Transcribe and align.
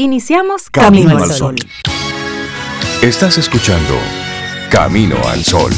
Iniciamos 0.00 0.70
Camino, 0.70 1.18
al 1.18 1.28
Sol. 1.32 1.56
Estás 3.02 3.36
escuchando 3.36 3.94
Camino 4.70 5.16
al 5.26 5.42
Sol. 5.42 5.72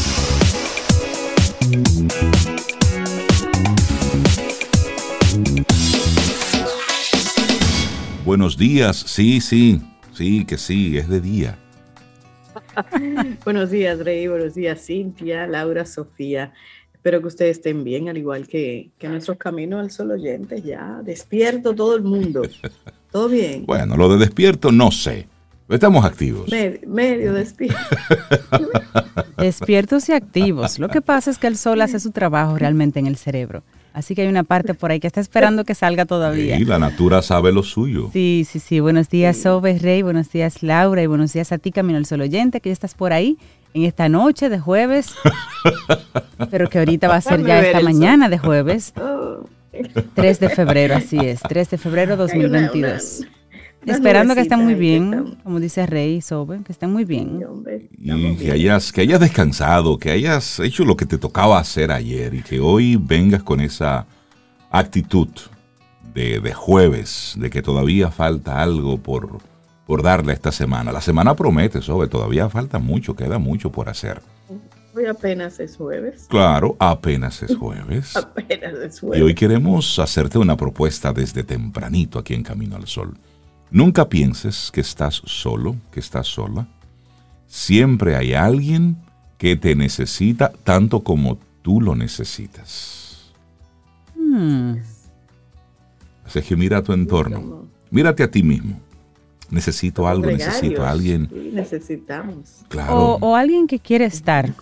Buenos 8.27 8.59
días, 8.59 8.95
sí, 8.95 9.41
sí, 9.41 9.81
sí, 10.13 10.45
que 10.45 10.59
sí, 10.59 10.99
es 10.99 11.09
de 11.09 11.23
día. 11.23 11.59
Buenos 13.47 13.71
días, 13.71 14.01
Rey. 14.01 14.29
Buenos 14.29 14.53
días, 14.53 14.85
Cintia, 14.85 15.47
Laura, 15.47 15.87
Sofía. 15.87 16.53
Espero 16.93 17.23
que 17.23 17.29
ustedes 17.29 17.57
estén 17.57 17.85
bien, 17.85 18.11
al 18.11 18.19
igual 18.19 18.47
que, 18.47 18.91
que 18.99 19.09
nuestros 19.09 19.39
caminos 19.39 19.81
al 19.81 19.91
sol 19.91 20.11
oyentes. 20.11 20.63
Ya 20.63 21.01
despierto 21.03 21.75
todo 21.75 21.97
el 21.97 22.03
mundo. 22.03 22.43
¿Todo 23.11 23.29
bien? 23.29 23.67
Bueno, 23.67 23.97
lo 23.97 24.09
de 24.09 24.19
despierto 24.19 24.73
no 24.73 24.91
sé. 24.91 25.27
Estamos 25.69 26.05
activos. 26.05 26.51
medio 26.87 27.33
despierto. 27.33 27.79
Despiertos 29.39 30.09
y 30.09 30.13
activos. 30.13 30.79
Lo 30.79 30.89
que 30.89 31.01
pasa 31.01 31.31
es 31.31 31.39
que 31.39 31.47
el 31.47 31.57
sol 31.57 31.81
hace 31.81 32.01
su 32.01 32.11
trabajo 32.11 32.59
realmente 32.59 32.99
en 32.99 33.07
el 33.07 33.17
cerebro. 33.17 33.63
Así 33.93 34.15
que 34.15 34.23
hay 34.23 34.29
una 34.29 34.45
parte 34.45 34.75
por 34.75 34.91
ahí 34.91 35.01
que 35.01 35.07
está 35.07 35.21
esperando 35.21 35.65
que 35.65 35.75
salga 35.75 36.07
todavía. 36.07 36.59
Y 36.59 36.65
la 36.65 36.79
natura 36.79 37.23
sabe 37.23 37.53
lo 37.53 37.63
suyo. 37.63 38.11
Sí, 38.13 38.47
sí, 38.49 38.59
sí. 38.59 38.81
Buenos 38.81 39.09
días, 39.09 39.37
Sobe 39.37 39.79
Rey. 39.79 40.03
Buenos 40.03 40.31
días, 40.31 40.63
Laura. 40.63 41.03
Y 41.03 41.07
buenos 41.07 41.33
días 41.33 41.53
a 41.53 41.59
ti, 41.59 41.71
Camino 41.73 41.99
al 41.99 42.07
Sol 42.07 42.21
Oyente, 42.21 42.61
que 42.61 42.69
ya 42.69 42.73
estás 42.73 42.95
por 42.95 43.13
ahí 43.13 43.39
en 43.75 43.85
esta 43.85 44.09
noche 44.09 44.49
de 44.49 44.59
jueves. 44.59 45.15
pero 46.51 46.69
que 46.69 46.79
ahorita 46.79 47.09
va 47.09 47.17
a 47.17 47.21
ser 47.21 47.45
ya 47.45 47.61
esta 47.61 47.81
mañana 47.81 48.29
de 48.29 48.39
jueves. 48.39 48.93
3 50.15 50.41
de 50.41 50.49
febrero, 50.49 50.97
así 50.97 51.19
es. 51.19 51.41
3 51.41 51.71
de 51.71 51.79
febrero 51.79 52.17
2022. 52.17 53.23
Esperando 53.87 54.35
que 54.35 54.43
estén 54.43 54.63
muy 54.63 54.75
bien, 54.75 55.39
como 55.43 55.59
dice 55.59 55.87
Rey 55.87 56.21
Sobe, 56.21 56.63
que 56.63 56.73
estén 56.73 56.93
muy 56.93 57.05
bien. 57.05 57.41
Y 57.99 58.37
que 58.37 58.53
hayas, 58.53 58.93
que 58.93 59.01
hayas 59.01 59.21
descansado, 59.21 59.99
que 59.99 60.11
hayas 60.11 60.61
hecho 60.61 60.85
lo 60.85 60.97
que 60.97 61.07
te 61.07 61.17
tocaba 61.17 61.59
hacer 61.59 61.91
ayer 61.91 62.35
y 62.35 62.43
que 62.43 62.61
hoy 62.61 62.97
vengas 62.97 63.43
con 63.43 63.61
esa 63.61 64.07
actitud 64.71 65.29
de, 66.13 66.41
de 66.41 66.53
jueves, 66.53 67.35
de 67.39 67.49
que 67.49 67.63
todavía 67.63 68.11
falta 68.11 68.61
algo 68.61 68.99
por, 68.99 69.39
por 69.87 70.03
darle 70.03 70.35
esta 70.35 70.53
semana. 70.53 70.93
La 70.93 71.01
semana 71.01 71.35
promete, 71.35 71.81
Sobe, 71.81 72.07
todavía 72.07 72.51
falta 72.51 72.79
mucho, 72.79 73.17
queda 73.17 73.39
mucho 73.39 73.73
por 73.73 73.89
hacer. 73.89 74.21
Hoy 74.95 75.07
apenas 75.07 75.61
es 75.61 75.77
jueves. 75.77 76.27
Claro, 76.29 76.77
apenas 76.79 77.43
es 77.43 77.57
jueves. 77.57 78.17
apenas 78.17 78.75
es 78.75 79.01
jueves. 79.01 79.21
Y 79.21 79.23
hoy 79.23 79.35
queremos 79.35 79.99
hacerte 79.99 80.39
una 80.39 80.57
propuesta 80.57 81.13
desde 81.13 81.45
tempranito 81.45 82.19
aquí 82.19 82.35
en 82.35 82.43
Camino 82.43 82.77
al 82.77 82.87
Sol. 82.87 83.17
Nunca 83.71 84.09
pienses 84.09 84.71
que 84.73 84.81
estás 84.81 85.23
solo, 85.25 85.77
que 85.93 86.01
estás 86.01 86.27
sola. 86.27 86.67
Siempre 87.47 88.17
hay 88.17 88.35
alguien 88.35 88.97
que 89.39 89.57
te 89.57 89.75
necesita 89.75 90.53
tanto 90.65 91.01
como 91.01 91.39
tú 91.63 91.81
lo 91.81 91.95
necesitas. 91.95 93.33
Hmm. 94.17 94.77
Así 96.25 96.43
que 96.43 96.57
mira 96.57 96.79
a 96.79 96.83
tu 96.83 96.93
entorno. 96.93 97.67
Mírate 97.91 98.23
a 98.23 98.31
ti 98.31 98.43
mismo. 98.43 98.81
Necesito 99.51 100.07
algo, 100.07 100.27
necesito 100.27 100.85
a 100.85 100.91
alguien. 100.91 101.29
Sí, 101.29 101.51
necesitamos. 101.53 102.65
Claro. 102.69 103.19
O, 103.21 103.35
alguien 103.35 103.67
que 103.67 103.81
quiere 103.81 104.05
estar. 104.05 104.53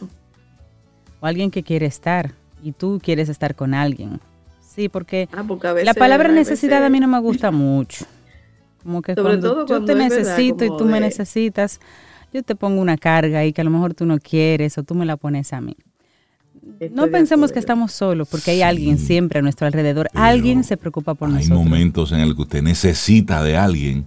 O 1.20 1.26
alguien 1.26 1.50
que 1.50 1.62
quiere 1.62 1.86
estar. 1.86 2.32
Y 2.62 2.72
tú 2.72 3.00
quieres 3.02 3.28
estar 3.28 3.54
con 3.54 3.74
alguien. 3.74 4.20
Sí, 4.60 4.88
porque, 4.88 5.28
Ah, 5.32 5.44
porque 5.46 5.66
a 5.68 5.72
veces- 5.72 5.86
la 5.86 5.94
palabra 5.94 6.28
a 6.28 6.32
veces- 6.32 6.50
necesidad 6.50 6.84
a 6.84 6.88
mí 6.88 7.00
no 7.00 7.08
me 7.08 7.18
gusta 7.20 7.50
mucho. 7.50 8.04
Como 8.82 9.02
que 9.02 9.14
Sobre 9.14 9.38
cuando 9.38 9.50
todo 9.52 9.66
yo 9.66 9.84
te 9.84 9.94
verdad, 9.94 10.08
necesito 10.16 10.64
y 10.64 10.68
tú 10.76 10.84
me 10.84 11.00
necesitas, 11.00 11.80
yo 12.32 12.42
te 12.42 12.54
pongo 12.54 12.80
una 12.80 12.96
carga 12.96 13.44
y 13.44 13.52
que 13.52 13.60
a 13.60 13.64
lo 13.64 13.70
mejor 13.70 13.94
tú 13.94 14.06
no 14.06 14.18
quieres 14.18 14.78
o 14.78 14.82
tú 14.84 14.94
me 14.94 15.04
la 15.04 15.16
pones 15.16 15.52
a 15.52 15.60
mí. 15.60 15.76
Estoy 16.80 16.90
No 16.90 17.08
pensemos 17.08 17.50
que 17.50 17.58
estamos 17.58 17.92
solos, 17.92 18.28
porque 18.28 18.50
hay 18.52 18.62
alguien 18.62 18.98
siempre 18.98 19.38
a 19.38 19.42
nuestro 19.42 19.66
alrededor. 19.66 20.08
Alguien 20.14 20.64
se 20.64 20.76
preocupa 20.76 21.14
por 21.14 21.28
Hay 21.28 21.34
nosotros. 21.36 21.58
momentos 21.58 22.12
en 22.12 22.20
el 22.20 22.34
que 22.36 22.42
usted 22.42 22.62
necesita 22.62 23.42
de 23.42 23.56
alguien 23.56 24.06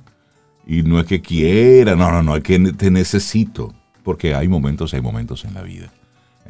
y 0.68 0.84
no 0.84 1.00
es 1.00 1.06
que 1.06 1.22
quiera, 1.22 1.96
no, 1.96 2.12
no, 2.12 2.22
no, 2.24 2.36
es 2.36 2.44
que 2.44 2.60
te 2.60 2.92
necesito, 2.92 3.74
porque 4.04 4.36
hay 4.36 4.48
momentos, 4.48 4.94
hay 4.94 5.02
momentos 5.02 5.44
en 5.46 5.54
la 5.54 5.64
vida. 5.64 5.92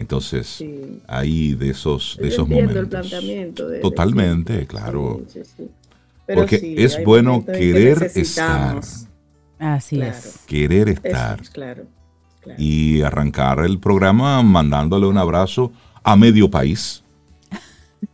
Entonces, 0.01 0.47
Sí. 0.47 0.99
hay 1.07 1.53
de 1.53 1.69
esos, 1.69 2.17
de 2.19 2.27
Yo 2.27 2.33
esos 2.33 2.49
momentos. 2.49 2.75
el 2.75 2.87
planteamiento 2.87 3.67
de- 3.69 3.75
de 3.77 3.81
Totalmente, 3.81 4.65
claro. 4.67 5.21
sí, 5.27 5.39
sí, 5.45 5.51
sí. 5.57 5.67
Pero 6.25 6.41
Porque 6.41 6.59
sí, 6.59 6.75
es 6.77 7.03
bueno 7.03 7.45
que 7.45 7.51
querer 7.53 8.11
estar, 8.15 8.81
Así 9.59 9.97
Claro. 9.97 10.11
es. 10.17 10.39
querer 10.47 10.89
estar 10.89 11.39
claro, 11.49 11.83
claro. 12.41 12.59
y 12.61 13.01
arrancar 13.03 13.59
el 13.63 13.77
programa 13.79 14.41
mandándole 14.41 15.05
un 15.05 15.17
abrazo 15.19 15.71
a 16.03 16.15
medio 16.15 16.49
país. 16.49 17.03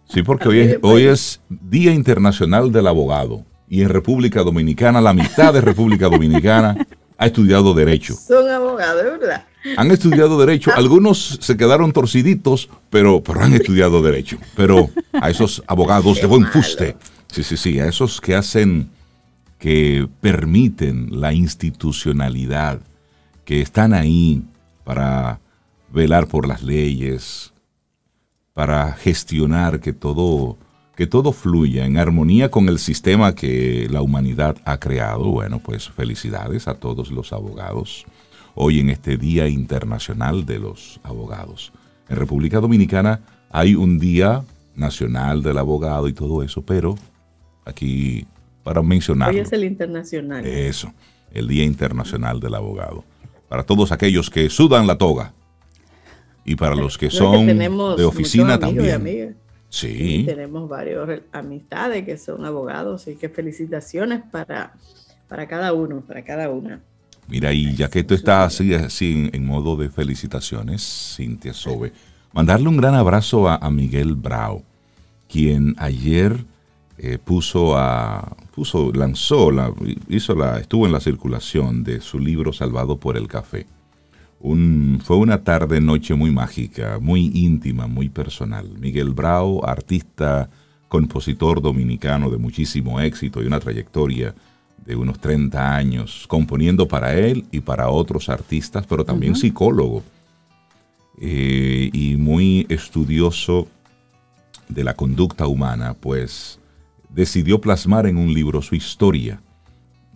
Sí, 0.09 0.23
porque 0.23 0.49
hoy 0.49 0.59
es, 0.59 0.77
hoy 0.81 1.03
es 1.03 1.39
Día 1.49 1.93
Internacional 1.93 2.71
del 2.71 2.87
Abogado 2.87 3.45
y 3.69 3.81
en 3.81 3.89
República 3.89 4.43
Dominicana, 4.43 4.99
la 4.99 5.13
mitad 5.13 5.53
de 5.53 5.61
República 5.61 6.07
Dominicana 6.09 6.75
ha 7.17 7.25
estudiado 7.25 7.73
Derecho. 7.73 8.13
Son 8.15 8.49
abogados, 8.49 9.03
es 9.05 9.19
verdad. 9.19 9.45
Han 9.75 9.91
estudiado 9.91 10.39
Derecho, 10.39 10.71
algunos 10.75 11.39
se 11.41 11.57
quedaron 11.57 11.91
torciditos, 11.91 12.69
pero, 12.89 13.21
pero 13.21 13.41
han 13.41 13.53
estudiado 13.53 14.01
Derecho. 14.01 14.37
Pero 14.55 14.89
a 15.13 15.29
esos 15.29 15.63
abogados 15.67 16.21
de 16.21 16.27
buen 16.27 16.45
fuste, 16.45 16.95
sí, 17.31 17.43
sí, 17.43 17.57
sí, 17.57 17.79
a 17.79 17.87
esos 17.87 18.21
que 18.21 18.35
hacen, 18.35 18.89
que 19.59 20.07
permiten 20.21 21.19
la 21.19 21.33
institucionalidad, 21.33 22.79
que 23.43 23.61
están 23.61 23.93
ahí 23.93 24.43
para 24.83 25.39
velar 25.91 26.27
por 26.27 26.47
las 26.47 26.63
leyes, 26.63 27.53
para 28.53 28.93
gestionar 28.93 29.79
que 29.79 29.93
todo, 29.93 30.57
que 30.95 31.07
todo 31.07 31.31
fluya 31.31 31.85
en 31.85 31.97
armonía 31.97 32.49
con 32.49 32.69
el 32.69 32.79
sistema 32.79 33.35
que 33.35 33.87
la 33.89 34.01
humanidad 34.01 34.57
ha 34.65 34.79
creado. 34.79 35.25
Bueno, 35.25 35.59
pues 35.59 35.89
felicidades 35.89 36.67
a 36.67 36.75
todos 36.75 37.11
los 37.11 37.33
abogados 37.33 38.05
hoy 38.57 38.79
en 38.79 38.89
este 38.89 39.17
Día 39.17 39.47
Internacional 39.47 40.45
de 40.45 40.59
los 40.59 40.99
Abogados. 41.03 41.71
En 42.09 42.15
República 42.15 42.59
Dominicana 42.59 43.21
hay 43.51 43.75
un 43.75 43.99
Día 43.99 44.43
Nacional 44.75 45.43
del 45.43 45.59
Abogado 45.59 46.07
y 46.07 46.13
todo 46.13 46.41
eso, 46.43 46.63
pero 46.63 46.95
aquí 47.65 48.25
para 48.63 48.81
mencionarlo. 48.81 49.35
Hoy 49.35 49.41
es 49.41 49.53
el 49.53 49.63
internacional. 49.63 50.45
Eso, 50.45 50.91
el 51.31 51.47
Día 51.47 51.63
Internacional 51.63 52.39
del 52.39 52.55
Abogado. 52.55 53.03
Para 53.47 53.63
todos 53.63 53.91
aquellos 53.91 54.29
que 54.29 54.49
sudan 54.49 54.87
la 54.87 54.97
toga 54.97 55.33
y 56.43 56.55
para 56.55 56.75
los 56.75 56.97
que 56.97 57.09
son 57.11 57.45
de 57.45 58.05
oficina 58.05 58.55
y 58.55 58.59
también. 58.59 59.37
Sí, 59.69 60.23
Tenemos 60.25 60.67
varios 60.67 61.07
amistades 61.31 62.05
que 62.05 62.17
son 62.17 62.45
abogados 62.45 63.07
y 63.07 63.17
que 63.17 63.29
felicitaciones 63.29 64.23
para, 64.31 64.73
para 65.27 65.47
cada 65.47 65.73
uno, 65.73 66.01
para 66.01 66.23
cada 66.23 66.49
una. 66.49 66.81
Mira, 67.27 67.53
y 67.53 67.75
ya 67.75 67.89
que 67.89 68.03
tú 68.03 68.13
estás 68.13 68.53
así, 68.53 68.73
así 68.73 69.29
en, 69.31 69.45
modo 69.45 69.75
de 69.75 69.89
felicitaciones, 69.89 71.15
Cintia 71.15 71.53
Sobe, 71.53 71.93
mandarle 72.33 72.69
un 72.69 72.77
gran 72.77 72.95
abrazo 72.95 73.49
a, 73.49 73.69
Miguel 73.69 74.15
Brau, 74.15 74.63
quien 75.29 75.75
ayer 75.77 76.45
eh, 76.97 77.17
puso 77.23 77.77
a, 77.77 78.35
puso, 78.53 78.91
lanzó, 78.91 79.51
la, 79.51 79.71
hizo 80.09 80.35
la, 80.35 80.59
estuvo 80.59 80.85
en 80.85 80.91
la 80.91 80.99
circulación 80.99 81.83
de 81.83 82.01
su 82.01 82.19
libro 82.19 82.53
Salvado 82.53 82.97
por 82.97 83.17
el 83.17 83.27
Café. 83.27 83.67
Fue 84.39 85.17
una 85.17 85.43
tarde, 85.43 85.81
noche 85.81 86.13
muy 86.13 86.31
mágica, 86.31 86.99
muy 87.01 87.31
íntima, 87.33 87.87
muy 87.87 88.09
personal. 88.09 88.69
Miguel 88.79 89.09
Brau, 89.09 89.65
artista, 89.65 90.49
compositor 90.87 91.61
dominicano 91.61 92.29
de 92.29 92.37
muchísimo 92.37 92.99
éxito 93.01 93.41
y 93.41 93.47
una 93.47 93.59
trayectoria 93.59 94.35
de 94.87 94.95
unos 94.95 95.19
30 95.19 95.75
años, 95.75 96.25
componiendo 96.29 96.87
para 96.87 97.13
él 97.13 97.45
y 97.51 97.59
para 97.59 97.89
otros 97.89 98.29
artistas, 98.29 98.85
pero 98.87 99.03
también 99.03 99.35
psicólogo 99.35 100.01
eh, 101.19 101.89
y 101.91 102.15
muy 102.15 102.65
estudioso 102.69 103.67
de 104.69 104.85
la 104.85 104.95
conducta 104.95 105.45
humana, 105.45 105.93
pues 105.93 106.59
decidió 107.09 107.59
plasmar 107.59 108.07
en 108.07 108.15
un 108.15 108.33
libro 108.33 108.61
su 108.61 108.75
historia, 108.75 109.41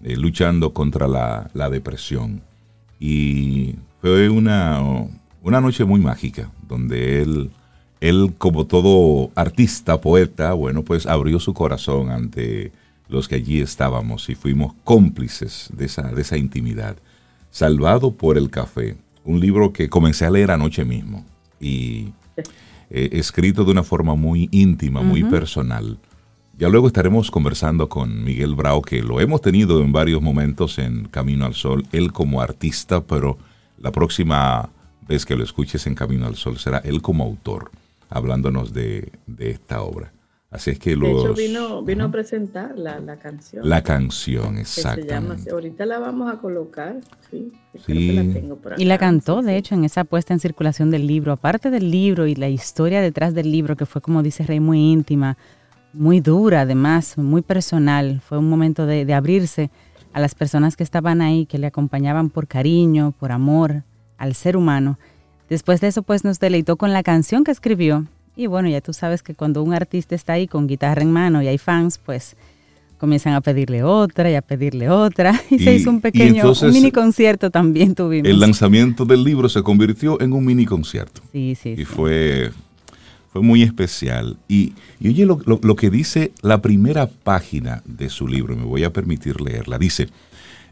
eh, 0.04 0.16
luchando 0.16 0.74
contra 0.74 1.06
la, 1.06 1.52
la 1.54 1.70
depresión. 1.70 2.42
Y 2.98 3.76
fue 4.00 4.30
una, 4.30 4.82
una 5.44 5.60
noche 5.60 5.84
muy 5.84 6.00
mágica, 6.00 6.50
donde 6.66 7.22
él, 7.22 7.52
él, 8.00 8.34
como 8.38 8.66
todo 8.68 9.32
artista, 9.36 10.00
poeta, 10.00 10.54
bueno, 10.54 10.84
pues 10.84 11.08
abrió 11.08 11.42
su 11.42 11.54
corazón 11.54 12.10
ante 12.10 12.72
los 13.12 13.28
que 13.28 13.36
allí 13.36 13.60
estábamos 13.60 14.30
y 14.30 14.36
fuimos 14.36 14.74
cómplices 14.84 15.70
de 15.74 15.86
esa, 15.86 16.04
de 16.04 16.22
esa 16.22 16.38
intimidad. 16.38 16.96
Salvado 17.52 18.12
por 18.14 18.38
el 18.38 18.50
café, 18.50 18.96
un 19.24 19.40
libro 19.40 19.74
que 19.74 19.90
comencé 19.90 20.26
a 20.26 20.32
leer 20.32 20.52
anoche 20.52 20.86
mismo 20.86 21.26
y 21.60 22.14
eh, 22.90 23.10
escrito 23.14 23.64
de 23.66 23.72
una 23.72 23.84
forma 23.84 24.16
muy 24.16 24.50
íntima, 24.52 25.02
muy 25.02 25.24
personal 25.24 25.98
Ya 26.58 26.70
luego 26.70 26.88
estaremos 26.88 27.30
conversando 27.30 27.90
con 27.90 28.24
Miguel 28.24 28.56
Bravo, 28.56 28.82
que 28.82 29.02
lo 29.02 29.20
hemos 29.20 29.42
tenido 29.42 29.82
en 29.82 29.92
varios 29.92 30.22
momentos 30.22 30.80
en 30.80 31.06
Camino 31.06 31.46
al 31.46 31.54
Sol, 31.54 31.86
él 31.92 32.12
como 32.12 32.42
artista, 32.42 33.02
pero 33.02 33.38
la 33.78 33.92
próxima 33.92 34.70
vez 35.08 35.26
que 35.26 35.36
lo 35.36 35.44
escuches 35.44 35.86
en 35.88 35.96
Camino 35.96 36.28
al 36.28 36.36
Sol 36.36 36.58
será 36.58 36.78
él 36.80 37.02
como 37.02 37.24
autor, 37.24 37.72
hablándonos 38.10 38.74
de, 38.74 39.12
esta 39.40 39.82
obra. 39.82 40.14
Así 40.52 40.72
es 40.72 40.80
que 40.80 40.98
los, 40.98 41.10
De 41.10 41.20
hecho, 41.22 41.34
vino, 41.34 41.82
vino 41.82 42.04
a 42.04 42.12
presentar 42.12 42.78
la, 42.78 43.18
canción. 43.18 43.68
La 43.68 43.82
canción, 43.82 44.58
exacto. 44.58 45.16
Ahorita 45.50 45.86
la 45.86 45.98
vamos 45.98 46.30
a 46.30 46.40
colocar, 46.40 47.00
sí. 47.30 47.54
y 47.88 48.84
la 48.84 48.98
cantó, 48.98 49.42
de 49.42 49.56
hecho, 49.56 49.76
en 49.76 49.86
esa 49.86 50.04
puesta 50.04 50.34
en 50.34 50.42
circulación 50.42 50.92
del 50.92 51.08
libro. 51.08 51.32
Aparte 51.32 51.70
del 51.70 51.90
libro 51.90 52.28
y 52.28 52.36
la 52.36 52.50
historia 52.50 53.00
detrás 53.00 53.34
del 53.34 53.50
libro, 53.50 53.78
que 53.78 53.86
fue, 53.86 54.02
como 54.02 54.24
dice 54.24 54.44
Rey, 54.44 54.60
muy 54.60 54.92
íntima, 54.92 55.38
muy 55.94 56.20
dura, 56.20 56.62
además, 56.62 57.18
muy 57.18 57.42
personal. 57.42 58.20
Fue 58.20 58.38
un 58.38 58.50
momento 58.50 58.86
de, 58.86 59.06
de 59.06 59.14
abrirse 59.14 59.72
a 60.12 60.20
las 60.20 60.36
personas 60.36 60.76
que 60.76 60.84
estaban 60.84 61.22
ahí, 61.22 61.46
que 61.46 61.60
le 61.60 61.68
acompañaban 61.68 62.30
por 62.30 62.48
cariño, 62.48 63.14
por 63.18 63.32
amor 63.32 63.84
al 64.18 64.36
ser 64.36 64.58
humano. 64.58 65.00
Después 65.48 65.80
de 65.80 65.88
eso, 65.88 66.04
pues 66.04 66.26
nos 66.26 66.42
deleitó 66.42 66.76
con 66.76 66.92
la 66.92 67.04
canción 67.04 67.46
que 67.46 67.52
escribió 67.52 68.06
y 68.36 68.48
bueno, 68.48 68.70
ya 68.70 68.82
tú 68.82 68.94
sabes 68.94 69.24
que 69.24 69.36
cuando 69.36 69.62
un 69.64 69.74
artista 69.74 70.16
está 70.16 70.34
ahí 70.34 70.48
con 70.48 70.68
guitarra 70.68 71.02
en 71.02 71.12
mano 71.12 71.42
y 71.42 71.48
hay 71.48 71.58
fans, 71.58 72.00
pues 72.04 72.36
comienzan 72.98 73.34
a 73.34 73.42
pedirle 73.42 73.84
otra 73.84 74.30
y 74.30 74.36
a 74.36 74.42
pedirle 74.42 74.90
otra. 74.90 75.40
Y, 75.50 75.60
se 75.60 75.76
hizo 75.76 75.90
un 75.90 76.02
pequeño, 76.02 76.52
un 76.52 76.72
mini 76.72 76.92
concierto 76.92 77.50
también 77.50 77.96
tuvimos. 77.96 78.30
El 78.30 78.40
lanzamiento 78.40 79.06
del 79.06 79.24
libro 79.24 79.50
se 79.50 79.64
convirtió 79.64 80.22
en 80.22 80.34
un 80.34 80.46
mini 80.46 80.66
concierto. 80.66 81.22
Sí, 81.32 81.58
sí. 81.62 81.76
Y 81.78 81.86
fue, 81.86 82.52
fue 83.34 83.42
muy 83.42 83.64
especial. 83.64 84.38
Y, 84.48 84.74
oye 85.04 85.26
lo, 85.26 85.40
lo 85.46 85.76
que 85.76 85.90
dice 85.90 86.32
la 86.42 86.62
primera 86.62 87.08
página 87.08 87.82
de 87.86 88.10
su 88.10 88.28
libro, 88.28 88.56
me 88.56 88.66
voy 88.66 88.84
a 88.84 88.94
permitir 88.94 89.42
leerla. 89.42 89.78
Dice, 89.78 90.08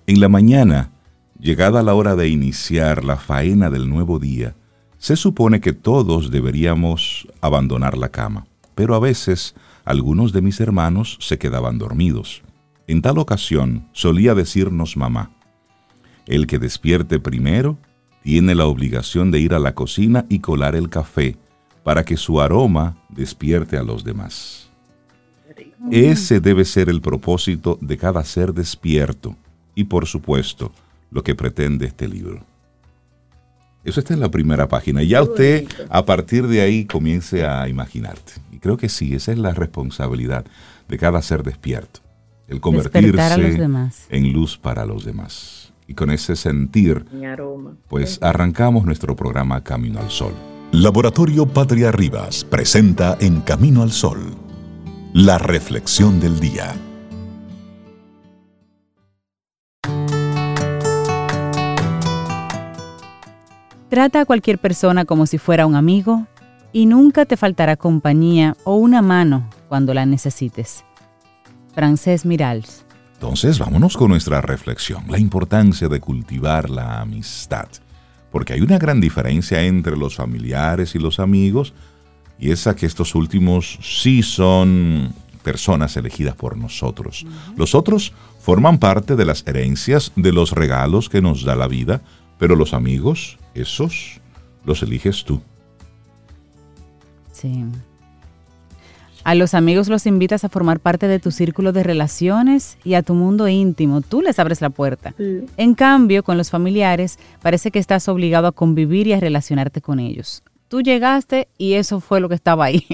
en 0.08 0.20
la 0.20 0.30
mañana, 0.30 0.92
llegada 1.40 1.84
la 1.84 1.94
hora 1.94 2.16
de 2.16 2.30
iniciar 2.30 3.04
la 3.04 3.18
faena 3.18 3.70
del 3.70 3.90
nuevo 3.90 4.20
día, 4.20 4.54
se 5.00 5.16
supone 5.16 5.62
que 5.62 5.74
todos 5.74 6.30
deberíamos 6.30 7.28
abandonar 7.42 7.98
la 7.98 8.10
cama, 8.10 8.46
pero 8.76 8.94
a 8.96 9.00
veces 9.00 9.56
algunos 9.86 10.34
de 10.34 10.42
mis 10.42 10.60
hermanos 10.60 11.18
se 11.22 11.40
quedaban 11.40 11.80
dormidos. 11.80 12.44
En 12.86 13.02
tal 13.02 13.18
ocasión 13.18 13.88
solía 13.94 14.36
decirnos 14.36 14.98
mamá, 14.98 15.32
el 16.28 16.48
que 16.48 16.60
despierte 16.60 17.20
primero 17.20 17.78
tiene 18.24 18.54
la 18.56 18.66
obligación 18.66 19.32
de 19.32 19.40
ir 19.40 19.54
a 19.54 19.60
la 19.60 19.74
cocina 19.74 20.26
y 20.30 20.40
colar 20.40 20.76
el 20.76 20.90
café 20.90 21.38
para 21.84 22.04
que 22.04 22.18
su 22.18 22.42
aroma 22.42 22.98
despierte 23.08 23.78
a 23.78 23.84
los 23.84 24.04
demás. 24.04 24.70
Ese 25.92 26.42
debe 26.42 26.66
ser 26.66 26.90
el 26.90 27.00
propósito 27.00 27.80
de 27.82 27.98
cada 27.98 28.24
ser 28.26 28.54
despierto 28.54 29.36
y 29.76 29.86
por 29.86 30.08
supuesto 30.08 30.74
lo 31.10 31.24
que 31.24 31.36
pretende 31.36 31.86
este 31.86 32.08
libro. 32.08 32.49
Eso 33.90 34.00
está 34.00 34.14
en 34.14 34.20
la 34.20 34.32
primera 34.32 34.68
página. 34.68 35.04
Ya 35.04 35.22
usted 35.22 35.68
a 35.90 36.06
partir 36.06 36.48
de 36.48 36.62
ahí 36.62 36.86
comience 36.86 37.46
a 37.46 37.68
imaginarte. 37.68 38.34
Y 38.52 38.60
creo 38.60 38.78
que 38.78 38.90
sí, 38.90 39.16
esa 39.16 39.32
es 39.32 39.38
la 39.38 39.52
responsabilidad 39.52 40.46
de 40.88 40.98
cada 40.98 41.22
ser 41.22 41.44
despierto. 41.44 42.02
El 42.48 42.62
convertirse 42.62 43.60
en 44.10 44.34
luz 44.34 44.58
para 44.58 44.86
los 44.86 45.06
demás. 45.06 45.74
Y 45.88 45.96
con 45.96 46.12
ese 46.12 46.36
sentir, 46.36 47.06
pues 47.88 48.20
arrancamos 48.22 48.86
nuestro 48.86 49.16
programa 49.16 49.64
Camino 49.64 50.00
al 50.00 50.12
Sol. 50.12 50.34
Laboratorio 50.72 51.48
Patria 51.48 51.92
Rivas 51.92 52.44
presenta 52.44 53.18
en 53.20 53.42
Camino 53.42 53.82
al 53.82 53.92
Sol 53.92 54.20
la 55.14 55.40
reflexión 55.40 56.20
del 56.20 56.40
día. 56.40 56.76
Trata 63.90 64.22
a 64.22 64.26
cualquier 64.26 64.60
persona 64.60 65.06
como 65.06 65.26
si 65.26 65.40
fuera 65.40 65.66
un 65.66 65.76
amigo 65.76 66.28
y 66.72 66.86
nunca 66.86 67.26
te 67.26 67.38
faltará 67.38 67.76
compañía 67.76 68.56
o 68.64 68.76
una 68.76 69.02
mano 69.02 69.50
cuando 69.68 69.96
la 69.96 70.06
necesites. 70.06 70.86
Francés 71.74 72.24
Mirals. 72.24 72.86
Entonces 73.16 73.58
vámonos 73.58 73.98
con 73.98 74.10
nuestra 74.10 74.42
reflexión, 74.42 75.06
la 75.10 75.18
importancia 75.18 75.88
de 75.88 76.00
cultivar 76.00 76.70
la 76.70 77.02
amistad, 77.02 77.68
porque 78.32 78.54
hay 78.54 78.62
una 78.62 78.78
gran 78.78 79.02
diferencia 79.02 79.64
entre 79.64 79.98
los 79.98 80.16
familiares 80.16 80.94
y 80.94 81.00
los 81.00 81.20
amigos, 81.20 81.74
y 82.38 82.52
esa 82.52 82.76
que 82.76 82.86
estos 82.86 83.16
últimos 83.16 83.80
sí 83.82 84.22
son 84.22 85.14
personas 85.44 85.98
elegidas 85.98 86.36
por 86.36 86.58
nosotros. 86.58 87.26
Los 87.58 87.74
otros 87.74 88.14
forman 88.40 88.78
parte 88.78 89.16
de 89.16 89.26
las 89.26 89.46
herencias, 89.48 90.12
de 90.16 90.32
los 90.32 90.52
regalos 90.52 91.10
que 91.10 91.22
nos 91.22 91.44
da 91.44 91.56
la 91.56 91.68
vida, 91.68 92.02
pero 92.40 92.56
los 92.56 92.74
amigos, 92.74 93.38
esos, 93.54 94.20
los 94.66 94.82
eliges 94.82 95.24
tú. 95.26 95.42
Sí. 97.32 97.66
A 99.26 99.36
los 99.36 99.54
amigos 99.54 99.90
los 99.90 100.06
invitas 100.06 100.44
a 100.44 100.50
formar 100.50 100.80
parte 100.80 101.08
de 101.08 101.20
tu 101.20 101.32
círculo 101.32 101.74
de 101.74 101.84
relaciones 101.84 102.78
y 102.84 102.94
a 102.94 103.04
tu 103.04 103.14
mundo 103.14 103.48
íntimo. 103.48 104.02
Tú 104.02 104.22
les 104.22 104.40
abres 104.40 104.62
la 104.62 104.70
puerta. 104.70 105.14
En 105.58 105.76
cambio, 105.76 106.24
con 106.24 106.38
los 106.38 106.50
familiares 106.50 107.20
parece 107.42 107.70
que 107.70 107.80
estás 107.80 108.08
obligado 108.08 108.48
a 108.48 108.54
convivir 108.54 109.08
y 109.08 109.14
a 109.14 109.20
relacionarte 109.20 109.82
con 109.82 110.00
ellos. 110.00 110.42
Tú 110.70 110.82
llegaste 110.82 111.50
y 111.58 111.74
eso 111.74 112.00
fue 112.00 112.22
lo 112.22 112.30
que 112.30 112.36
estaba 112.36 112.66
ahí. 112.66 112.86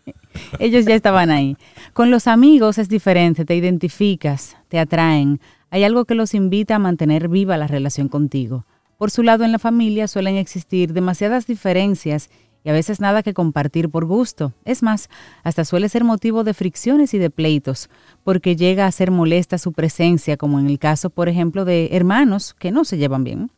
ellos 0.58 0.84
ya 0.84 0.94
estaban 0.94 1.30
ahí. 1.30 1.56
Con 1.92 2.10
los 2.10 2.26
amigos 2.26 2.78
es 2.78 2.88
diferente, 2.88 3.44
te 3.44 3.54
identificas, 3.54 4.56
te 4.68 4.78
atraen. 4.78 5.40
Hay 5.70 5.84
algo 5.84 6.04
que 6.04 6.14
los 6.14 6.34
invita 6.34 6.76
a 6.76 6.80
mantener 6.80 7.28
viva 7.28 7.56
la 7.56 7.66
relación 7.66 8.08
contigo. 8.08 8.64
Por 8.98 9.12
su 9.12 9.22
lado, 9.22 9.44
en 9.44 9.52
la 9.52 9.60
familia 9.60 10.08
suelen 10.08 10.34
existir 10.34 10.92
demasiadas 10.92 11.46
diferencias 11.46 12.30
y 12.64 12.68
a 12.68 12.72
veces 12.72 13.00
nada 13.00 13.22
que 13.22 13.32
compartir 13.32 13.90
por 13.90 14.04
gusto. 14.04 14.52
Es 14.64 14.82
más, 14.82 15.08
hasta 15.44 15.64
suele 15.64 15.88
ser 15.88 16.02
motivo 16.02 16.42
de 16.42 16.52
fricciones 16.52 17.14
y 17.14 17.18
de 17.18 17.30
pleitos, 17.30 17.88
porque 18.24 18.56
llega 18.56 18.86
a 18.86 18.92
ser 18.92 19.12
molesta 19.12 19.56
su 19.56 19.72
presencia, 19.72 20.36
como 20.36 20.58
en 20.58 20.66
el 20.66 20.80
caso, 20.80 21.10
por 21.10 21.28
ejemplo, 21.28 21.64
de 21.64 21.90
hermanos 21.92 22.54
que 22.58 22.72
no 22.72 22.84
se 22.84 22.98
llevan 22.98 23.22
bien. 23.22 23.52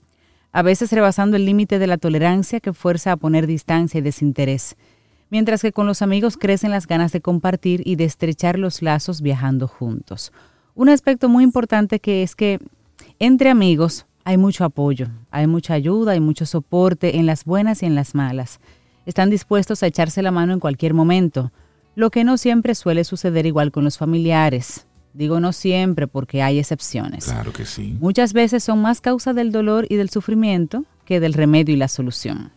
A 0.52 0.60
veces 0.60 0.92
rebasando 0.92 1.38
el 1.38 1.46
límite 1.46 1.78
de 1.78 1.86
la 1.86 1.96
tolerancia 1.96 2.60
que 2.60 2.74
fuerza 2.74 3.12
a 3.12 3.16
poner 3.16 3.46
distancia 3.46 3.96
y 3.96 4.02
desinterés, 4.02 4.76
mientras 5.30 5.62
que 5.62 5.72
con 5.72 5.86
los 5.86 6.02
amigos 6.02 6.36
crecen 6.36 6.70
las 6.70 6.86
ganas 6.86 7.12
de 7.12 7.22
compartir 7.22 7.80
y 7.86 7.96
de 7.96 8.04
estrechar 8.04 8.58
los 8.58 8.82
lazos 8.82 9.22
viajando 9.22 9.68
juntos. 9.68 10.32
Un 10.74 10.90
aspecto 10.90 11.30
muy 11.30 11.44
importante 11.44 11.98
que 11.98 12.22
es 12.22 12.36
que 12.36 12.58
entre 13.18 13.48
amigos 13.48 14.06
hay 14.24 14.36
mucho 14.36 14.64
apoyo, 14.64 15.08
hay 15.30 15.46
mucha 15.46 15.74
ayuda, 15.74 16.12
hay 16.12 16.20
mucho 16.20 16.46
soporte 16.46 17.16
en 17.16 17.26
las 17.26 17.44
buenas 17.44 17.82
y 17.82 17.86
en 17.86 17.94
las 17.94 18.14
malas. 18.14 18.60
Están 19.06 19.30
dispuestos 19.30 19.82
a 19.82 19.86
echarse 19.86 20.22
la 20.22 20.30
mano 20.30 20.52
en 20.52 20.60
cualquier 20.60 20.94
momento, 20.94 21.52
lo 21.94 22.10
que 22.10 22.24
no 22.24 22.36
siempre 22.36 22.74
suele 22.74 23.04
suceder 23.04 23.46
igual 23.46 23.72
con 23.72 23.84
los 23.84 23.98
familiares. 23.98 24.86
Digo 25.12 25.40
no 25.40 25.52
siempre 25.52 26.06
porque 26.06 26.42
hay 26.42 26.58
excepciones. 26.58 27.24
Claro 27.24 27.52
que 27.52 27.64
sí. 27.64 27.96
Muchas 28.00 28.32
veces 28.32 28.62
son 28.62 28.80
más 28.80 29.00
causa 29.00 29.32
del 29.32 29.50
dolor 29.50 29.86
y 29.88 29.96
del 29.96 30.10
sufrimiento 30.10 30.84
que 31.04 31.18
del 31.18 31.34
remedio 31.34 31.74
y 31.74 31.78
la 31.78 31.88
solución. 31.88 32.52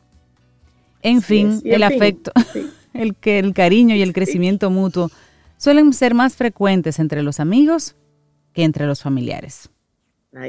En 1.02 1.22
fin, 1.22 1.62
el 1.66 1.84
afecto, 1.84 2.32
el, 2.94 3.16
que, 3.16 3.40
el 3.40 3.54
cariño 3.54 3.96
y 3.96 4.02
el 4.02 4.14
crecimiento 4.14 4.70
mutuo 4.70 5.10
suelen 5.58 5.92
ser 5.94 6.14
más 6.14 6.36
frecuentes 6.36 7.00
entre 7.00 7.24
los 7.24 7.40
amigos 7.40 7.96
que 8.54 8.64
entre 8.64 8.86
los 8.86 9.02
familiares 9.02 9.73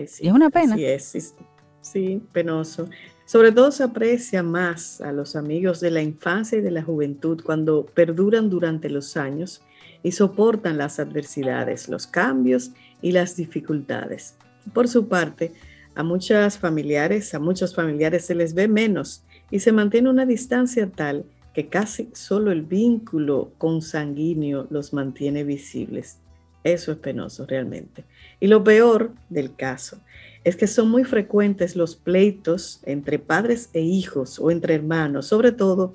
sí, 0.06 0.26
es 0.26 0.32
una 0.32 0.50
pena. 0.50 0.76
Sí, 0.76 0.84
es, 0.84 1.34
sí, 1.80 2.22
penoso. 2.32 2.88
Sobre 3.26 3.52
todo 3.52 3.70
se 3.70 3.82
aprecia 3.82 4.42
más 4.42 5.00
a 5.00 5.12
los 5.12 5.36
amigos 5.36 5.80
de 5.80 5.90
la 5.90 6.02
infancia 6.02 6.58
y 6.58 6.62
de 6.62 6.70
la 6.70 6.82
juventud 6.82 7.42
cuando 7.42 7.86
perduran 7.86 8.50
durante 8.50 8.90
los 8.90 9.16
años 9.16 9.62
y 10.02 10.12
soportan 10.12 10.76
las 10.76 11.00
adversidades, 11.00 11.88
los 11.88 12.06
cambios 12.06 12.72
y 13.00 13.12
las 13.12 13.36
dificultades. 13.36 14.36
Por 14.72 14.88
su 14.88 15.08
parte, 15.08 15.52
a 15.94 16.02
muchas 16.02 16.58
familiares, 16.58 17.34
a 17.34 17.38
muchos 17.38 17.74
familiares 17.74 18.26
se 18.26 18.34
les 18.34 18.54
ve 18.54 18.68
menos 18.68 19.24
y 19.50 19.60
se 19.60 19.72
mantiene 19.72 20.10
una 20.10 20.26
distancia 20.26 20.90
tal 20.90 21.24
que 21.54 21.68
casi 21.68 22.10
solo 22.12 22.50
el 22.50 22.62
vínculo 22.62 23.52
consanguíneo 23.58 24.66
los 24.70 24.92
mantiene 24.92 25.44
visibles. 25.44 26.18
Eso 26.64 26.92
es 26.92 26.98
penoso 26.98 27.44
realmente. 27.46 28.04
Y 28.40 28.46
lo 28.46 28.64
peor 28.64 29.12
del 29.28 29.54
caso 29.54 29.98
es 30.44 30.56
que 30.56 30.66
son 30.66 30.90
muy 30.90 31.04
frecuentes 31.04 31.76
los 31.76 31.94
pleitos 31.94 32.80
entre 32.84 33.18
padres 33.18 33.68
e 33.74 33.80
hijos 33.80 34.38
o 34.38 34.50
entre 34.50 34.74
hermanos, 34.74 35.26
sobre 35.26 35.52
todo, 35.52 35.94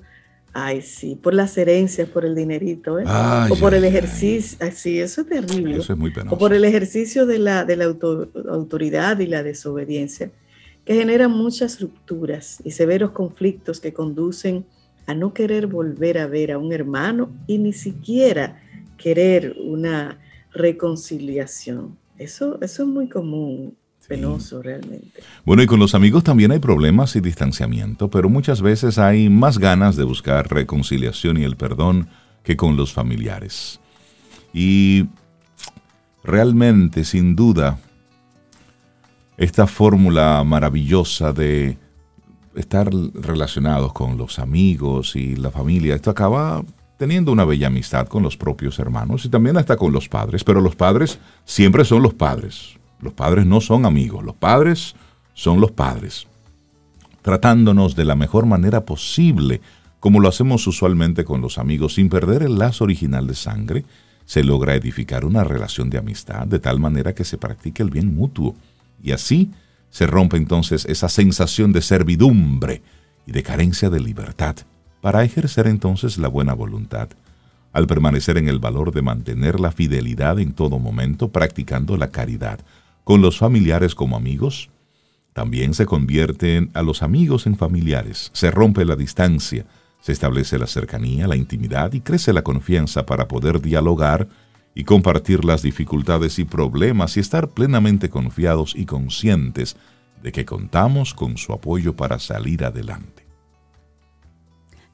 ay 0.52 0.82
sí, 0.82 1.16
por 1.20 1.34
las 1.34 1.56
herencias, 1.58 2.08
por 2.08 2.24
el 2.24 2.34
dinerito, 2.34 2.98
¿eh? 2.98 3.04
o 3.48 3.56
por 3.56 3.74
el 3.74 3.84
ejercicio, 3.84 4.58
ay, 4.60 4.72
sí, 4.72 4.98
eso 4.98 5.22
es 5.22 5.28
terrible. 5.28 5.78
Eso 5.78 5.92
es 5.92 5.98
muy 5.98 6.12
penoso. 6.12 6.34
O 6.34 6.38
por 6.38 6.52
el 6.52 6.64
ejercicio 6.64 7.26
de 7.26 7.38
la, 7.38 7.64
de 7.64 7.76
la 7.76 7.84
autoridad 8.48 9.18
y 9.18 9.26
la 9.26 9.42
desobediencia, 9.42 10.30
que 10.84 10.94
generan 10.94 11.30
muchas 11.32 11.80
rupturas 11.80 12.58
y 12.64 12.72
severos 12.72 13.10
conflictos 13.10 13.80
que 13.80 13.92
conducen 13.92 14.64
a 15.06 15.14
no 15.14 15.32
querer 15.34 15.66
volver 15.66 16.18
a 16.18 16.26
ver 16.26 16.52
a 16.52 16.58
un 16.58 16.72
hermano 16.72 17.30
y 17.46 17.58
ni 17.58 17.72
siquiera 17.72 18.60
querer 18.96 19.56
una 19.58 20.18
reconciliación. 20.52 21.96
Eso, 22.18 22.58
eso 22.60 22.82
es 22.82 22.88
muy 22.88 23.08
común, 23.08 23.76
penoso 24.06 24.62
realmente. 24.62 25.22
Bueno, 25.44 25.62
y 25.62 25.66
con 25.66 25.78
los 25.78 25.94
amigos 25.94 26.24
también 26.24 26.50
hay 26.52 26.58
problemas 26.58 27.14
y 27.16 27.20
distanciamiento, 27.20 28.10
pero 28.10 28.28
muchas 28.28 28.60
veces 28.60 28.98
hay 28.98 29.28
más 29.28 29.58
ganas 29.58 29.96
de 29.96 30.04
buscar 30.04 30.52
reconciliación 30.52 31.36
y 31.36 31.44
el 31.44 31.56
perdón 31.56 32.08
que 32.42 32.56
con 32.56 32.76
los 32.76 32.92
familiares. 32.92 33.80
Y 34.52 35.06
realmente, 36.24 37.04
sin 37.04 37.36
duda, 37.36 37.78
esta 39.36 39.66
fórmula 39.66 40.42
maravillosa 40.44 41.32
de 41.32 41.78
estar 42.54 42.90
relacionados 43.14 43.92
con 43.92 44.18
los 44.18 44.38
amigos 44.38 45.14
y 45.16 45.36
la 45.36 45.50
familia, 45.50 45.94
esto 45.94 46.10
acaba 46.10 46.64
teniendo 47.00 47.32
una 47.32 47.46
bella 47.46 47.68
amistad 47.68 48.08
con 48.08 48.22
los 48.22 48.36
propios 48.36 48.78
hermanos 48.78 49.24
y 49.24 49.30
también 49.30 49.56
hasta 49.56 49.78
con 49.78 49.90
los 49.90 50.06
padres, 50.06 50.44
pero 50.44 50.60
los 50.60 50.76
padres 50.76 51.18
siempre 51.46 51.86
son 51.86 52.02
los 52.02 52.12
padres. 52.12 52.74
Los 53.00 53.14
padres 53.14 53.46
no 53.46 53.62
son 53.62 53.86
amigos, 53.86 54.22
los 54.22 54.34
padres 54.34 54.94
son 55.32 55.62
los 55.62 55.70
padres, 55.70 56.26
tratándonos 57.22 57.96
de 57.96 58.04
la 58.04 58.16
mejor 58.16 58.44
manera 58.44 58.84
posible, 58.84 59.62
como 59.98 60.20
lo 60.20 60.28
hacemos 60.28 60.66
usualmente 60.66 61.24
con 61.24 61.40
los 61.40 61.56
amigos, 61.56 61.94
sin 61.94 62.10
perder 62.10 62.42
el 62.42 62.58
lazo 62.58 62.84
original 62.84 63.26
de 63.26 63.34
sangre, 63.34 63.86
se 64.26 64.44
logra 64.44 64.74
edificar 64.74 65.24
una 65.24 65.42
relación 65.42 65.88
de 65.88 65.96
amistad 65.96 66.46
de 66.46 66.58
tal 66.58 66.80
manera 66.80 67.14
que 67.14 67.24
se 67.24 67.38
practique 67.38 67.82
el 67.82 67.88
bien 67.88 68.14
mutuo 68.14 68.54
y 69.02 69.12
así 69.12 69.50
se 69.88 70.06
rompe 70.06 70.36
entonces 70.36 70.84
esa 70.84 71.08
sensación 71.08 71.72
de 71.72 71.80
servidumbre 71.80 72.82
y 73.26 73.32
de 73.32 73.42
carencia 73.42 73.88
de 73.88 74.00
libertad 74.00 74.56
para 75.00 75.24
ejercer 75.24 75.66
entonces 75.66 76.18
la 76.18 76.28
buena 76.28 76.54
voluntad, 76.54 77.08
al 77.72 77.86
permanecer 77.86 78.36
en 78.36 78.48
el 78.48 78.58
valor 78.58 78.92
de 78.92 79.02
mantener 79.02 79.60
la 79.60 79.72
fidelidad 79.72 80.38
en 80.40 80.52
todo 80.52 80.78
momento, 80.78 81.28
practicando 81.28 81.96
la 81.96 82.10
caridad, 82.10 82.60
con 83.04 83.22
los 83.22 83.38
familiares 83.38 83.94
como 83.94 84.16
amigos, 84.16 84.70
también 85.32 85.74
se 85.74 85.86
convierten 85.86 86.70
a 86.74 86.82
los 86.82 87.02
amigos 87.02 87.46
en 87.46 87.56
familiares, 87.56 88.30
se 88.34 88.50
rompe 88.50 88.84
la 88.84 88.96
distancia, 88.96 89.64
se 90.00 90.12
establece 90.12 90.58
la 90.58 90.66
cercanía, 90.66 91.28
la 91.28 91.36
intimidad 91.36 91.92
y 91.92 92.00
crece 92.00 92.32
la 92.32 92.42
confianza 92.42 93.06
para 93.06 93.28
poder 93.28 93.60
dialogar 93.60 94.28
y 94.74 94.84
compartir 94.84 95.44
las 95.44 95.62
dificultades 95.62 96.38
y 96.38 96.44
problemas 96.44 97.16
y 97.16 97.20
estar 97.20 97.48
plenamente 97.48 98.08
confiados 98.08 98.74
y 98.76 98.86
conscientes 98.86 99.76
de 100.22 100.32
que 100.32 100.44
contamos 100.44 101.14
con 101.14 101.36
su 101.36 101.52
apoyo 101.52 101.94
para 101.96 102.18
salir 102.18 102.64
adelante. 102.64 103.29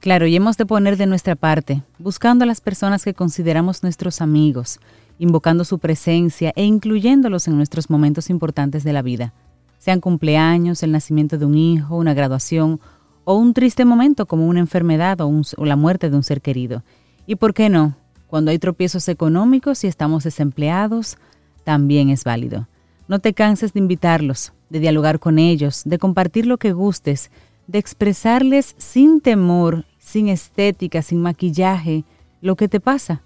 Claro, 0.07 0.29
y 0.29 0.37
hemos 0.37 0.57
de 0.57 0.67
poner 0.67 0.97
de 0.97 1.07
nuestra 1.07 1.35
parte, 1.35 1.83
buscando 1.99 2.45
a 2.45 2.47
las 2.47 2.61
personas 2.61 3.03
que 3.03 3.13
consideramos 3.13 3.83
nuestros 3.83 4.21
amigos, 4.21 4.79
invocando 5.19 5.65
su 5.65 5.81
presencia 5.81 6.53
e 6.55 6.65
incluyéndolos 6.65 7.49
en 7.49 7.57
nuestros 7.57 7.91
momentos 7.91 8.31
importantes 8.31 8.85
de 8.85 8.93
la 8.93 9.03
vida, 9.03 9.35
sean 9.79 10.01
cumpleaños, 10.01 10.85
el 10.85 10.93
nacimiento 10.93 11.39
de 11.39 11.45
un 11.45 11.57
hijo, 11.57 11.97
una 11.97 12.15
graduación 12.15 12.79
o 13.25 13.35
un 13.35 13.53
triste 13.53 13.85
momento 13.85 14.27
como 14.27 14.47
una 14.47 14.61
enfermedad 14.61 15.21
o, 15.23 15.43
o 15.57 15.65
la 15.65 15.75
muerte 15.75 16.09
de 16.09 16.15
un 16.15 16.23
ser 16.23 16.41
querido. 16.41 16.85
Y 17.27 17.35
por 17.35 17.53
qué 17.53 17.69
no, 17.69 17.97
cuando 18.29 18.53
hay 18.53 18.61
tropiezos 18.61 19.09
económicos 19.09 19.83
y 19.83 19.89
estamos 19.89 20.23
desempleados, 20.23 21.17
también 21.65 22.11
es 22.11 22.23
válido. 22.23 22.69
No 23.09 23.19
te 23.19 23.35
canses 23.35 23.73
de 23.73 23.81
invitarlos, 23.81 24.53
de 24.71 24.79
dialogar 24.79 25.19
con 25.19 25.41
ellos, 25.41 25.83
de 25.85 25.99
compartir 25.99 26.47
lo 26.47 26.59
que 26.59 26.73
gustes, 26.73 27.33
de 27.67 27.81
expresarles 27.81 28.77
sin 28.79 29.21
temor, 29.21 29.85
sin 30.07 30.29
estética, 30.29 31.03
sin 31.03 31.21
maquillaje, 31.21 32.05
lo 32.41 32.55
que 32.55 32.69
te 32.69 32.79
pasa. 32.79 33.23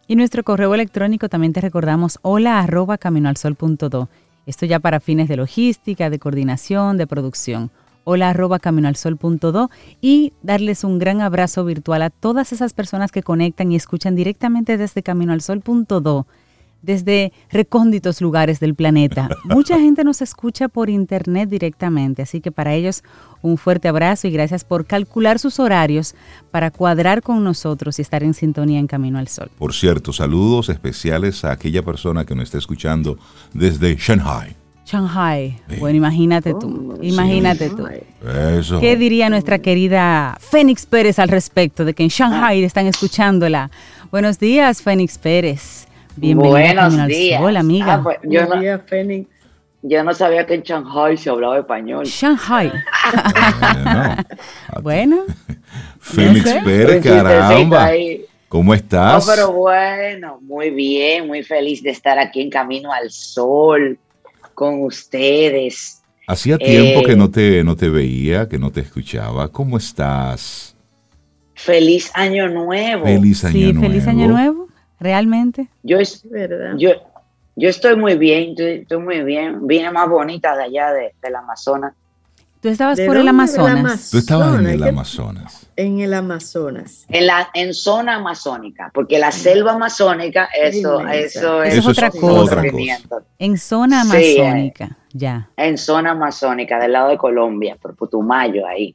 Y 0.07 0.17
nuestro 0.17 0.45
correo 0.45 0.75
electrónico 0.75 1.31
también 1.31 1.55
te 1.55 1.63
recordamos 1.63 2.19
hola 2.23 2.61
arroba 2.61 2.99
caminoalsol.do. 2.99 4.11
Esto 4.45 4.67
ya 4.67 4.81
para 4.81 5.01
fines 5.01 5.29
de 5.29 5.37
logística, 5.37 6.11
de 6.11 6.19
coordinación, 6.19 6.99
de 6.99 7.07
producción 7.07 7.71
hola 8.11 8.31
arroba 8.31 8.59
caminoalsol.do 8.59 9.71
y 10.01 10.33
darles 10.43 10.83
un 10.83 10.99
gran 10.99 11.21
abrazo 11.21 11.65
virtual 11.65 12.03
a 12.03 12.11
todas 12.11 12.53
esas 12.53 12.73
personas 12.73 13.13
que 13.13 13.23
conectan 13.23 13.71
y 13.71 13.77
escuchan 13.77 14.17
directamente 14.17 14.77
desde 14.77 15.05
caminoalsol.do, 15.05 16.27
desde 16.83 17.33
recónditos 17.53 18.21
lugares 18.21 18.59
del 18.59 18.75
planeta. 18.75 19.29
Mucha 19.45 19.79
gente 19.79 20.03
nos 20.03 20.23
escucha 20.23 20.67
por 20.67 20.91
internet 20.91 21.49
directamente, 21.49 22.23
así 22.23 22.41
que 22.41 22.51
para 22.51 22.75
ellos 22.75 23.05
un 23.43 23.57
fuerte 23.59 23.87
abrazo 23.87 24.27
y 24.27 24.33
gracias 24.33 24.65
por 24.65 24.87
calcular 24.87 25.39
sus 25.39 25.61
horarios 25.61 26.17
para 26.51 26.73
cuadrar 26.73 27.23
con 27.23 27.45
nosotros 27.45 28.01
y 28.01 28.03
estar 28.03 28.25
en 28.25 28.35
sintonía 28.35 28.81
en 28.81 28.89
Camino 28.89 29.21
al 29.21 29.29
Sol. 29.29 29.53
Por 29.57 29.73
cierto, 29.73 30.13
saludos 30.13 30.69
especiales 30.69 31.45
a 31.45 31.53
aquella 31.53 31.85
persona 31.85 32.25
que 32.25 32.35
nos 32.35 32.47
está 32.47 32.59
escuchando 32.59 33.19
desde 33.55 33.95
Shanghai. 33.95 34.60
Shanghai. 34.91 35.57
Bueno, 35.79 35.99
imagínate 35.99 36.53
tú. 36.53 36.97
Oh, 36.99 37.03
imagínate 37.03 37.71
tú. 37.71 37.87
¿Qué 38.81 38.97
diría 38.97 39.31
nuestra 39.31 39.61
querida 39.61 40.37
Fénix 40.41 40.85
Pérez 40.85 41.21
al 41.21 41.29
respecto 41.29 41.85
de 41.85 41.95
que 41.95 42.03
en 42.03 42.09
Shanghai 42.09 42.65
están 42.65 42.87
escuchándola? 42.87 43.71
Buenos 44.11 44.41
días, 44.41 44.83
Fénix 44.83 45.17
Pérez. 45.17 45.87
Bienvenida 46.17 46.89
Buenos 46.89 47.07
días. 47.07 47.41
Hola, 47.41 47.61
amiga. 47.61 47.95
Ah, 47.95 48.01
pues, 48.03 48.19
yo, 48.25 48.47
no, 48.47 48.81
Fénix. 48.85 49.29
yo 49.83 50.03
no 50.03 50.13
sabía 50.13 50.45
que 50.45 50.55
en 50.55 50.63
Shanghai 50.63 51.17
se 51.17 51.31
hablaba 51.31 51.59
español. 51.59 52.05
Shanghai. 52.07 52.73
bueno. 54.83 55.19
Fénix 56.01 56.53
Pérez, 56.65 57.05
caramba. 57.05 57.91
¿Cómo 58.49 58.75
estás? 58.75 59.25
No, 59.25 59.33
pero 59.33 59.53
bueno, 59.53 60.41
muy 60.43 60.71
bien, 60.71 61.29
muy 61.29 61.45
feliz 61.45 61.81
de 61.81 61.91
estar 61.91 62.19
aquí 62.19 62.41
en 62.41 62.51
Camino 62.51 62.93
al 62.93 63.09
Sol 63.13 63.97
con 64.61 64.83
ustedes. 64.83 66.03
Hacía 66.27 66.59
tiempo 66.59 67.03
que 67.03 67.13
eh, 67.13 67.17
no 67.17 67.31
te, 67.31 67.65
no 67.65 67.77
te 67.77 67.89
veía, 67.89 68.47
que 68.47 68.59
no 68.59 68.71
te 68.71 68.81
escuchaba. 68.83 69.49
¿Cómo 69.49 69.79
estás? 69.79 70.77
Feliz 71.55 72.11
año 72.13 72.47
nuevo. 72.47 73.07
Feliz 73.07 73.43
año 73.43 73.53
sí, 73.55 73.73
feliz 73.73 74.07
año 74.07 74.29
nuevo, 74.29 74.69
realmente. 74.99 75.69
Yo, 75.83 75.99
es, 75.99 76.23
yo, 76.77 76.91
yo 77.57 77.69
estoy 77.71 77.97
muy 77.97 78.19
bien, 78.19 78.55
estoy, 78.59 78.99
muy 78.99 79.23
bien. 79.23 79.67
Vine 79.67 79.91
más 79.93 80.11
bonita 80.11 80.55
de 80.55 80.65
allá 80.65 80.93
de, 80.93 81.15
del 81.23 81.37
Amazonas. 81.37 81.95
Tú 82.61 82.69
estabas 82.69 83.01
por 83.01 83.17
el 83.17 83.27
Amazonas. 83.27 84.11
Tú 84.11 84.19
estabas 84.19 84.59
en 84.59 84.67
el 84.67 84.83
Amazonas. 84.83 85.67
En 85.77 86.01
el 86.01 86.13
Amazonas. 86.13 87.07
En 87.09 87.27
la 87.27 87.49
en 87.55 87.73
zona 87.73 88.17
amazónica, 88.17 88.91
porque 88.93 89.19
la 89.19 89.33
selva 89.33 89.73
amazónica, 89.73 90.51
eso, 90.55 91.01
eso, 91.09 91.63
es, 91.63 91.87
otra 91.87 92.11
cosa. 92.11 92.63
En 93.39 93.57
zona 93.57 94.03
amazónica, 94.03 94.99
ya. 95.13 95.49
En 95.57 95.79
zona 95.79 96.11
amazónica, 96.11 96.79
del 96.79 96.93
lado 96.93 97.09
de 97.09 97.17
Colombia, 97.17 97.79
por 97.81 97.97
Putumayo, 97.97 98.67
ahí. 98.67 98.95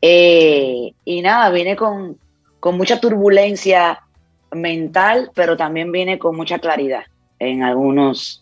Eh, 0.00 0.94
y 1.04 1.20
nada, 1.20 1.50
vine 1.50 1.76
con, 1.76 2.16
con 2.58 2.76
mucha 2.78 2.98
turbulencia 2.98 4.00
mental, 4.50 5.30
pero 5.34 5.58
también 5.58 5.92
viene 5.92 6.18
con 6.18 6.36
mucha 6.36 6.58
claridad 6.58 7.02
en 7.38 7.62
algunos 7.62 8.41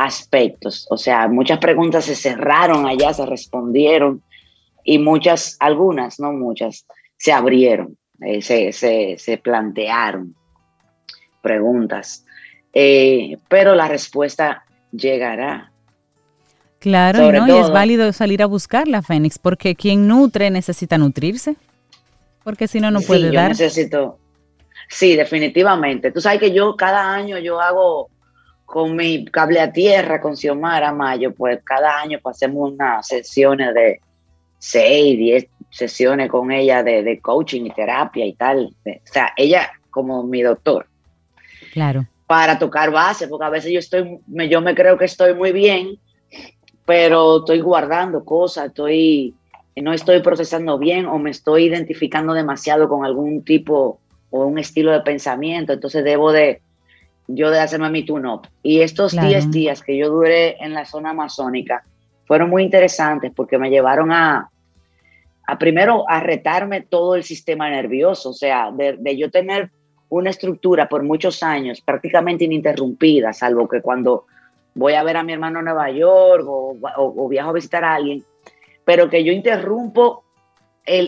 aspectos. 0.00 0.86
O 0.90 0.96
sea, 0.96 1.28
muchas 1.28 1.58
preguntas 1.58 2.06
se 2.06 2.14
cerraron 2.14 2.86
allá, 2.86 3.12
se 3.12 3.26
respondieron 3.26 4.22
y 4.82 4.98
muchas, 4.98 5.56
algunas, 5.60 6.18
no 6.18 6.32
muchas, 6.32 6.86
se 7.18 7.32
abrieron, 7.32 7.98
eh, 8.22 8.40
se, 8.40 9.38
plantearon 9.38 10.34
preguntas. 11.42 12.24
Eh, 12.72 13.36
pero 13.48 13.74
la 13.74 13.88
respuesta 13.88 14.64
llegará. 14.90 15.70
Claro, 16.78 17.30
¿no? 17.30 17.46
y 17.46 17.60
es 17.60 17.70
válido 17.70 18.10
salir 18.14 18.42
a 18.42 18.46
buscar 18.46 18.88
la 18.88 19.02
Fénix, 19.02 19.38
porque 19.38 19.74
quien 19.74 20.08
nutre 20.08 20.50
necesita 20.50 20.96
nutrirse, 20.96 21.56
porque 22.42 22.68
si 22.68 22.80
no, 22.80 22.90
no 22.90 23.02
puede 23.02 23.30
dar. 23.32 23.50
necesito, 23.50 24.18
sí, 24.88 25.14
definitivamente. 25.14 26.10
Tú 26.10 26.22
sabes 26.22 26.40
que 26.40 26.52
yo 26.52 26.74
cada 26.76 27.12
año 27.12 27.38
yo 27.38 27.60
hago 27.60 28.08
con 28.70 28.94
mi 28.94 29.24
cable 29.24 29.58
a 29.58 29.72
tierra, 29.72 30.20
con 30.20 30.36
Xiomara 30.36 30.92
Mayo, 30.92 31.34
pues 31.34 31.58
cada 31.64 32.00
año 32.00 32.20
pasemos 32.22 32.70
unas 32.70 33.04
sesiones 33.04 33.74
de 33.74 34.00
6, 34.58 35.18
10 35.18 35.46
sesiones 35.70 36.30
con 36.30 36.52
ella 36.52 36.84
de, 36.84 37.18
coaching 37.20 37.64
y 37.64 37.70
terapia 37.70 38.24
y 38.24 38.32
tal. 38.34 38.72
O 38.86 38.90
sea, 39.02 39.32
ella 39.36 39.72
como 39.90 40.22
mi 40.22 40.42
doctor. 40.42 40.86
Claro. 41.72 42.06
Para 42.28 42.60
tocar 42.60 42.92
base, 42.92 43.26
porque 43.26 43.44
a 43.44 43.50
veces 43.50 43.72
yo 43.72 43.80
estoy, 43.80 44.20
yo 44.48 44.60
me 44.60 44.76
creo 44.76 44.96
que 44.96 45.06
estoy 45.06 45.34
muy 45.34 45.50
bien, 45.50 45.98
pero 46.86 47.38
estoy 47.38 47.60
guardando 47.62 48.24
cosas, 48.24 48.66
estoy, 48.66 49.34
no 49.74 49.92
estoy 49.92 50.22
procesando 50.22 50.78
bien 50.78 51.06
o 51.06 51.18
me 51.18 51.30
estoy 51.30 51.64
identificando 51.64 52.34
demasiado 52.34 52.88
con 52.88 53.04
algún 53.04 53.42
tipo 53.42 53.98
o 54.30 54.44
un 54.44 54.60
estilo 54.60 54.92
de 54.92 55.00
pensamiento, 55.00 55.72
entonces 55.72 56.04
debo 56.04 56.30
de 56.30 56.62
yo 57.34 57.50
de 57.50 57.60
hacerme 57.60 57.90
mi 57.90 58.04
tune-up. 58.04 58.48
Y 58.62 58.80
estos 58.80 59.12
10 59.12 59.50
días 59.50 59.82
que 59.82 59.96
yo 59.96 60.10
duré 60.10 60.62
en 60.62 60.72
la 60.72 60.84
zona 60.84 61.10
amazónica 61.10 61.84
fueron 62.26 62.50
muy 62.50 62.62
interesantes 62.62 63.32
porque 63.34 63.58
me 63.58 63.70
llevaron 63.70 64.12
a, 64.12 64.50
a 65.50 65.58
primero 65.58 66.04
a 66.08 66.20
retarme 66.20 66.80
todo 66.82 67.16
el 67.16 67.24
sistema 67.24 67.68
nervioso, 67.68 68.30
o 68.30 68.32
sea, 68.32 68.70
de, 68.70 69.16
yo 69.16 69.30
tener 69.30 69.70
una 70.08 70.30
estructura 70.30 70.88
por 70.88 71.02
muchos 71.02 71.42
años 71.42 71.80
prácticamente 71.80 72.44
ininterrumpida, 72.44 73.32
salvo 73.32 73.68
que 73.68 73.80
cuando 73.80 74.26
voy 74.74 74.94
a 74.94 75.02
ver 75.02 75.16
a 75.16 75.24
mi 75.24 75.32
hermano 75.32 75.58
en 75.58 75.64
Nueva 75.64 75.90
York 75.90 76.44
o, 76.46 77.28
viajo 77.28 77.50
a 77.50 77.54
visitar 77.54 77.84
a 77.84 77.94
alguien, 77.94 78.24
pero 78.84 79.10
que 79.10 79.24
yo 79.24 79.32
interrumpo 79.32 80.22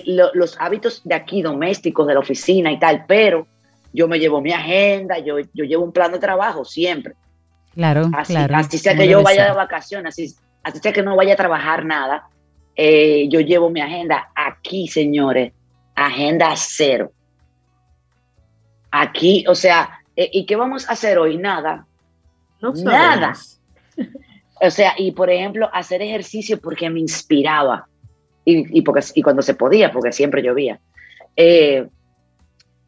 los 0.05 0.61
hábitos 0.61 1.03
de 1.05 1.15
aquí 1.15 1.41
domésticos, 1.43 2.07
de 2.07 2.15
la 2.15 2.21
oficina 2.21 2.73
y 2.73 2.79
tal, 2.81 3.05
pero 3.07 3.47
yo 3.93 4.09
me 4.09 4.19
llevo 4.19 4.41
mi 4.41 4.53
agenda, 4.53 5.19
yo, 5.19 5.39
yo 5.53 5.65
llevo 5.65 5.85
un 5.85 5.93
plan 5.93 6.13
de 6.13 6.19
trabajo 6.19 6.65
siempre. 6.65 7.15
Claro, 7.75 8.11
así, 8.15 8.33
claro. 8.33 8.57
Así 8.57 8.79
sea 8.79 8.95
que 8.95 9.09
yo 9.09 9.23
vaya 9.23 9.47
de 9.47 9.53
vacaciones, 9.53 10.15
así, 10.15 10.35
así 10.63 10.79
sea 10.79 10.93
que 10.93 11.03
no 11.03 11.17
vaya 11.17 11.35
a 11.35 11.37
trabajar 11.37 11.85
nada, 11.85 12.29
eh, 12.77 13.29
yo 13.29 13.41
llevo 13.41 13.71
mi 13.71 13.81
agenda 13.81 14.31
aquí, 14.35 14.89
señores, 14.89 15.53
agenda 15.95 16.53
cero. 16.57 17.13
Aquí, 18.91 19.45
o 19.49 19.55
sea, 19.55 20.01
eh, 20.17 20.29
¿y 20.33 20.45
qué 20.47 20.57
vamos 20.57 20.89
a 20.89 20.93
hacer 20.93 21.19
hoy? 21.19 21.39
Nada. 21.39 21.87
No 22.61 22.73
nada. 22.73 23.35
O 24.61 24.71
sea, 24.71 24.95
y 24.97 25.13
por 25.13 25.29
ejemplo, 25.31 25.69
hacer 25.73 26.03
ejercicio 26.03 26.61
porque 26.61 26.89
me 26.89 27.01
inspiraba. 27.01 27.89
Y, 28.45 28.79
y, 28.79 28.83
porque, 28.83 29.05
y 29.15 29.23
cuando 29.23 29.43
se 29.43 29.55
podía, 29.55 29.91
porque 29.91 30.13
siempre 30.13 30.43
llovía. 30.43 30.79
Eh, 31.37 31.89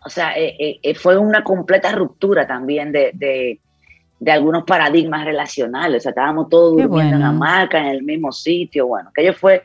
o 0.04 0.10
sea, 0.10 0.38
eh, 0.38 0.54
eh, 0.58 0.80
eh, 0.82 0.94
fue 0.94 1.16
una 1.16 1.42
completa 1.42 1.90
ruptura 1.92 2.46
también 2.46 2.92
de, 2.92 3.10
de, 3.14 4.30
algunos 4.30 4.64
paradigmas 4.64 5.24
relacionales. 5.24 5.98
O 5.98 6.02
sea, 6.02 6.10
estábamos 6.10 6.48
todos 6.48 6.76
durmiendo 6.76 7.16
en 7.16 7.22
la 7.22 7.32
marca, 7.32 7.78
en 7.78 7.86
el 7.86 8.02
mismo 8.02 8.30
sitio. 8.32 8.86
Bueno, 8.86 9.10
aquello 9.10 9.32
fue... 9.34 9.64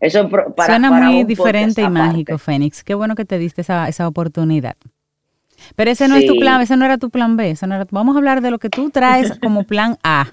Eso 0.00 0.28
para, 0.28 0.66
Suena 0.66 0.92
muy 0.92 1.24
diferente 1.24 1.82
y 1.82 1.88
mágico, 1.88 2.38
Fénix. 2.38 2.84
Qué 2.84 2.94
bueno 2.94 3.16
que 3.16 3.24
te 3.24 3.36
diste 3.36 3.62
esa, 3.62 3.88
esa 3.88 4.06
oportunidad. 4.06 4.76
Pero 5.74 5.90
ese 5.90 6.06
no 6.06 6.14
es 6.14 6.26
tu 6.26 6.36
plan, 6.38 6.60
ese 6.60 6.76
no 6.76 6.84
era 6.84 6.98
tu 6.98 7.10
plan 7.10 7.36
B. 7.36 7.56
no 7.66 7.74
era, 7.74 7.86
vamos 7.90 8.14
a 8.14 8.18
hablar 8.18 8.40
de 8.40 8.52
lo 8.52 8.60
que 8.60 8.70
tú 8.70 8.90
traes 8.90 9.36
como 9.42 9.64
plan 9.64 9.98
A, 10.04 10.28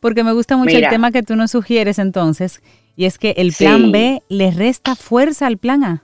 porque 0.00 0.24
me 0.24 0.32
gusta 0.32 0.56
mucho 0.56 0.76
el 0.76 0.88
tema 0.88 1.12
que 1.12 1.22
tú 1.22 1.36
nos 1.36 1.52
sugieres 1.52 2.00
entonces, 2.00 2.60
y 2.96 3.04
es 3.04 3.16
que 3.18 3.30
el 3.36 3.52
plan 3.52 3.92
B 3.92 4.24
le 4.28 4.50
resta 4.50 4.96
fuerza 4.96 5.46
al 5.46 5.56
plan 5.56 5.84
A. 5.84 6.02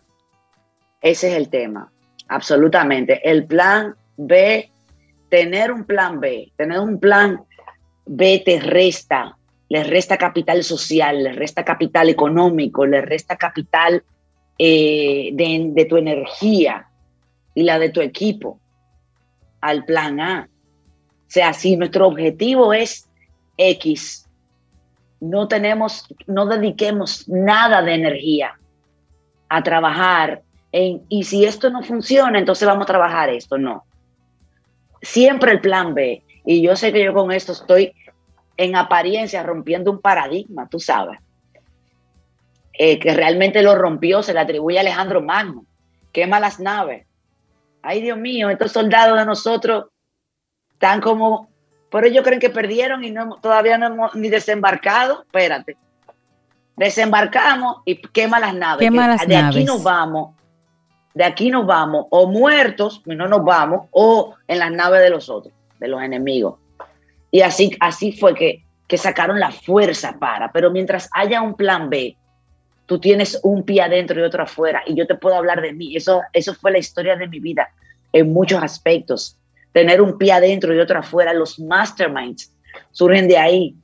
Ese 1.00 1.32
es 1.32 1.36
el 1.36 1.48
tema 1.48 1.90
absolutamente. 2.28 3.20
El 3.28 3.46
plan 3.46 3.94
B, 4.16 4.70
tener 5.28 5.72
un 5.72 5.84
plan 5.84 6.20
B, 6.20 6.52
tener 6.56 6.78
un 6.78 6.98
plan 6.98 7.44
B 8.06 8.42
te 8.44 8.60
resta, 8.60 9.36
le 9.68 9.84
resta 9.84 10.16
capital 10.16 10.62
social, 10.62 11.24
le 11.24 11.32
resta 11.32 11.64
capital 11.64 12.08
económico, 12.08 12.86
le 12.86 13.00
resta 13.00 13.36
capital 13.36 14.02
eh, 14.58 15.30
de, 15.32 15.70
de 15.70 15.84
tu 15.84 15.96
energía 15.96 16.88
y 17.54 17.62
la 17.64 17.78
de 17.78 17.90
tu 17.90 18.00
equipo 18.00 18.60
al 19.60 19.84
plan 19.84 20.20
A. 20.20 20.48
O 20.48 21.28
sea, 21.28 21.52
si 21.52 21.76
nuestro 21.76 22.06
objetivo 22.06 22.72
es 22.72 23.08
X, 23.56 24.28
no 25.20 25.48
tenemos, 25.48 26.06
no 26.26 26.46
dediquemos 26.46 27.28
nada 27.28 27.82
de 27.82 27.94
energía 27.94 28.58
a 29.48 29.62
trabajar 29.62 30.42
y 31.08 31.24
si 31.24 31.44
esto 31.44 31.70
no 31.70 31.82
funciona, 31.82 32.38
entonces 32.38 32.66
vamos 32.66 32.84
a 32.84 32.86
trabajar 32.86 33.30
esto. 33.30 33.56
No. 33.58 33.84
Siempre 35.00 35.52
el 35.52 35.60
plan 35.60 35.94
B. 35.94 36.22
Y 36.44 36.62
yo 36.62 36.76
sé 36.76 36.92
que 36.92 37.04
yo 37.04 37.14
con 37.14 37.32
esto 37.32 37.52
estoy 37.52 37.92
en 38.56 38.76
apariencia 38.76 39.42
rompiendo 39.42 39.90
un 39.90 40.00
paradigma, 40.00 40.68
tú 40.68 40.78
sabes. 40.80 41.18
Eh, 42.72 42.98
que 42.98 43.14
realmente 43.14 43.62
lo 43.62 43.74
rompió, 43.74 44.22
se 44.22 44.34
le 44.34 44.40
atribuye 44.40 44.78
a 44.78 44.82
Alejandro 44.82 45.22
Magno. 45.22 45.64
Quema 46.12 46.40
las 46.40 46.60
naves. 46.60 47.06
Ay, 47.82 48.02
Dios 48.02 48.18
mío, 48.18 48.50
estos 48.50 48.72
soldados 48.72 49.18
de 49.18 49.24
nosotros 49.24 49.86
están 50.72 51.00
como. 51.00 51.48
Pero 51.90 52.06
ellos 52.06 52.24
creen 52.24 52.40
que 52.40 52.50
perdieron 52.50 53.04
y 53.04 53.10
no, 53.10 53.36
todavía 53.40 53.78
no 53.78 53.86
hemos 53.86 54.14
ni 54.14 54.28
desembarcado. 54.28 55.22
Espérate. 55.22 55.76
Desembarcamos 56.76 57.78
y 57.86 57.96
quema 57.96 58.40
las 58.40 58.54
naves. 58.54 58.80
Quema 58.80 59.08
las 59.08 59.26
de 59.26 59.36
aquí 59.36 59.64
nos 59.64 59.82
vamos 59.82 60.36
de 61.16 61.24
aquí 61.24 61.48
nos 61.48 61.64
vamos 61.64 62.08
o 62.10 62.26
muertos, 62.26 63.00
y 63.06 63.14
no 63.14 63.26
nos 63.26 63.42
vamos, 63.42 63.86
o 63.90 64.34
en 64.46 64.58
las 64.58 64.70
naves 64.70 65.00
de 65.00 65.08
los 65.08 65.30
otros, 65.30 65.54
de 65.80 65.88
los 65.88 66.02
enemigos. 66.02 66.58
Y 67.30 67.40
así, 67.40 67.74
así 67.80 68.12
fue 68.12 68.34
que, 68.34 68.62
que 68.86 68.98
sacaron 68.98 69.40
la 69.40 69.50
fuerza 69.50 70.18
para. 70.18 70.52
Pero 70.52 70.70
mientras 70.70 71.08
haya 71.14 71.40
un 71.40 71.54
plan 71.54 71.88
B, 71.88 72.18
tú 72.84 73.00
tienes 73.00 73.40
un 73.42 73.62
pie 73.62 73.80
adentro 73.80 74.20
y 74.20 74.24
otro 74.24 74.42
afuera. 74.42 74.82
Y 74.84 74.94
yo 74.94 75.06
te 75.06 75.14
puedo 75.14 75.36
hablar 75.36 75.62
de 75.62 75.72
mí. 75.72 75.96
Eso, 75.96 76.20
eso 76.34 76.52
fue 76.52 76.70
la 76.70 76.78
historia 76.78 77.16
de 77.16 77.28
mi 77.28 77.40
vida 77.40 77.70
en 78.12 78.34
muchos 78.34 78.62
aspectos. 78.62 79.38
Tener 79.72 80.02
un 80.02 80.18
pie 80.18 80.32
adentro 80.32 80.74
y 80.74 80.80
otro 80.80 80.98
afuera. 80.98 81.32
Los 81.32 81.58
masterminds 81.58 82.52
surgen 82.92 83.26
de 83.26 83.38
ahí. 83.38 83.74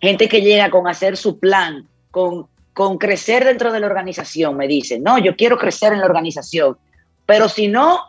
Gente 0.00 0.28
que 0.28 0.40
llega 0.40 0.70
con 0.70 0.88
hacer 0.88 1.16
su 1.16 1.38
plan, 1.38 1.86
con 2.10 2.48
con 2.74 2.98
crecer 2.98 3.44
dentro 3.44 3.72
de 3.72 3.80
la 3.80 3.86
organización, 3.86 4.56
me 4.56 4.66
dicen, 4.66 5.02
no, 5.02 5.16
yo 5.18 5.36
quiero 5.36 5.56
crecer 5.56 5.92
en 5.92 6.00
la 6.00 6.06
organización, 6.06 6.76
pero 7.24 7.48
si 7.48 7.68
no, 7.68 8.00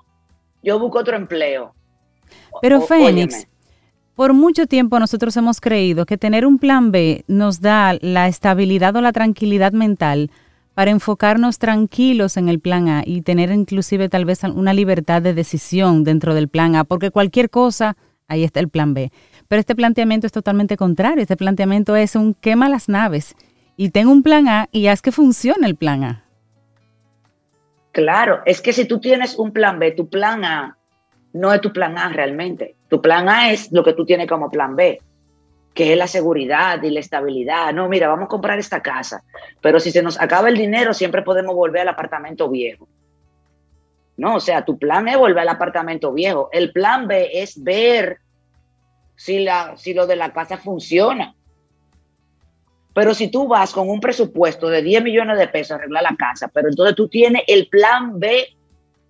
yo 0.64 0.80
busco 0.80 1.00
otro 1.00 1.16
empleo. 1.16 1.74
Pero 2.62 2.82
Fénix, 2.82 3.48
por 4.16 4.34
mucho 4.34 4.66
tiempo 4.66 5.00
nosotros 5.00 5.38
hemos 5.38 5.62
creído 5.62 6.08
que 6.08 6.18
tener 6.18 6.48
un 6.48 6.58
plan 6.58 6.92
B 6.92 7.24
nos 7.28 7.62
da 7.62 7.96
la 8.02 8.28
estabilidad 8.28 8.96
o 8.96 9.02
la 9.02 9.14
tranquilidad 9.14 9.72
mental 9.72 10.32
para 10.74 10.92
enfocarnos 10.92 11.60
tranquilos 11.60 12.36
en 12.36 12.50
el 12.50 12.60
plan 12.60 12.90
A 12.90 13.04
y 13.06 13.22
tener 13.22 13.52
inclusive 13.52 14.10
tal 14.10 14.26
vez 14.26 14.44
una 14.44 14.74
libertad 14.74 15.22
de 15.22 15.36
decisión 15.36 16.04
dentro 16.04 16.34
del 16.34 16.50
plan 16.50 16.76
A, 16.76 16.84
porque 16.86 17.12
cualquier 17.12 17.52
cosa, 17.52 17.96
ahí 18.28 18.44
está 18.44 18.62
el 18.62 18.70
plan 18.70 18.96
B. 18.96 19.12
Pero 19.48 19.60
este 19.60 19.76
planteamiento 19.76 20.26
es 20.26 20.34
totalmente 20.34 20.76
contrario, 20.76 21.22
este 21.22 21.38
planteamiento 21.38 21.96
es 21.96 22.16
un 22.16 22.34
quema 22.34 22.68
las 22.68 22.90
naves 22.90 23.36
y 23.78 23.90
tengo 23.90 24.12
un 24.12 24.24
plan 24.24 24.48
A 24.48 24.70
y 24.72 24.88
haz 24.88 25.02
que 25.02 25.12
funcione 25.12 25.68
el 25.68 25.76
plan 25.76 26.04
A. 26.04 26.24
Claro, 27.92 28.42
es 28.46 28.62
que 28.62 28.74
si 28.74 28.86
tú 28.86 29.00
tienes 29.00 29.38
un 29.38 29.52
plan 29.52 29.80
B, 29.80 29.92
tu 29.92 30.10
plan 30.10 30.44
A 30.44 30.78
no 31.34 31.54
es 31.54 31.62
tu 31.62 31.72
plan 31.72 31.98
A 31.98 32.10
realmente. 32.10 32.76
Tu 32.90 33.02
plan 33.02 33.30
A 33.30 33.52
es 33.52 33.72
lo 33.72 33.84
que 33.84 33.94
tú 33.94 34.06
tienes 34.06 34.28
como 34.28 34.50
plan 34.50 34.76
B. 34.76 35.00
que 35.76 35.92
es 35.92 35.98
la 35.98 36.08
seguridad 36.08 36.82
y 36.82 36.90
la 36.90 37.02
estabilidad. 37.02 37.74
No, 37.74 37.90
mira, 37.90 38.08
vamos 38.08 38.26
a 38.26 38.30
comprar 38.30 38.58
esta 38.58 38.82
casa, 38.82 39.24
pero 39.62 39.80
si 39.80 39.92
se 39.92 40.02
nos 40.02 40.20
acaba 40.20 40.48
el 40.48 40.58
dinero, 40.58 40.94
siempre 40.94 41.22
podemos 41.22 41.54
volver 41.54 41.82
al 41.82 41.90
apartamento 41.90 42.50
viejo. 42.50 42.88
No, 44.18 44.36
o 44.36 44.40
sea, 44.40 44.64
tu 44.64 44.80
plan 44.80 45.10
es 45.10 45.18
volver 45.18 45.40
al 45.40 45.50
apartamento 45.50 46.14
viejo. 46.14 46.50
El 46.54 46.72
plan 46.72 47.08
B 47.08 47.30
es 47.34 47.62
ver 47.62 48.20
si, 49.18 49.40
la, 49.40 49.76
si 49.76 49.94
lo 49.94 50.08
de 50.08 50.16
la 50.16 50.32
casa 50.32 50.58
funciona. 50.58 51.36
Pero 52.96 53.14
si 53.14 53.28
tú 53.28 53.46
vas 53.46 53.74
con 53.74 53.90
un 53.90 54.00
presupuesto 54.00 54.70
de 54.70 54.82
10 54.82 55.04
millones 55.04 55.38
de 55.38 55.50
pesos 55.50 55.72
a 55.72 55.76
arreglar 55.76 56.02
la 56.02 56.16
casa, 56.16 56.48
pero 56.48 56.70
entonces 56.70 56.96
tú 56.96 57.10
tienes 57.10 57.44
el 57.46 57.68
plan 57.68 58.18
B 58.22 58.56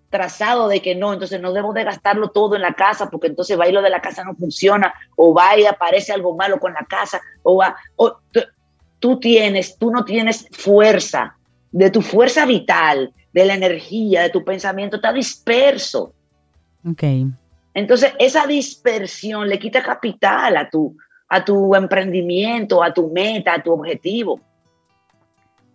trazado 0.10 0.68
de 0.68 0.82
que 0.82 0.96
no, 0.96 1.14
entonces 1.14 1.40
no 1.40 1.54
debo 1.54 1.72
de 1.72 1.84
gastarlo 1.84 2.30
todo 2.30 2.56
en 2.56 2.64
la 2.64 2.74
casa 2.74 3.12
porque 3.12 3.28
entonces 3.28 3.60
va 3.60 3.70
y 3.70 3.72
lo 3.72 3.84
de 3.84 3.92
la 3.92 4.02
casa 4.02 4.24
no 4.24 4.34
funciona 4.34 4.92
o 5.16 5.36
va 5.36 5.56
y 5.56 5.68
aparece 5.68 6.12
algo 6.12 6.36
malo 6.36 6.60
con 6.60 6.74
la 6.74 6.84
casa 6.90 7.22
o 7.44 7.58
va, 7.58 7.76
o 7.96 8.18
tú 8.98 9.20
tienes, 9.20 9.78
tú 9.78 9.92
no 9.92 10.04
tienes 10.04 10.48
fuerza, 10.52 11.38
de 11.72 11.92
tu 11.92 12.02
fuerza 12.02 12.48
vital, 12.48 13.14
de 13.34 13.46
la 13.46 13.54
energía, 13.54 14.24
de 14.24 14.30
tu 14.32 14.44
pensamiento, 14.44 14.96
está 14.96 15.14
disperso. 15.14 16.12
Ok. 16.90 17.04
Entonces 17.76 18.14
esa 18.18 18.48
dispersión 18.48 19.48
le 19.48 19.60
quita 19.60 19.84
capital 19.84 20.58
a 20.58 20.72
tu, 20.72 20.98
a 21.30 21.44
tu 21.44 21.76
emprendimiento, 21.76 22.84
a 22.84 22.94
tu 22.94 23.10
meta, 23.10 23.56
a 23.56 23.64
tu 23.64 23.74
objetivo. 23.74 24.40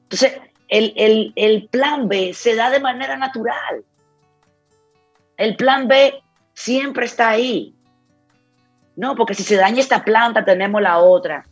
Entonces, 0.05 0.41
el, 0.69 0.93
el, 0.97 1.33
el 1.37 1.69
plan 1.69 2.09
B 2.09 2.33
se 2.35 2.55
da 2.55 2.71
de 2.71 2.81
manera 2.81 3.17
natural. 3.17 3.85
El 5.37 5.57
plan 5.57 5.89
B 5.89 6.15
siempre 6.53 7.07
está 7.07 7.31
ahí. 7.31 7.75
No, 8.97 9.15
porque 9.15 9.35
si 9.35 9.43
se 9.43 9.57
daña 9.57 9.81
esta 9.81 10.05
planta, 10.05 10.45
tenemos 10.45 10.83
la 10.83 10.99
otra. 10.99 11.47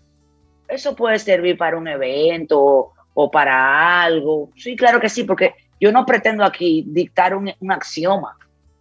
Eso 0.68 0.94
puede 0.94 1.18
servir 1.18 1.56
para 1.56 1.78
un 1.78 1.88
evento 1.88 2.92
o, 3.14 3.30
para 3.30 4.02
algo. 4.02 4.50
Sí, 4.56 4.76
claro 4.76 5.00
que 5.00 5.08
sí, 5.08 5.24
porque 5.24 5.54
yo 5.80 5.90
no 5.90 6.04
pretendo 6.04 6.44
aquí 6.44 6.84
dictar 6.86 7.34
un, 7.34 7.50
un 7.58 7.72
axioma, 7.72 8.36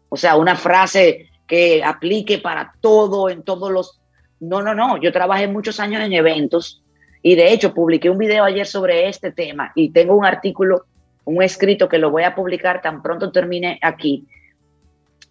o 0.09 0.17
sea, 0.17 0.35
una 0.35 0.55
frase 0.55 1.29
que 1.47 1.83
aplique 1.83 2.39
para 2.39 2.73
todo, 2.81 3.29
en 3.29 3.43
todos 3.43 3.71
los... 3.71 4.01
No, 4.39 4.61
no, 4.61 4.75
no, 4.75 4.97
yo 4.97 5.11
trabajé 5.11 5.47
muchos 5.47 5.79
años 5.79 6.03
en 6.03 6.13
eventos 6.13 6.83
y 7.21 7.35
de 7.35 7.51
hecho 7.51 7.73
publiqué 7.73 8.09
un 8.09 8.17
video 8.17 8.43
ayer 8.43 8.67
sobre 8.67 9.07
este 9.07 9.31
tema 9.31 9.71
y 9.75 9.89
tengo 9.89 10.15
un 10.15 10.25
artículo, 10.25 10.85
un 11.25 11.41
escrito 11.41 11.89
que 11.89 11.97
lo 11.97 12.11
voy 12.11 12.23
a 12.23 12.35
publicar 12.35 12.81
tan 12.81 13.01
pronto 13.01 13.31
termine 13.31 13.79
aquí, 13.81 14.27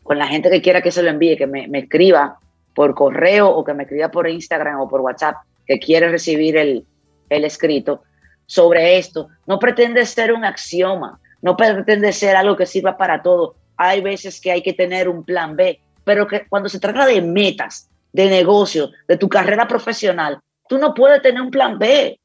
con 0.02 0.18
la 0.18 0.26
gente 0.26 0.50
que 0.50 0.60
quiera 0.60 0.82
que 0.82 0.90
se 0.90 1.02
lo 1.02 1.10
envíe, 1.10 1.36
que 1.36 1.46
me, 1.46 1.68
escriba 1.78 2.38
por 2.74 2.94
correo 2.94 3.48
o 3.48 3.64
que 3.64 3.74
me 3.74 3.84
escriba 3.84 4.10
por 4.10 4.28
Instagram 4.28 4.80
o 4.80 4.88
por 4.88 5.00
WhatsApp, 5.00 5.36
que 5.66 5.78
quiere 5.78 6.08
recibir 6.08 6.56
el, 6.56 6.84
el 7.28 7.44
escrito 7.44 8.02
sobre 8.46 8.98
esto. 8.98 9.28
No 9.46 9.58
pretende 9.58 10.04
ser 10.04 10.32
un 10.32 10.44
axioma, 10.44 11.18
no 11.42 11.56
pretende 11.56 12.12
ser 12.12 12.36
algo 12.36 12.56
que 12.56 12.66
sirva 12.66 12.96
para 12.96 13.22
todo. 13.22 13.56
Hay 13.76 14.00
veces 14.00 14.40
que 14.40 14.52
hay 14.52 14.62
que 14.62 14.72
tener 14.72 15.08
un 15.08 15.24
plan 15.24 15.56
B, 15.56 15.80
pero 16.04 16.26
que 16.26 16.46
cuando 16.48 16.68
se 16.68 16.78
trata 16.78 17.06
de 17.06 17.20
metas, 17.22 17.88
de 18.16 18.30
negocio, 18.30 18.90
de 19.06 19.18
tu 19.18 19.28
carrera 19.28 19.68
profesional, 19.68 20.40
tú 20.66 20.78
no 20.78 20.94
puedes 20.94 21.20
tener 21.20 21.42
un 21.42 21.50
plan 21.50 21.78
B, 21.78 22.18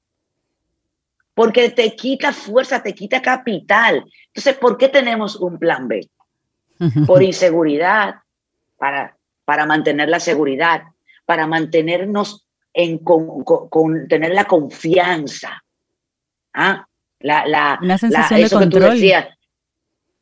porque 1.33 1.69
te 1.69 1.95
quita 1.95 2.31
fuerza, 2.31 2.81
te 2.81 2.95
quita 2.95 3.21
capital. 3.21 4.05
Entonces, 4.27 4.55
¿por 4.57 4.77
qué 4.77 4.87
tenemos 4.87 5.35
un 5.35 5.59
plan 5.59 5.87
B? 5.87 6.09
por 7.05 7.21
inseguridad, 7.21 8.15
para, 8.77 9.17
para 9.43 9.65
mantener 9.65 10.07
la 10.07 10.19
seguridad, 10.19 10.83
para 11.25 11.45
mantenernos 11.45 12.47
en 12.73 12.97
con, 12.99 14.07
tener 14.07 14.33
la 14.33 14.45
confianza. 14.45 15.61
¿Ah? 16.53 16.87
La, 17.19 17.45
la, 17.45 17.79
Una 17.81 17.97
sensación 17.97 18.41
de 18.41 18.49
control. 18.49 18.99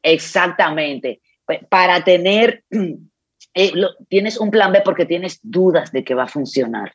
exactamente. 0.02 1.22
Para 1.70 2.04
tener, 2.04 2.64
eh, 3.54 3.72
tienes 4.08 4.40
un 4.40 4.52
plan 4.52 4.72
B 4.72 4.82
porque 4.84 5.06
tienes 5.06 5.40
dudas 5.44 5.92
de 5.92 6.04
que 6.04 6.14
va 6.14 6.24
a 6.24 6.28
funcionar. 6.28 6.94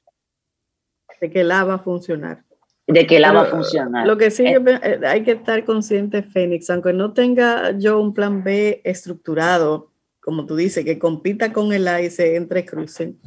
De 1.20 1.30
que 1.30 1.44
la 1.44 1.64
va 1.64 1.74
a 1.74 1.78
funcionar 1.78 2.44
de 2.86 3.06
que 3.06 3.18
la 3.18 3.32
va 3.32 3.42
a 3.42 3.46
funcionar. 3.46 4.06
Lo 4.06 4.16
que 4.18 4.30
sí 4.30 4.44
eh, 4.44 4.60
eh, 4.66 5.00
hay 5.06 5.22
que 5.22 5.32
estar 5.32 5.64
consciente, 5.64 6.22
Fénix, 6.22 6.68
aunque 6.70 6.92
no 6.92 7.12
tenga 7.12 7.76
yo 7.78 8.00
un 8.00 8.12
plan 8.12 8.44
B 8.44 8.82
estructurado, 8.84 9.90
como 10.20 10.46
tú 10.46 10.56
dices, 10.56 10.84
que 10.84 10.98
compita 10.98 11.52
con 11.52 11.72
el 11.72 11.88
A 11.88 12.02
y 12.02 12.10
se 12.10 12.36
entrecrucen. 12.36 13.18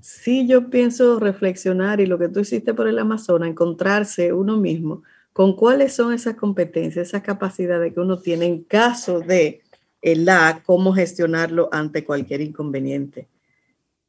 Sí, 0.00 0.46
yo 0.46 0.70
pienso 0.70 1.18
reflexionar 1.18 2.00
y 2.00 2.06
lo 2.06 2.18
que 2.18 2.28
tú 2.28 2.40
hiciste 2.40 2.72
por 2.72 2.88
el 2.88 2.98
Amazonas, 2.98 3.48
encontrarse 3.48 4.32
uno 4.32 4.56
mismo 4.56 5.02
con 5.32 5.54
cuáles 5.54 5.92
son 5.92 6.12
esas 6.12 6.36
competencias, 6.36 7.08
esas 7.08 7.22
capacidades 7.22 7.92
que 7.92 8.00
uno 8.00 8.18
tiene 8.18 8.46
en 8.46 8.64
caso 8.64 9.20
de 9.20 9.62
el 10.02 10.28
A, 10.28 10.62
cómo 10.64 10.92
gestionarlo 10.92 11.68
ante 11.72 12.04
cualquier 12.04 12.40
inconveniente. 12.40 13.28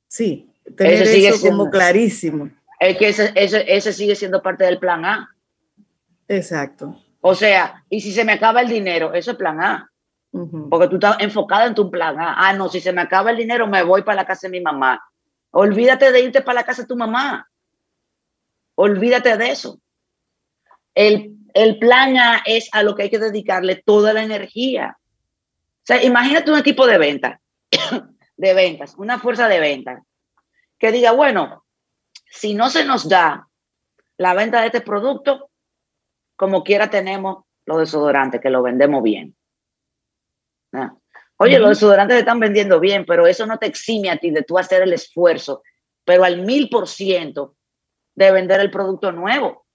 Sí, 0.07 0.49
tener 0.75 1.03
eso 1.03 1.47
como 1.47 1.69
clarísimo 1.69 2.49
es 2.79 2.97
que 2.97 3.09
ese, 3.09 3.33
ese, 3.35 3.93
sigue 3.93 4.15
siendo 4.15 4.41
parte 4.41 4.63
del 4.63 4.79
plan 4.79 5.03
A. 5.03 5.35
Exacto. 6.27 6.97
O 7.21 7.35
sea, 7.35 7.83
y 7.89 7.99
si 7.99 8.13
se 8.13 8.23
me 8.23 8.33
acaba 8.33 8.61
el 8.61 8.69
dinero, 8.69 9.13
eso 9.13 9.31
es 9.31 9.37
plan 9.37 9.61
A. 9.61 9.91
Porque 10.69 10.87
tú 10.87 10.95
estás 10.95 11.17
enfocada 11.19 11.65
en 11.65 11.75
tu 11.75 11.89
plan 11.91 12.17
A. 12.19 12.35
Ah, 12.37 12.53
no, 12.53 12.69
si 12.69 12.79
se 12.79 12.93
me 12.93 13.01
acaba 13.01 13.31
el 13.31 13.37
dinero, 13.37 13.67
me 13.67 13.83
voy 13.83 14.03
para 14.03 14.17
la 14.17 14.25
casa 14.25 14.47
de 14.47 14.51
mi 14.51 14.61
mamá. 14.61 15.01
Olvídate 15.51 16.11
de 16.11 16.21
irte 16.21 16.41
para 16.41 16.61
la 16.61 16.65
casa 16.65 16.83
de 16.83 16.87
tu 16.87 16.95
mamá. 16.95 17.49
Olvídate 18.75 19.35
de 19.35 19.51
eso. 19.51 19.81
El, 20.95 21.35
el 21.53 21.79
plan 21.79 22.15
A 22.15 22.41
es 22.45 22.69
a 22.71 22.83
lo 22.83 22.95
que 22.95 23.03
hay 23.03 23.09
que 23.09 23.19
dedicarle 23.19 23.81
toda 23.83 24.13
la 24.13 24.23
energía. 24.23 24.97
Sea, 25.89 26.03
imagínate 26.03 26.51
un 26.51 26.59
equipo 26.59 26.85
de 26.85 26.99
ventas, 26.99 27.39
de 28.37 28.53
ventas, 28.53 28.93
una 28.99 29.17
fuerza 29.17 29.47
de 29.47 29.59
ventas, 29.59 30.03
que 30.77 30.91
diga, 30.91 31.13
bueno, 31.13 31.65
si 32.29 32.53
no 32.53 32.69
se 32.69 32.85
nos 32.85 33.09
da 33.09 33.47
la 34.15 34.35
venta 34.35 34.61
de 34.61 34.67
este 34.67 34.81
producto, 34.81 35.49
como 36.35 36.63
quiera 36.63 36.91
tenemos 36.91 37.43
los 37.65 37.79
desodorantes, 37.79 38.39
que 38.39 38.51
lo 38.51 38.61
vendemos 38.61 39.01
bien. 39.01 39.35
Ah. 40.73 40.93
Oye, 41.37 41.57
los 41.57 41.69
desodorantes 41.69 42.17
se 42.17 42.19
están 42.19 42.39
vendiendo 42.39 42.79
bien, 42.79 43.03
pero 43.03 43.25
eso 43.25 43.47
no 43.47 43.57
te 43.57 43.65
exime 43.65 44.11
a 44.11 44.17
ti 44.17 44.29
de 44.29 44.43
tú 44.43 44.59
hacer 44.59 44.83
el 44.83 44.93
esfuerzo, 44.93 45.63
pero 46.05 46.23
al 46.23 46.43
mil 46.43 46.69
por 46.69 46.87
ciento 46.87 47.55
de 48.13 48.31
vender 48.31 48.59
el 48.59 48.69
producto 48.69 49.11
nuevo. 49.11 49.65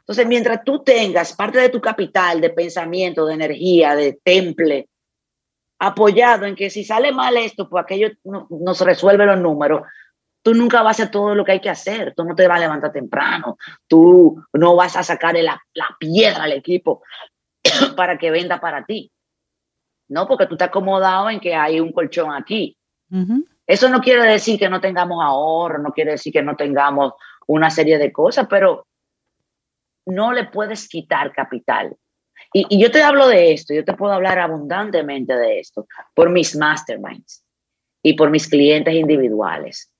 Entonces, 0.00 0.26
mientras 0.26 0.64
tú 0.64 0.82
tengas 0.82 1.32
parte 1.36 1.60
de 1.60 1.68
tu 1.68 1.80
capital, 1.80 2.40
de 2.40 2.50
pensamiento, 2.50 3.24
de 3.24 3.34
energía, 3.34 3.94
de 3.94 4.18
temple, 4.24 4.88
apoyado 5.78 6.46
en 6.46 6.54
que 6.54 6.70
si 6.70 6.84
sale 6.84 7.12
mal 7.12 7.36
esto, 7.36 7.68
pues 7.68 7.84
aquello 7.84 8.10
nos 8.24 8.80
resuelve 8.80 9.26
los 9.26 9.38
números, 9.38 9.82
tú 10.42 10.54
nunca 10.54 10.82
vas 10.82 11.00
a 11.00 11.02
hacer 11.02 11.10
todo 11.10 11.34
lo 11.34 11.44
que 11.44 11.52
hay 11.52 11.60
que 11.60 11.70
hacer, 11.70 12.14
tú 12.14 12.24
no 12.24 12.34
te 12.34 12.46
vas 12.46 12.58
a 12.58 12.60
levantar 12.60 12.92
temprano, 12.92 13.58
tú 13.86 14.42
no 14.52 14.76
vas 14.76 14.96
a 14.96 15.02
sacarle 15.02 15.42
la, 15.42 15.60
piedra 15.98 16.44
al 16.44 16.52
equipo 16.52 17.02
para 17.96 18.16
que 18.16 18.30
venda 18.30 18.60
para 18.60 18.84
ti. 18.84 19.10
No, 20.08 20.28
porque 20.28 20.46
tú 20.46 20.54
estás 20.54 20.68
acomodado 20.68 21.30
en 21.30 21.40
que 21.40 21.54
hay 21.54 21.80
un 21.80 21.92
colchón 21.92 22.32
aquí. 22.32 22.76
Eso 23.66 23.88
no 23.88 24.00
quiere 24.00 24.22
decir 24.22 24.56
que 24.56 24.68
no 24.68 24.80
tengamos 24.80 25.18
ahorro, 25.20 25.82
no 25.82 25.92
quiere 25.92 26.12
decir 26.12 26.32
que 26.32 26.42
no 26.42 26.54
tengamos 26.54 27.14
una 27.48 27.68
serie 27.68 27.98
de 27.98 28.12
cosas, 28.12 28.46
pero 28.48 28.86
no 30.06 30.32
le 30.32 30.44
puedes 30.44 30.88
quitar 30.88 31.32
capital. 31.32 31.96
Y, 32.52 32.78
yo 32.78 32.90
te 32.90 33.02
hablo 33.02 33.28
de 33.28 33.52
esto, 33.52 33.74
yo 33.74 33.84
te 33.84 33.94
puedo 33.94 34.12
hablar 34.12 34.38
abundantemente 34.38 35.34
de 35.34 35.60
esto 35.60 35.86
por 36.14 36.30
mis 36.30 36.56
masterminds 36.56 37.44
y 38.02 38.14
por 38.14 38.30
mis 38.30 38.48
clientes 38.48 38.94
individuales 38.94 39.90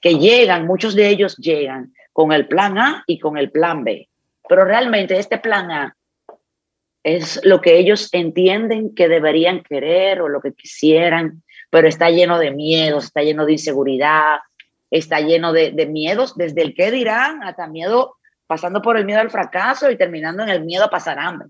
que 0.00 0.18
llegan, 0.18 0.66
muchos 0.66 0.94
de 0.94 1.08
ellos 1.08 1.36
llegan 1.36 1.92
con 2.12 2.32
el 2.32 2.46
plan 2.46 2.78
A 2.78 3.04
y 3.06 3.18
con 3.18 3.36
el 3.36 3.50
plan 3.50 3.84
B. 3.84 4.08
Pero 4.48 4.64
realmente 4.64 5.18
este 5.18 5.38
plan 5.38 5.70
A 5.70 5.96
es 7.02 7.40
lo 7.44 7.60
que 7.60 7.78
ellos 7.78 8.08
entienden 8.12 8.94
que 8.94 9.08
deberían 9.08 9.62
querer 9.62 10.20
o 10.20 10.28
lo 10.28 10.40
que 10.40 10.52
quisieran, 10.52 11.42
pero 11.70 11.88
está 11.88 12.10
lleno 12.10 12.38
de 12.38 12.50
miedos, 12.50 13.04
está 13.04 13.22
lleno 13.22 13.46
de 13.46 13.52
inseguridad, 13.52 14.38
está 14.90 15.20
lleno 15.20 15.52
de, 15.52 15.70
de 15.72 15.86
miedos, 15.86 16.36
desde 16.36 16.62
el 16.62 16.74
qué 16.74 16.90
dirán 16.90 17.42
hasta 17.42 17.66
miedo, 17.66 18.16
pasando 18.46 18.82
por 18.82 18.96
el 18.96 19.04
miedo 19.04 19.20
al 19.20 19.30
fracaso 19.30 19.90
y 19.90 19.96
terminando 19.96 20.42
en 20.42 20.48
el 20.48 20.64
miedo 20.64 20.84
a 20.84 20.90
pasar 20.90 21.18
hambre. 21.18 21.48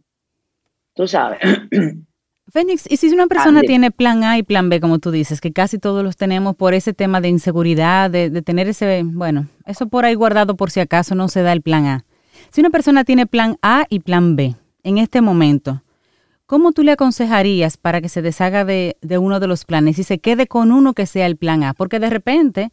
Tú 0.97 1.07
sabes. 1.07 1.39
Fénix, 2.49 2.91
¿y 2.91 2.97
si 2.97 3.09
una 3.13 3.27
persona 3.27 3.61
tiene 3.61 3.91
plan 3.91 4.25
A 4.25 4.39
y 4.39 4.43
plan 4.43 4.71
B, 4.71 4.81
como 4.81 4.99
tú 4.99 5.11
dices, 5.11 5.41
que 5.41 5.53
casi 5.53 5.79
todos 5.79 6.03
los 6.03 6.17
tenemos 6.17 6.57
por 6.57 6.75
ese 6.75 6.95
tema 6.95 7.21
de 7.21 7.29
inseguridad, 7.29 8.11
de, 8.11 8.31
tener 8.43 8.67
ese, 8.69 9.03
bueno, 9.05 9.49
eso 9.67 9.89
por 9.89 10.05
ahí 10.05 10.15
guardado 10.15 10.57
por 10.57 10.71
si 10.71 10.81
acaso 10.81 11.15
no 11.15 11.29
se 11.29 11.43
da 11.43 11.53
el 11.53 11.61
plan 11.61 11.87
A. 11.87 12.05
Si 12.51 12.61
una 12.61 12.71
persona 12.71 13.05
tiene 13.05 13.27
plan 13.27 13.59
A 13.63 13.85
y 13.91 14.01
plan 14.01 14.37
B 14.37 14.55
en 14.85 14.99
este 14.99 15.21
momento, 15.21 15.83
¿cómo 16.47 16.73
tú 16.73 16.83
le 16.83 16.93
aconsejarías 16.93 17.77
para 17.77 18.01
que 18.01 18.09
se 18.09 18.23
deshaga 18.23 18.65
de, 18.65 18.97
de 19.03 19.19
uno 19.19 19.39
de 19.39 19.49
los 19.49 19.65
planes 19.65 19.99
y 19.99 20.05
se 20.05 20.19
quede 20.19 20.47
con 20.47 20.73
uno 20.73 20.95
que 20.95 21.07
sea 21.07 21.27
el 21.27 21.37
plan 21.37 21.63
A? 21.63 21.75
Porque 21.75 21.99
de 21.99 22.09
repente 22.09 22.71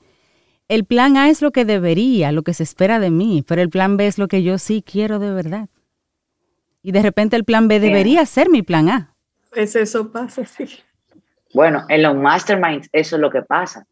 el 0.70 0.86
plan 0.86 1.18
A 1.18 1.30
es 1.30 1.42
lo 1.42 1.52
que 1.52 1.66
debería, 1.66 2.32
lo 2.32 2.44
que 2.44 2.54
se 2.54 2.64
espera 2.64 3.00
de 3.00 3.10
mí, 3.10 3.44
pero 3.46 3.62
el 3.62 3.70
plan 3.70 3.98
B 3.98 4.08
es 4.08 4.18
lo 4.18 4.28
que 4.28 4.44
yo 4.44 4.60
sí 4.60 4.84
quiero 4.86 5.20
de 5.20 5.32
verdad. 5.32 5.68
Y 6.84 6.92
de 6.92 7.02
repente 7.02 7.36
el 7.38 7.46
plan 7.46 7.68
B 7.68 7.80
debería 7.80 8.26
ser 8.26 8.50
mi 8.50 8.62
plan 8.62 8.90
A. 8.90 9.16
Pues 9.52 9.76
eso 9.76 10.12
pasa, 10.12 10.46
sí. 10.46 10.66
Bueno, 11.54 11.86
en 11.88 12.04
los 12.04 12.16
masterminds 12.16 12.90
eso 12.92 13.16
es 13.16 13.22
lo 13.22 13.32
que 13.32 13.42
pasa. 13.42 13.88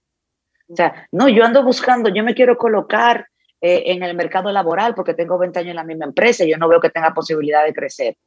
O 0.67 0.75
sea, 0.75 1.07
no, 1.11 1.29
yo 1.29 1.43
ando 1.43 1.63
buscando, 1.63 2.09
yo 2.09 2.23
me 2.23 2.33
quiero 2.33 2.57
colocar 2.57 3.27
eh, 3.61 3.83
en 3.87 4.03
el 4.03 4.15
mercado 4.15 4.51
laboral 4.51 4.93
porque 4.93 5.13
tengo 5.13 5.37
20 5.37 5.59
años 5.59 5.69
en 5.71 5.75
la 5.75 5.83
misma 5.83 6.05
empresa 6.05 6.43
y 6.43 6.51
yo 6.51 6.57
no 6.57 6.67
veo 6.67 6.81
que 6.81 6.89
tenga 6.89 7.13
posibilidad 7.13 7.63
de 7.63 7.73
crecer. 7.73 8.17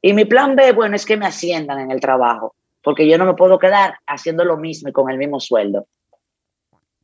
Y 0.00 0.12
mi 0.12 0.24
plan 0.24 0.56
B, 0.56 0.72
bueno, 0.72 0.96
es 0.96 1.04
que 1.04 1.16
me 1.16 1.26
asciendan 1.26 1.80
en 1.80 1.90
el 1.90 2.00
trabajo, 2.00 2.54
porque 2.82 3.08
yo 3.08 3.18
no 3.18 3.24
me 3.24 3.34
puedo 3.34 3.58
quedar 3.58 3.98
haciendo 4.06 4.44
lo 4.44 4.56
mismo 4.56 4.88
y 4.88 4.92
con 4.92 5.10
el 5.10 5.18
mismo 5.18 5.40
sueldo. 5.40 5.86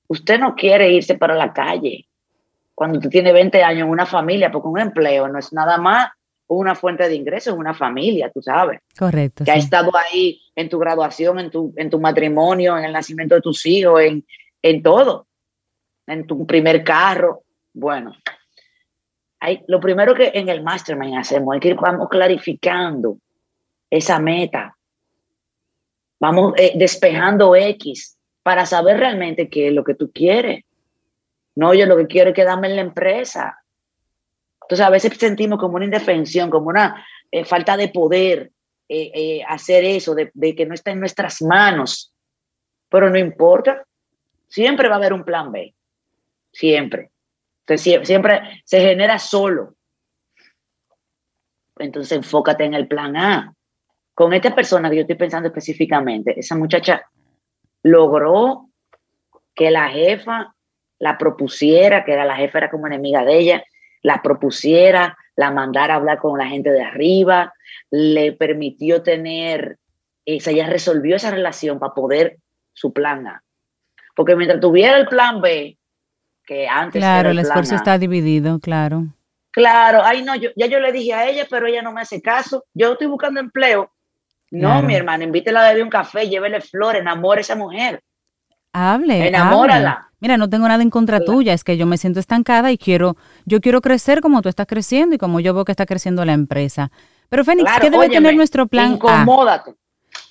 Usted 0.09 0.39
no 0.39 0.55
quiere 0.55 0.93
irse 0.93 1.17
para 1.17 1.35
la 1.35 1.53
calle 1.53 2.07
cuando 2.75 2.99
usted 2.99 3.11
tiene 3.11 3.33
20 3.33 3.63
años 3.63 3.83
en 3.87 3.91
una 3.91 4.07
familia, 4.07 4.51
porque 4.51 4.69
un 4.69 4.79
empleo 4.79 5.27
no 5.29 5.39
es 5.39 5.53
nada 5.53 5.79
más 5.79 6.11
una 6.59 6.75
fuente 6.75 7.09
de 7.09 7.15
ingresos, 7.15 7.55
es 7.55 7.59
una 7.59 7.75
familia, 7.75 8.31
tú 8.31 8.43
sabes. 8.43 8.81
Correcto. 8.99 9.45
Que 9.45 9.51
ha 9.51 9.57
estado 9.57 9.91
ahí 9.97 10.41
en 10.55 10.69
tu 10.69 10.79
graduación, 10.79 11.39
en 11.39 11.51
tu, 11.51 11.73
en 11.77 11.91
tu 11.91 12.01
matrimonio, 12.01 12.77
en 12.77 12.85
el 12.85 12.93
nacimiento 12.93 13.35
de 13.35 13.41
tus 13.41 13.65
hijos, 13.67 14.01
en, 14.01 14.25
en 14.63 14.83
todo, 14.83 15.27
en 16.07 16.27
tu 16.27 16.47
primer 16.47 16.85
carro. 16.85 17.43
Bueno, 17.73 18.13
hay, 19.41 19.65
lo 19.67 19.81
primero 19.81 20.15
que 20.15 20.33
en 20.35 20.49
el 20.49 20.63
mastermind 20.63 21.19
hacemos 21.19 21.55
es 21.57 21.61
que 21.61 21.75
vamos 21.75 22.09
clarificando 22.09 23.19
esa 23.91 24.19
meta. 24.19 24.77
Vamos 26.21 26.55
eh, 26.57 26.73
despejando 26.77 27.57
X 27.57 28.17
para 28.43 28.67
saber 28.67 28.99
realmente 28.99 29.49
qué 29.49 29.69
es 29.69 29.73
lo 29.73 29.85
que 29.85 29.95
tú 29.95 30.11
quieres. 30.13 30.65
No, 31.55 31.75
yo 31.75 31.87
lo 31.87 31.97
que 31.97 32.07
quiero 32.07 32.31
es 32.31 32.37
quedarme 32.37 32.69
en 32.69 32.77
la 32.77 32.83
empresa. 32.83 33.62
Entonces 34.73 34.87
a 34.87 34.91
veces 34.91 35.13
sentimos 35.19 35.59
como 35.59 35.77
una 35.77 35.85
indefensión, 35.85 36.49
como 36.49 36.71
una 36.71 37.05
eh, 37.31 37.45
falta 37.45 37.77
de 37.77 37.89
poder 37.89 38.53
eh, 38.89 39.43
hacer 39.47 39.85
eso, 39.85 40.15
de, 40.15 40.31
de 40.33 40.55
que 40.55 40.65
no 40.65 40.73
está 40.73 40.93
en 40.93 41.01
nuestras 41.01 41.43
manos. 41.43 42.15
Pero 42.89 43.11
no 43.11 43.19
importa, 43.19 43.85
siempre 44.49 44.89
va 44.89 44.95
a 44.95 44.97
haber 44.97 45.13
un 45.13 45.25
plan 45.25 45.53
B. 45.53 45.75
Siempre. 46.51 47.11
Entonces, 47.67 48.09
siempre 48.09 48.63
se 48.65 48.81
genera 48.81 49.19
solo. 49.19 49.75
Entonces, 51.77 52.13
enfócate 52.13 52.65
en 52.65 52.73
el 52.73 52.89
plan 52.89 53.15
A. 53.15 53.55
Con 54.15 54.33
esta 54.33 54.55
persona 54.55 54.89
que 54.89 54.97
yo 54.97 55.03
estoy 55.03 55.17
pensando 55.17 55.49
específicamente, 55.49 56.41
esa 56.41 56.57
muchacha 56.57 57.11
logró 57.83 58.71
que 59.55 59.71
la 59.71 59.91
jefa 59.91 60.55
la 60.99 61.19
propusiera, 61.19 62.07
que 62.07 62.13
era 62.15 62.25
la 62.25 62.37
jefa, 62.37 62.57
era 62.57 62.71
como 62.71 62.87
enemiga 62.87 63.23
de 63.23 63.37
ella, 63.37 63.65
la 64.03 64.23
propusiera, 64.23 65.17
la 65.37 65.51
mandara 65.51 65.95
a 65.95 65.97
hablar 65.97 66.19
con 66.19 66.39
la 66.39 66.47
gente 66.47 66.71
de 66.71 66.83
arriba, 66.83 67.55
le 67.91 68.33
permitió 68.33 69.03
tener, 69.03 69.79
esa, 70.25 70.51
ella 70.51 70.69
resolvió 70.69 71.17
esa 71.17 71.31
relación 71.31 71.79
para 71.79 71.95
poder 71.95 72.39
su 72.73 72.93
plan 72.93 73.27
A. 73.27 73.43
Porque 74.15 74.37
mientras 74.37 74.61
tuviera 74.61 74.97
el 74.99 75.07
plan 75.07 75.41
B, 75.41 75.77
que 76.45 76.69
antes. 76.69 77.01
Claro, 77.01 77.31
el, 77.31 77.39
esfuerzo 77.39 77.75
está 77.75 77.99
dividido, 77.99 78.59
claro. 78.59 79.07
Claro, 79.53 80.01
ay 80.03 80.23
no, 80.23 80.35
yo, 80.35 80.51
ya 80.57 80.67
yo 80.67 80.81
le 80.81 80.93
dije 80.93 81.13
a 81.13 81.29
ella, 81.29 81.47
pero 81.49 81.67
ella 81.67 81.83
no 81.83 81.93
me 81.93 82.01
hace 82.01 82.21
caso. 82.21 82.65
Yo 82.75 82.93
estoy 82.93 83.07
buscando 83.07 83.41
empleo. 83.41 83.93
No, 84.51 84.83
mi 84.83 84.95
hermana, 84.95 85.25
invítela 85.25 85.65
a 85.65 85.69
beber 85.69 85.85
un 85.85 85.91
café, 85.91 86.29
llévele 86.29 86.61
flores, 86.61 87.01
enamore 87.01 87.39
a 87.39 87.41
esa 87.41 87.57
mujer. 87.57 88.03
Hable. 88.73 89.29
Enamórala. 89.29 90.09
Mira, 90.21 90.37
no 90.37 90.49
tengo 90.49 90.69
nada 90.69 90.83
en 90.83 90.91
contra 90.91 91.19
tuya, 91.21 91.53
es 91.53 91.65
que 91.65 91.77
yo 91.77 91.85
me 91.85 91.99
siento 91.99 92.21
estancada 92.21 92.71
y 92.71 92.79
quiero, 92.79 93.17
yo 93.45 93.61
quiero 93.61 93.81
crecer 93.81 94.21
como 94.21 94.41
tú 94.41 94.49
estás 94.49 94.69
creciendo 94.69 95.17
y 95.17 95.19
como 95.19 95.41
yo 95.41 95.53
veo 95.53 95.65
que 95.65 95.73
está 95.73 95.85
creciendo 95.85 96.25
la 96.25 96.33
empresa. 96.33 96.93
Pero 97.29 97.45
Fénix, 97.45 97.69
¿qué 97.81 97.91
debe 97.91 98.09
tener 98.09 98.37
nuestro 98.37 98.69
plan? 98.69 98.93
Incomódate. 98.93 99.75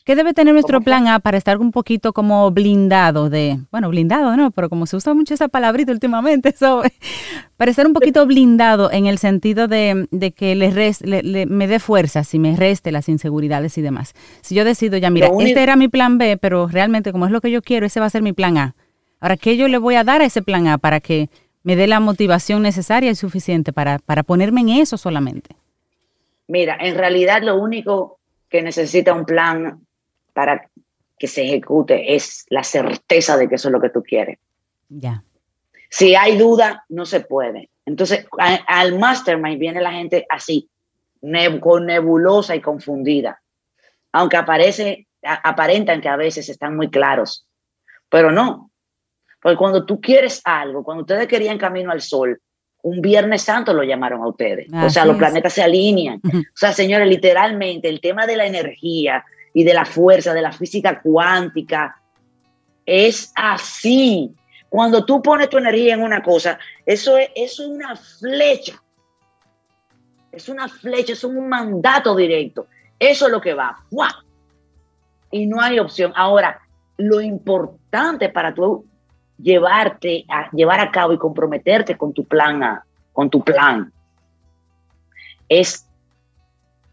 ¿Qué 0.04 0.16
debe 0.16 0.34
tener 0.34 0.54
nuestro 0.54 0.82
plan 0.82 1.08
A 1.08 1.20
para 1.20 1.38
estar 1.38 1.60
un 1.60 1.72
poquito 1.72 2.12
como 2.12 2.50
blindado 2.50 3.30
de, 3.30 3.60
bueno, 3.72 3.88
blindado, 3.90 4.36
¿no? 4.36 4.50
Pero 4.50 4.68
como 4.68 4.88
se 4.88 4.96
usa 4.96 5.14
mucho 5.14 5.36
esa 5.36 5.48
palabrita 5.48 5.92
últimamente, 5.92 6.56
para 7.58 7.70
estar 7.70 7.86
un 7.86 7.94
poquito 7.94 8.26
blindado 8.26 8.92
en 8.92 9.06
el 9.06 9.20
sentido 9.20 9.68
de, 9.68 10.08
que 10.36 10.56
le, 10.56 11.46
me 11.46 11.68
dé 11.68 11.80
fuerza, 11.80 12.24
si 12.24 12.40
me 12.40 12.56
reste 12.56 12.92
las 12.92 13.10
inseguridades 13.10 13.78
y 13.78 13.84
demás. 13.84 14.14
Si 14.42 14.56
yo 14.56 14.66
decido 14.66 14.98
ya, 14.98 15.12
mira, 15.12 15.30
este 15.40 15.62
era 15.62 15.76
mi 15.76 15.88
plan 15.88 16.18
B, 16.18 16.38
pero 16.38 16.68
realmente 16.68 17.12
como 17.12 17.28
es 17.28 17.32
lo 17.32 17.40
que 17.40 17.52
yo 17.52 17.62
quiero, 17.62 17.86
ese 17.86 18.00
va 18.00 18.08
a 18.08 18.10
ser 18.12 18.24
mi 18.24 18.34
plan 18.34 18.58
A. 18.58 18.76
Ahora, 19.20 19.38
¿qué 19.38 19.56
yo 19.56 19.68
le 19.68 19.78
voy 19.78 19.96
a 19.96 20.04
dar 20.04 20.22
a 20.22 20.26
ese 20.26 20.42
plan 20.42 20.68
A 20.68 20.80
para 20.80 21.00
que 21.00 21.30
me 21.62 21.76
dé 21.76 21.86
la 21.86 22.00
motivación 22.00 22.64
necesaria 22.64 23.12
y 23.12 23.16
suficiente 23.16 23.72
para, 23.72 24.00
para 24.00 24.24
ponerme 24.24 24.62
en 24.62 24.70
eso 24.70 24.98
solamente? 24.98 25.56
Mira, 26.48 26.76
en 26.82 26.96
realidad 26.96 27.44
lo 27.44 27.62
único 27.62 28.20
que 28.50 28.64
necesita 28.64 29.14
un 29.14 29.26
plan 29.26 29.86
para 30.34 30.70
que 31.18 31.28
se 31.28 31.44
ejecute 31.44 32.16
es 32.16 32.46
la 32.50 32.64
certeza 32.64 33.38
de 33.38 33.48
que 33.48 33.56
eso 33.56 33.68
es 33.68 33.72
lo 33.72 33.82
que 33.82 33.90
tú 33.90 34.02
quieres. 34.02 34.40
Ya. 34.90 35.24
Si 35.90 36.16
hay 36.16 36.38
duda, 36.38 36.86
no 36.90 37.06
se 37.06 37.20
puede. 37.20 37.70
Entonces, 37.86 38.26
al 38.68 38.98
mastermind 38.98 39.60
viene 39.60 39.82
la 39.82 39.92
gente 39.92 40.26
así, 40.30 40.70
con 41.60 41.86
nebulosa 41.86 42.56
y 42.56 42.62
confundida. 42.62 43.42
Aunque 44.12 44.38
aparece, 44.38 45.08
aparentan 45.22 46.02
que 46.02 46.10
a 46.10 46.16
veces 46.16 46.50
están 46.50 46.76
muy 46.76 46.90
claros, 46.90 47.46
pero 48.10 48.32
no. 48.32 48.72
Porque 49.42 49.58
cuando 49.58 49.86
tú 49.86 50.00
quieres 50.00 50.42
algo, 50.44 50.84
cuando 50.84 51.02
ustedes 51.02 51.28
querían 51.28 51.58
camino 51.58 51.92
al 51.92 52.02
sol, 52.02 52.40
un 52.84 53.02
Viernes 53.02 53.44
Santo 53.44 53.74
lo 53.74 53.84
llamaron 53.84 54.22
a 54.22 54.28
ustedes. 54.28 54.68
o 54.74 54.90
sea, 54.90 55.06
los 55.06 55.18
planetas 55.18 55.54
se 55.54 55.64
alinean. 55.64 56.20
O 56.24 56.56
sea, 56.58 56.74
señores, 56.74 57.08
literalmente 57.08 57.90
el 57.90 58.02
tema 58.02 58.26
de 58.26 58.38
la 58.38 58.46
energía, 58.46 59.24
y 59.54 59.64
de 59.64 59.74
la 59.74 59.86
fuerza, 59.86 60.34
de 60.34 60.42
la 60.42 60.52
física 60.52 61.02
cuántica. 61.02 62.02
Es 62.86 63.32
así. 63.36 64.34
Cuando 64.70 65.06
tú 65.06 65.22
pones 65.22 65.50
tu 65.50 65.58
energía 65.58 65.94
en 65.94 66.02
una 66.02 66.24
cosa, 66.24 66.58
eso 66.86 67.18
es, 67.18 67.30
eso 67.36 67.64
es 67.64 67.70
una 67.70 67.96
flecha. 67.96 68.82
Es 70.32 70.48
una 70.48 70.70
flecha, 70.70 71.14
es 71.14 71.24
un 71.24 71.50
mandato 71.50 72.16
directo. 72.16 72.68
Eso 72.98 73.26
es 73.26 73.32
lo 73.32 73.42
que 73.42 73.54
va. 73.54 73.84
Y 75.32 75.46
no 75.46 75.60
hay 75.60 75.80
opción. 75.80 76.14
Ahora, 76.16 76.62
lo 76.98 77.20
importante 77.20 78.30
para 78.30 78.54
tú 78.54 78.86
llevarte 79.42 80.26
a 80.30 80.50
llevar 80.52 80.80
a 80.80 80.92
cabo 80.92 81.14
y 81.14 81.18
comprometerte 81.18 81.98
con 81.98 82.14
tu 82.14 82.26
plan, 82.26 82.80
con 83.12 83.30
tu 83.30 83.44
plan, 83.44 83.92
es 85.50 85.86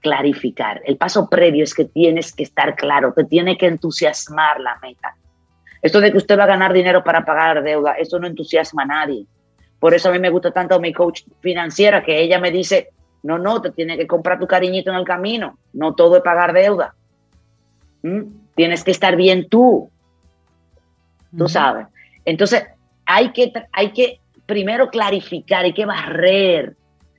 clarificar. 0.01 0.81
El 0.85 0.97
paso 0.97 1.29
previo 1.29 1.65
es 1.65 1.75
que 1.75 1.85
tienes 1.85 2.33
que 2.33 2.45
estar 2.45 2.77
claro, 2.77 3.13
te 3.13 3.25
tiene 3.25 3.57
que 3.57 3.67
entusiasmar 3.67 4.61
la 4.61 4.79
meta. 4.81 5.17
Esto 5.83 6.01
de 6.01 6.11
que 6.11 6.19
usted 6.19 6.39
va 6.39 6.45
a 6.45 6.49
ganar 6.49 6.73
dinero 6.73 7.05
para 7.05 7.25
pagar 7.25 7.63
deuda, 7.63 7.93
eso 7.93 8.19
no 8.19 8.27
entusiasma 8.27 8.83
a 8.83 8.87
nadie. 8.87 9.27
Por 9.79 9.95
eso 9.95 10.09
a 10.09 10.13
mí 10.13 10.19
me 10.19 10.31
gusta 10.31 10.51
tanto 10.51 10.81
mi 10.81 10.93
coach 10.93 11.23
financiera, 11.41 12.03
que 12.03 12.21
ella 12.21 12.41
me 12.41 12.51
dice, 12.51 12.89
no, 13.23 13.39
no, 13.39 13.61
te 13.61 13.71
tiene 13.71 13.97
que 13.97 14.07
comprar 14.07 14.39
tu 14.39 14.47
cariñito 14.47 14.91
en 14.91 14.97
el 14.97 15.05
camino, 15.05 15.59
no 15.73 15.95
todo 15.95 16.17
es 16.17 16.23
pagar 16.23 16.53
deuda. 16.53 16.95
¿Mm? 18.03 18.23
Tienes 18.55 18.83
que 18.83 18.91
estar 18.91 19.15
bien 19.15 19.49
tú, 19.49 19.91
tú 21.37 21.49
sabes. 21.49 21.87
Entonces, 22.25 22.65
hay 23.07 23.31
que, 23.31 23.53
hay 23.73 23.93
que 23.93 24.21
primero 24.47 24.91
clarificar, 24.91 25.65
hay 25.65 25.73
que 25.73 25.87
barrer 25.87 26.77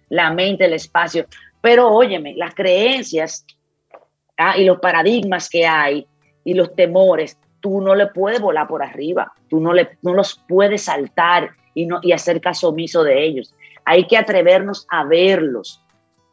la 0.09 0.31
mente, 0.31 0.65
el 0.65 0.73
espacio. 0.73 1.25
Pero 1.61 1.89
óyeme, 1.89 2.33
las 2.35 2.55
creencias 2.55 3.45
ah, 4.37 4.57
y 4.57 4.65
los 4.65 4.79
paradigmas 4.79 5.49
que 5.49 5.65
hay 5.65 6.07
y 6.43 6.53
los 6.53 6.73
temores, 6.75 7.37
tú 7.59 7.81
no 7.81 7.95
le 7.95 8.07
puedes 8.07 8.39
volar 8.39 8.67
por 8.67 8.81
arriba, 8.81 9.33
tú 9.49 9.59
no, 9.59 9.73
le, 9.73 9.97
no 10.01 10.13
los 10.13 10.41
puedes 10.47 10.83
saltar 10.83 11.51
y, 11.73 11.85
no, 11.85 11.99
y 12.01 12.11
hacer 12.11 12.39
caso 12.41 12.69
omiso 12.69 13.03
de 13.03 13.23
ellos. 13.23 13.53
Hay 13.85 14.07
que 14.07 14.17
atrevernos 14.17 14.87
a 14.89 15.03
verlos. 15.03 15.83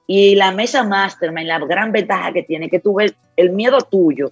Y 0.06 0.36
la 0.36 0.52
mesa 0.52 0.84
mastermind, 0.84 1.48
la 1.48 1.58
gran 1.58 1.90
ventaja 1.90 2.32
que 2.32 2.44
tiene, 2.44 2.70
que 2.70 2.78
tú 2.78 2.94
ves 2.94 3.14
el 3.36 3.50
miedo 3.50 3.78
tuyo, 3.80 4.30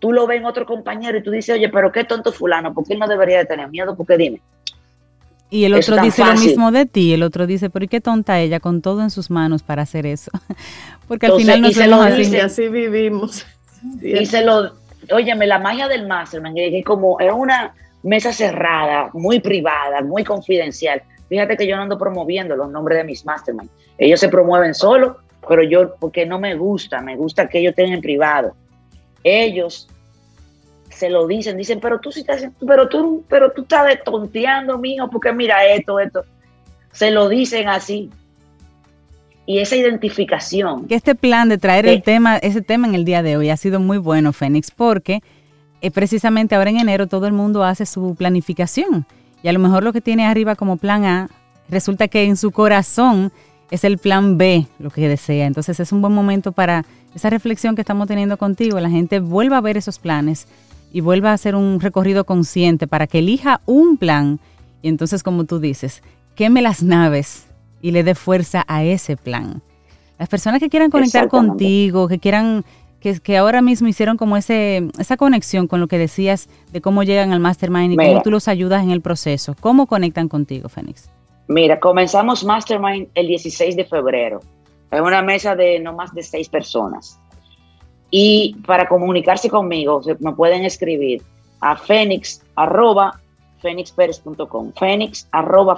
tú 0.00 0.12
lo 0.12 0.26
ves 0.26 0.38
en 0.38 0.46
otro 0.46 0.66
compañero 0.66 1.16
y 1.16 1.22
tú 1.22 1.30
dices, 1.30 1.54
oye, 1.54 1.68
pero 1.68 1.92
qué 1.92 2.02
tonto 2.02 2.32
fulano, 2.32 2.74
¿por 2.74 2.84
qué 2.84 2.96
no 2.96 3.06
debería 3.06 3.38
de 3.38 3.44
tener 3.44 3.68
miedo? 3.68 3.96
Porque 3.96 4.16
dime, 4.16 4.42
y 5.52 5.66
el 5.66 5.74
otro 5.74 5.98
dice 5.98 6.24
lo 6.24 6.32
mismo 6.32 6.72
de 6.72 6.86
ti, 6.86 7.12
el 7.12 7.22
otro 7.22 7.46
dice, 7.46 7.68
pero 7.68 7.86
qué 7.86 8.00
tonta 8.00 8.40
ella 8.40 8.58
con 8.58 8.80
todo 8.80 9.02
en 9.02 9.10
sus 9.10 9.30
manos 9.30 9.62
para 9.62 9.82
hacer 9.82 10.06
eso. 10.06 10.30
Porque 11.08 11.26
al 11.26 11.36
final 11.36 11.60
no 11.60 11.70
se 11.70 11.86
lo 11.86 12.00
así. 12.00 12.36
así 12.38 12.68
vivimos. 12.68 13.44
Y 14.00 14.24
se 14.24 14.42
lo, 14.42 14.72
óyeme, 15.10 15.46
la 15.46 15.58
magia 15.58 15.88
del 15.88 16.06
mastermind 16.06 16.56
es 16.56 16.84
como 16.86 17.20
es 17.20 17.30
una 17.30 17.74
mesa 18.02 18.32
cerrada, 18.32 19.10
muy 19.12 19.40
privada, 19.40 20.00
muy 20.00 20.24
confidencial. 20.24 21.02
Fíjate 21.28 21.58
que 21.58 21.66
yo 21.66 21.76
no 21.76 21.82
ando 21.82 21.98
promoviendo 21.98 22.56
los 22.56 22.70
nombres 22.70 22.96
de 22.96 23.04
mis 23.04 23.26
mastermind. 23.26 23.68
Ellos 23.98 24.20
se 24.20 24.30
promueven 24.30 24.72
solo, 24.72 25.18
pero 25.46 25.62
yo, 25.62 25.96
porque 25.96 26.24
no 26.24 26.38
me 26.38 26.54
gusta, 26.54 27.02
me 27.02 27.14
gusta 27.14 27.46
que 27.46 27.58
ellos 27.58 27.72
estén 27.72 27.92
en 27.92 28.00
privado. 28.00 28.54
Ellos 29.22 29.86
se 31.02 31.10
lo 31.10 31.26
dicen, 31.26 31.56
dicen, 31.56 31.80
pero 31.80 31.98
tú 31.98 32.12
sí 32.12 32.20
estás, 32.20 32.46
pero 32.64 32.88
tú, 32.88 33.24
pero 33.28 33.50
tú 33.50 33.62
estás 33.62 33.92
tonteando, 34.04 34.78
mijo, 34.78 35.10
porque 35.10 35.32
mira 35.32 35.64
esto, 35.64 35.98
esto. 35.98 36.24
Se 36.92 37.10
lo 37.10 37.28
dicen 37.28 37.68
así. 37.68 38.08
Y 39.44 39.58
esa 39.58 39.74
identificación. 39.74 40.86
Que 40.86 40.94
este 40.94 41.16
plan 41.16 41.48
de 41.48 41.58
traer 41.58 41.88
el 41.88 42.04
tema, 42.04 42.36
ese 42.36 42.62
tema 42.62 42.86
en 42.86 42.94
el 42.94 43.04
día 43.04 43.20
de 43.24 43.36
hoy 43.36 43.50
ha 43.50 43.56
sido 43.56 43.80
muy 43.80 43.98
bueno, 43.98 44.32
Fénix, 44.32 44.70
porque 44.70 45.24
eh, 45.80 45.90
precisamente 45.90 46.54
ahora 46.54 46.70
en 46.70 46.78
enero 46.78 47.08
todo 47.08 47.26
el 47.26 47.32
mundo 47.32 47.64
hace 47.64 47.84
su 47.84 48.14
planificación. 48.14 49.04
Y 49.42 49.48
a 49.48 49.52
lo 49.52 49.58
mejor 49.58 49.82
lo 49.82 49.92
que 49.92 50.00
tiene 50.00 50.24
arriba 50.24 50.54
como 50.54 50.76
plan 50.76 51.04
A, 51.04 51.30
resulta 51.68 52.06
que 52.06 52.22
en 52.26 52.36
su 52.36 52.52
corazón 52.52 53.32
es 53.72 53.82
el 53.82 53.98
plan 53.98 54.38
B 54.38 54.68
lo 54.78 54.90
que 54.90 55.08
desea. 55.08 55.46
Entonces 55.46 55.80
es 55.80 55.90
un 55.90 56.00
buen 56.00 56.14
momento 56.14 56.52
para 56.52 56.84
esa 57.12 57.28
reflexión 57.28 57.74
que 57.74 57.80
estamos 57.80 58.06
teniendo 58.06 58.36
contigo. 58.36 58.78
La 58.78 58.88
gente 58.88 59.18
vuelva 59.18 59.56
a 59.56 59.60
ver 59.60 59.76
esos 59.76 59.98
planes 59.98 60.46
y 60.92 61.00
vuelva 61.00 61.30
a 61.30 61.34
hacer 61.34 61.54
un 61.54 61.80
recorrido 61.80 62.24
consciente 62.24 62.86
para 62.86 63.06
que 63.06 63.20
elija 63.20 63.60
un 63.66 63.96
plan 63.96 64.38
y 64.82 64.88
entonces, 64.88 65.22
como 65.22 65.44
tú 65.44 65.60
dices, 65.60 66.02
queme 66.34 66.60
las 66.60 66.82
naves 66.82 67.46
y 67.80 67.92
le 67.92 68.02
dé 68.02 68.14
fuerza 68.14 68.64
a 68.66 68.84
ese 68.84 69.16
plan. 69.16 69.62
Las 70.18 70.28
personas 70.28 70.60
que 70.60 70.68
quieran 70.68 70.90
conectar 70.90 71.28
contigo, 71.28 72.08
que 72.08 72.18
quieran, 72.18 72.64
que, 73.00 73.18
que, 73.20 73.36
ahora 73.36 73.62
mismo 73.62 73.88
hicieron 73.88 74.16
como 74.16 74.36
ese, 74.36 74.88
esa 74.98 75.16
conexión 75.16 75.66
con 75.66 75.80
lo 75.80 75.86
que 75.86 75.98
decías 75.98 76.48
de 76.72 76.80
cómo 76.80 77.04
llegan 77.04 77.32
al 77.32 77.40
mastermind 77.40 77.92
y 77.92 77.96
cómo 77.96 78.22
tú 78.22 78.30
los 78.30 78.48
ayudas 78.48 78.82
en 78.82 78.90
el 78.90 79.00
proceso, 79.00 79.56
¿cómo 79.60 79.86
conectan 79.86 80.28
contigo, 80.28 80.68
Fénix? 80.68 81.10
Mira, 81.48 81.80
comenzamos 81.80 82.44
mastermind 82.44 83.08
el 83.14 83.26
16 83.26 83.76
de 83.76 83.84
febrero. 83.84 84.40
Es 84.90 85.00
una 85.00 85.22
mesa 85.22 85.56
de 85.56 85.80
no 85.80 85.94
más 85.94 86.12
de 86.14 86.22
seis 86.22 86.48
personas. 86.48 87.18
Y 88.14 88.54
para 88.66 88.86
comunicarse 88.86 89.48
conmigo, 89.48 90.02
me 90.20 90.32
pueden 90.32 90.66
escribir 90.66 91.22
a 91.60 91.76
fénix 91.76 92.42
arroba 92.56 93.18
fénix 93.62 93.94
arroba. 95.32 95.74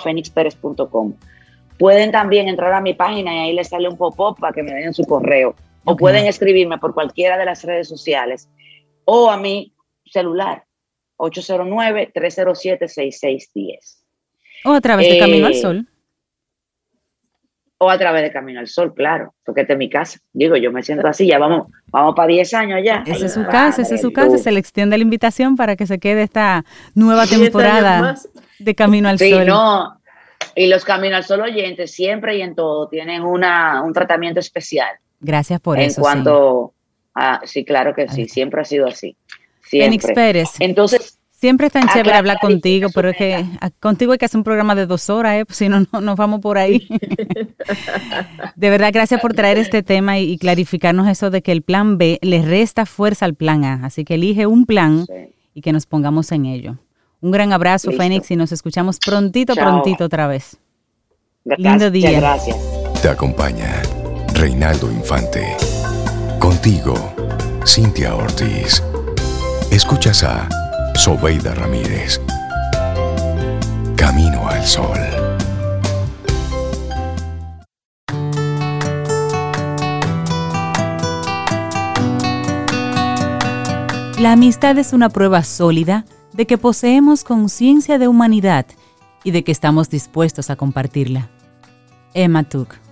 Pueden 1.79 2.11
también 2.11 2.49
entrar 2.49 2.73
a 2.73 2.81
mi 2.81 2.95
página 2.95 3.33
y 3.33 3.39
ahí 3.39 3.53
les 3.53 3.69
sale 3.69 3.89
un 3.89 3.97
pop-up 3.97 4.41
para 4.41 4.53
que 4.53 4.65
me 4.65 4.75
den 4.75 4.93
su 4.93 5.05
correo. 5.05 5.55
O 5.85 5.97
pueden 5.97 6.27
escribirme 6.27 6.79
por 6.79 6.93
cualquiera 6.93 7.39
de 7.39 7.45
las 7.45 7.63
redes 7.63 7.87
sociales 7.89 8.49
o 9.05 9.31
a 9.31 9.37
mi 9.37 9.73
celular, 10.07 10.65
809-307-6610. 11.19 14.03
O 14.65 14.73
a 14.73 14.81
través 14.81 15.09
de 15.09 15.19
Camino 15.19 15.47
al 15.47 15.53
eh, 15.53 15.61
Sol 15.61 15.87
o 17.79 17.91
a 17.91 17.99
través 17.99 18.23
de 18.23 18.33
Camino 18.33 18.61
al 18.61 18.69
Sol, 18.69 18.95
claro, 18.95 19.35
porque 19.45 19.63
esta 19.63 19.73
es 19.73 19.79
mi 19.79 19.91
casa. 19.91 20.19
Digo, 20.33 20.57
yo 20.57 20.73
me 20.73 20.83
siento 20.83 21.07
así, 21.07 21.27
ya 21.27 21.39
vamos, 21.39 21.69
vamos 21.87 22.15
para 22.15 22.29
10 22.29 22.55
años 22.55 22.81
ya. 22.85 23.03
Esa 23.07 23.27
es 23.27 23.35
su 23.35 23.45
casa, 23.45 23.83
esa 23.83 23.95
es 23.95 24.01
su 24.01 24.13
casa, 24.13 24.39
se 24.39 24.53
le 24.53 24.61
extiende 24.61 24.97
la 24.97 25.03
invitación 25.03 25.57
para 25.57 25.77
que 25.77 25.87
se 25.87 25.99
quede 25.99 26.23
esta 26.23 26.65
nueva 26.95 27.27
temporada 27.27 28.15
de 28.59 28.75
Camino 28.75 29.09
al 29.09 29.19
sí, 29.19 29.31
Sol. 29.31 29.47
No, 29.47 30.01
y 30.55 30.69
los 30.69 30.85
Camino 30.85 31.17
al 31.17 31.25
Sol 31.25 31.41
oyentes 31.41 31.93
siempre 31.93 32.37
y 32.37 32.43
en 32.43 32.55
todo 32.55 32.89
tienen 32.89 33.23
una, 33.23 33.83
un 33.83 33.93
tratamiento 33.93 34.41
especial. 34.41 34.91
Gracias 35.21 35.61
por 35.61 35.79
eso. 35.79 36.01
En 36.01 36.03
cuanto 36.03 36.75
a, 37.15 37.41
sí, 37.45 37.65
claro 37.65 37.95
que 37.95 38.09
sí, 38.09 38.29
siempre 38.29 38.61
ha 38.61 38.65
sido 38.65 38.87
así. 38.87 39.17
Félix 39.61 40.07
Pérez. 40.15 40.51
Entonces, 40.61 41.19
Siempre 41.45 41.67
es 41.67 41.75
tan 41.75 41.87
chévere 41.89 42.15
hablar 42.15 42.39
contigo, 42.41 42.89
pero 42.95 43.11
es 43.11 43.19
que 43.19 43.45
contigo 43.79 44.13
hay 44.13 44.19
que 44.19 44.25
hacer 44.25 44.39
un 44.39 44.45
programa 44.45 44.75
de 44.75 44.87
dos 44.87 45.11
horas, 45.11 45.35
¿eh? 45.35 45.45
Pues 45.45 45.59
si 45.59 45.69
no, 45.69 45.85
no, 45.93 46.01
nos 46.01 46.17
vamos 46.17 46.41
por 46.41 46.57
ahí. 46.57 46.89
de 48.57 48.71
verdad, 48.71 48.89
gracias 48.95 49.21
por 49.21 49.35
traer 49.35 49.59
este 49.59 49.83
tema 49.83 50.19
y, 50.19 50.39
clarificarnos 50.39 51.07
eso 51.07 51.29
de 51.29 51.43
que 51.43 51.53
el 51.53 51.61
plan 51.61 51.99
B 51.99 52.19
le 52.23 52.41
resta 52.41 52.87
fuerza 52.87 53.27
al 53.27 53.35
plan 53.35 53.63
A. 53.63 53.85
Así 53.85 54.07
que 54.07 54.15
elige 54.15 54.47
un 54.47 54.65
plan 54.65 55.05
y 55.53 55.61
que 55.61 55.71
nos 55.75 55.85
pongamos 55.85 56.33
en 56.33 56.47
ello. 56.47 56.79
Un 57.21 57.31
gran 57.31 57.53
abrazo, 57.53 57.93
Fénix, 57.93 58.31
y 58.31 58.37
nos 58.37 58.51
escuchamos 58.51 58.99
prontito, 58.99 59.55
prontito 59.55 60.07
otra 60.07 60.27
vez. 60.27 60.57
Lindo 61.59 61.91
día. 61.91 62.11
Gracias. 62.21 62.57
Te 63.03 63.11
acompaña 63.11 63.83
Reinaldo 64.33 64.91
Infante. 64.91 65.55
Contigo, 66.39 66.95
Cintia 67.67 68.15
Ortiz. 68.15 68.83
Escuchas 69.71 70.25
a 70.25 70.49
Sobeida 70.95 71.55
Ramírez. 71.55 72.21
Camino 73.97 74.49
al 74.49 74.65
Sol. 74.65 74.99
La 84.19 84.33
amistad 84.33 84.79
es 84.79 84.93
una 84.93 85.11
prueba 85.11 85.43
sólida 85.43 86.07
de 86.33 86.47
que 86.47 86.57
poseemos 86.57 87.25
conciencia 87.25 87.99
de 87.99 88.09
humanidad 88.09 88.65
y 89.25 89.33
de 89.33 89.45
que 89.45 89.53
estamos 89.53 89.91
dispuestos 89.91 90.49
a 90.49 90.57
compartirla. 90.57 91.29
Emma 92.15 92.45
Tuck. 92.45 92.84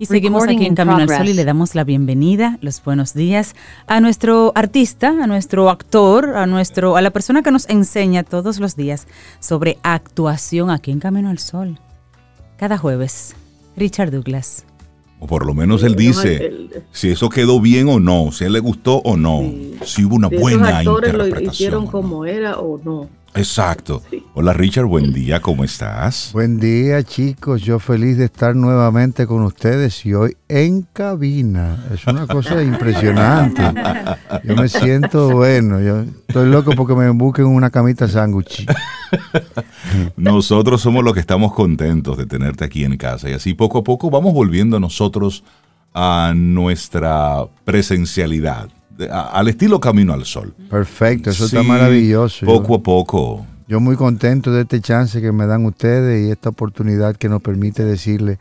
Y 0.00 0.06
seguimos 0.06 0.44
aquí 0.44 0.64
en 0.64 0.74
Camino 0.74 0.96
al 0.96 1.08
Sol 1.10 1.28
y 1.28 1.34
le 1.34 1.44
damos 1.44 1.74
la 1.74 1.84
bienvenida, 1.84 2.56
los 2.62 2.82
buenos 2.82 3.12
días 3.12 3.54
a 3.86 4.00
nuestro 4.00 4.50
artista, 4.54 5.08
a 5.08 5.26
nuestro 5.26 5.68
actor, 5.68 6.38
a 6.38 6.46
nuestro, 6.46 6.96
a 6.96 7.02
la 7.02 7.10
persona 7.10 7.42
que 7.42 7.50
nos 7.50 7.68
enseña 7.68 8.22
todos 8.22 8.60
los 8.60 8.76
días 8.76 9.06
sobre 9.40 9.76
actuación 9.82 10.70
aquí 10.70 10.90
en 10.90 11.00
Camino 11.00 11.28
al 11.28 11.38
Sol. 11.38 11.78
Cada 12.56 12.78
jueves, 12.78 13.36
Richard 13.76 14.10
Douglas. 14.10 14.64
O 15.18 15.26
por 15.26 15.44
lo 15.44 15.52
menos 15.52 15.82
él 15.82 15.96
dice 15.96 16.50
si 16.92 17.10
eso 17.10 17.28
quedó 17.28 17.60
bien 17.60 17.86
o 17.90 18.00
no, 18.00 18.32
si 18.32 18.44
a 18.44 18.46
él 18.46 18.54
le 18.54 18.60
gustó 18.60 19.02
o 19.04 19.18
no, 19.18 19.52
si 19.84 20.06
hubo 20.06 20.16
una 20.16 20.28
buena 20.28 20.78
actores 20.78 21.10
interpretación. 21.10 21.44
lo 21.44 21.52
hicieron 21.52 21.86
como 21.86 22.24
era 22.24 22.58
o 22.58 22.80
no. 22.82 23.06
Exacto. 23.34 24.02
Hola 24.34 24.52
Richard, 24.52 24.86
buen 24.86 25.12
día, 25.12 25.40
¿cómo 25.40 25.62
estás? 25.62 26.30
Buen 26.32 26.58
día 26.58 27.02
chicos, 27.04 27.62
yo 27.62 27.78
feliz 27.78 28.18
de 28.18 28.24
estar 28.24 28.56
nuevamente 28.56 29.26
con 29.26 29.42
ustedes 29.44 30.04
y 30.04 30.14
hoy 30.14 30.36
en 30.48 30.82
cabina. 30.92 31.86
Es 31.94 32.06
una 32.06 32.26
cosa 32.26 32.62
impresionante. 32.62 33.62
Yo 34.44 34.56
me 34.56 34.68
siento 34.68 35.30
bueno, 35.30 35.80
yo 35.80 36.02
estoy 36.26 36.48
loco 36.48 36.72
porque 36.76 36.94
me 36.94 37.08
busquen 37.10 37.46
una 37.46 37.70
camita 37.70 38.08
sándwich. 38.08 38.66
Nosotros 40.16 40.80
somos 40.80 41.04
los 41.04 41.14
que 41.14 41.20
estamos 41.20 41.54
contentos 41.54 42.18
de 42.18 42.26
tenerte 42.26 42.64
aquí 42.64 42.84
en 42.84 42.96
casa 42.96 43.30
y 43.30 43.34
así 43.34 43.54
poco 43.54 43.78
a 43.78 43.84
poco 43.84 44.10
vamos 44.10 44.34
volviendo 44.34 44.80
nosotros 44.80 45.44
a 45.94 46.32
nuestra 46.36 47.44
presencialidad 47.64 48.68
al 49.10 49.48
estilo 49.48 49.80
Camino 49.80 50.12
al 50.12 50.24
Sol. 50.24 50.54
Perfecto, 50.68 51.30
eso 51.30 51.46
está 51.46 51.62
maravilloso. 51.62 52.44
Poco 52.46 52.76
a 52.76 52.82
poco. 52.82 53.46
Yo 53.68 53.78
muy 53.78 53.94
contento 53.94 54.52
de 54.52 54.62
este 54.62 54.80
chance 54.80 55.20
que 55.20 55.30
me 55.30 55.46
dan 55.46 55.64
ustedes 55.64 56.26
y 56.26 56.30
esta 56.30 56.48
oportunidad 56.48 57.16
que 57.16 57.28
nos 57.28 57.40
permite 57.40 57.84
decirle 57.84 58.38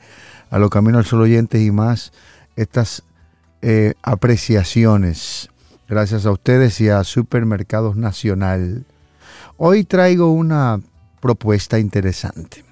a 0.49 0.57
los 0.57 0.71
Camino 0.71 0.97
al 0.97 1.05
Sol 1.05 1.21
oyentes 1.21 1.61
y 1.61 1.69
más 1.69 2.11
estas 2.55 3.03
eh, 3.61 3.93
apreciaciones. 4.01 5.49
Gracias 5.87 6.25
a 6.25 6.31
ustedes 6.31 6.81
y 6.81 6.89
a 6.89 7.03
Supermercados 7.03 7.95
Nacional. 7.95 8.85
Hoy 9.57 9.83
traigo 9.83 10.31
una 10.31 10.79
propuesta 11.19 11.77
interesante. 11.77 12.63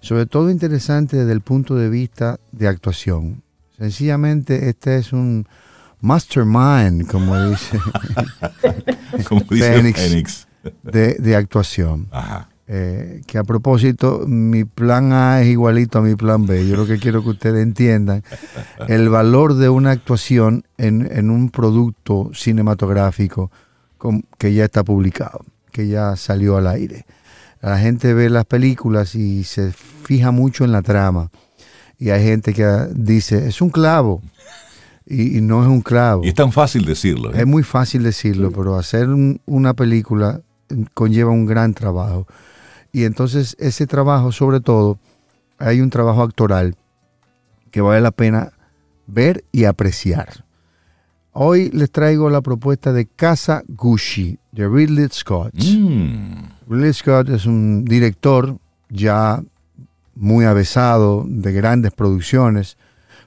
Sobre 0.00 0.26
todo 0.26 0.50
interesante 0.50 1.16
desde 1.16 1.32
el 1.32 1.40
punto 1.40 1.76
de 1.76 1.88
vista 1.88 2.38
de 2.52 2.68
actuación. 2.68 3.42
Sencillamente 3.78 4.68
este 4.68 4.96
es 4.96 5.12
un, 5.12 5.46
mastermind, 6.04 7.06
como 7.06 7.34
dice, 7.48 7.78
como 9.28 9.40
Fénix, 9.46 10.46
De, 10.82 11.34
actuación. 11.34 12.08
Eh, 12.66 13.22
que 13.26 13.38
a 13.38 13.44
propósito, 13.44 14.24
mi 14.26 14.64
plan 14.64 15.12
A 15.12 15.40
es 15.40 15.48
igualito 15.48 15.98
a 15.98 16.02
mi 16.02 16.14
plan 16.14 16.46
B. 16.46 16.68
Yo 16.68 16.76
lo 16.76 16.86
que 16.86 16.98
quiero 16.98 17.22
que 17.22 17.30
ustedes 17.30 17.62
entiendan 17.62 18.22
el 18.86 19.08
valor 19.08 19.54
de 19.54 19.70
una 19.70 19.92
actuación 19.92 20.64
en, 20.76 21.30
un 21.30 21.50
producto 21.50 22.30
cinematográfico 22.34 23.50
que 24.38 24.52
ya 24.52 24.64
está 24.64 24.84
publicado, 24.84 25.40
que 25.72 25.88
ya 25.88 26.16
salió 26.16 26.58
al 26.58 26.66
aire. 26.66 27.06
La 27.62 27.78
gente 27.78 28.12
ve 28.12 28.28
las 28.28 28.44
películas 28.44 29.14
y 29.14 29.44
se 29.44 29.72
fija 29.72 30.30
mucho 30.30 30.64
en 30.64 30.72
la 30.72 30.82
trama. 30.82 31.30
Y 31.98 32.10
hay 32.10 32.22
gente 32.24 32.52
que 32.52 32.88
dice, 32.94 33.46
es 33.48 33.62
un 33.62 33.70
clavo, 33.70 34.20
y, 35.06 35.40
no 35.40 35.62
es 35.62 35.68
un 35.68 35.82
clavo. 35.82 36.24
Y 36.24 36.28
es 36.28 36.34
tan 36.34 36.52
fácil 36.52 36.84
decirlo. 36.84 37.32
¿eh? 37.32 37.40
Es 37.40 37.46
muy 37.46 37.62
fácil 37.62 38.02
decirlo, 38.02 38.50
pero 38.50 38.76
hacer 38.76 39.08
una 39.46 39.74
película 39.74 40.40
conlleva 40.94 41.30
un 41.30 41.46
gran 41.46 41.74
trabajo. 41.74 42.26
Y 42.92 43.04
entonces 43.04 43.56
ese 43.58 43.86
trabajo, 43.86 44.32
sobre 44.32 44.60
todo, 44.60 44.98
hay 45.58 45.80
un 45.80 45.90
trabajo 45.90 46.22
actoral 46.22 46.76
que 47.70 47.80
vale 47.80 48.00
la 48.00 48.12
pena 48.12 48.52
ver 49.06 49.44
y 49.52 49.64
apreciar. 49.64 50.44
Hoy 51.32 51.70
les 51.70 51.90
traigo 51.90 52.30
la 52.30 52.40
propuesta 52.40 52.92
de 52.92 53.06
Casa 53.06 53.64
Gucci, 53.66 54.38
de 54.52 54.68
Ridley 54.68 55.08
Scott. 55.10 55.52
Mm. 55.54 56.44
Ridley 56.68 56.92
Scott 56.92 57.28
es 57.28 57.44
un 57.44 57.84
director 57.84 58.56
ya 58.88 59.42
muy 60.14 60.44
avesado 60.44 61.24
de 61.26 61.52
grandes 61.52 61.92
producciones 61.92 62.78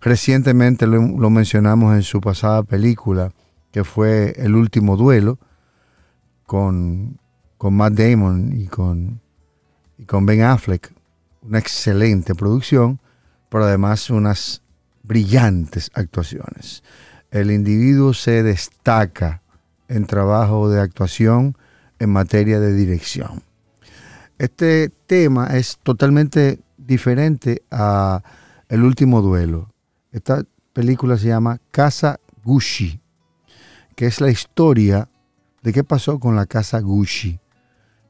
Recientemente 0.01 0.85
lo, 0.87 1.29
mencionamos 1.29 1.95
en 1.95 2.03
su 2.03 2.21
pasada 2.21 2.63
película, 2.63 3.31
que 3.71 3.83
fue 3.83 4.33
El 4.37 4.55
último 4.55 4.95
duelo, 4.95 5.39
con, 6.45 7.19
con 7.57 7.73
Matt 7.73 7.93
Damon 7.93 8.53
y 8.59 8.67
con, 8.67 9.21
y 9.97 10.05
con 10.05 10.25
Ben 10.25 10.43
Affleck. 10.43 10.93
Una 11.41 11.59
excelente 11.59 12.35
producción, 12.35 12.99
pero 13.49 13.65
además 13.65 14.09
unas 14.09 14.61
brillantes 15.03 15.89
actuaciones. 15.93 16.83
El 17.31 17.51
individuo 17.51 18.13
se 18.13 18.43
destaca 18.43 19.41
en 19.87 20.05
trabajo 20.05 20.69
de 20.69 20.81
actuación 20.81 21.57
en 21.99 22.09
materia 22.11 22.59
de 22.59 22.73
dirección. 22.73 23.43
Este 24.37 24.89
tema 25.07 25.47
es 25.57 25.79
totalmente 25.81 26.59
diferente 26.77 27.63
a 27.71 28.21
El 28.69 28.83
último 28.83 29.21
duelo. 29.21 29.73
Esta 30.17 30.43
película 30.73 31.15
se 31.15 31.27
llama 31.27 31.59
Casa 31.69 32.19
Gucci, 32.43 32.99
que 33.95 34.07
es 34.07 34.19
la 34.19 34.31
historia 34.31 35.09
de 35.61 35.73
qué 35.73 35.83
pasó 35.83 36.19
con 36.19 36.35
la 36.35 36.47
Casa 36.47 36.79
Gucci, 36.79 37.39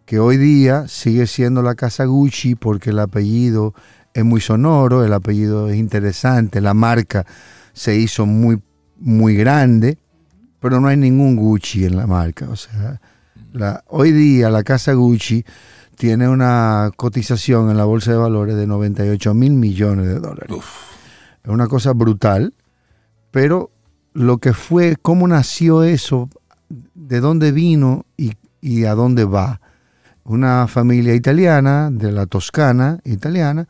que 0.05 0.17
hoy 0.17 0.37
día 0.37 0.87
sigue 0.87 1.27
siendo 1.27 1.61
la 1.61 1.75
Casa 1.75 2.05
Gucci 2.05 2.55
porque 2.55 2.91
el 2.91 2.99
apellido 2.99 3.73
es 4.13 4.23
muy 4.23 4.39
sonoro, 4.39 5.03
el 5.03 5.11
apellido 5.11 5.69
es 5.69 5.75
interesante, 5.75 6.61
la 6.61 6.73
marca 6.73 7.25
se 7.73 7.97
hizo 7.97 8.25
muy, 8.25 8.61
muy 8.97 9.35
grande, 9.35 9.97
pero 10.61 10.79
no 10.79 10.87
hay 10.87 10.95
ningún 10.95 11.35
Gucci 11.35 11.83
en 11.83 11.97
la 11.97 12.07
marca. 12.07 12.47
O 12.49 12.55
sea, 12.55 13.01
hoy 13.87 14.13
día 14.13 14.49
la 14.49 14.63
casa 14.63 14.93
Gucci 14.93 15.43
tiene 15.97 16.29
una 16.29 16.89
cotización 16.95 17.69
en 17.69 17.75
la 17.75 17.83
bolsa 17.83 18.11
de 18.11 18.17
valores 18.17 18.55
de 18.55 18.65
98 18.65 19.33
mil 19.33 19.51
millones 19.51 20.07
de 20.07 20.19
dólares. 20.21 20.47
Es 21.47 21.53
una 21.53 21.67
cosa 21.67 21.93
brutal, 21.93 22.53
pero 23.31 23.71
lo 24.11 24.39
que 24.39 24.51
fue, 24.51 24.97
cómo 25.01 25.29
nació 25.29 25.83
eso, 25.83 26.29
de 26.93 27.21
dónde 27.21 27.53
vino 27.53 28.05
y, 28.17 28.83
a 28.83 28.93
dónde 28.95 29.23
va. 29.23 29.61
Una 30.25 30.67
familia 30.67 31.15
italiana, 31.15 31.89
de 31.89 32.11
la 32.11 32.25
Toscana 32.25 32.99
italiana, 33.05 33.69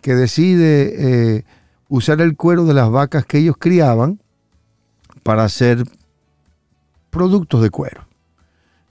que 0.00 0.16
decide 0.16 1.36
eh, 1.36 1.44
usar 1.88 2.20
el 2.20 2.36
cuero 2.36 2.64
de 2.64 2.74
las 2.74 2.90
vacas 2.90 3.24
que 3.24 3.38
ellos 3.38 3.54
criaban 3.60 4.20
para 5.22 5.44
hacer 5.44 5.84
productos 7.10 7.62
de 7.62 7.70
cuero. 7.70 8.08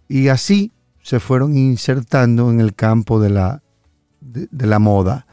Y 0.08 0.30
así 0.30 0.72
se 1.02 1.20
fueron 1.20 1.58
insertando 1.58 2.50
en 2.52 2.62
el 2.62 2.74
campo 2.74 3.20
de 3.20 3.32
la, 3.32 3.62
de, 4.22 4.66
la 4.66 4.80
moda 4.80 5.28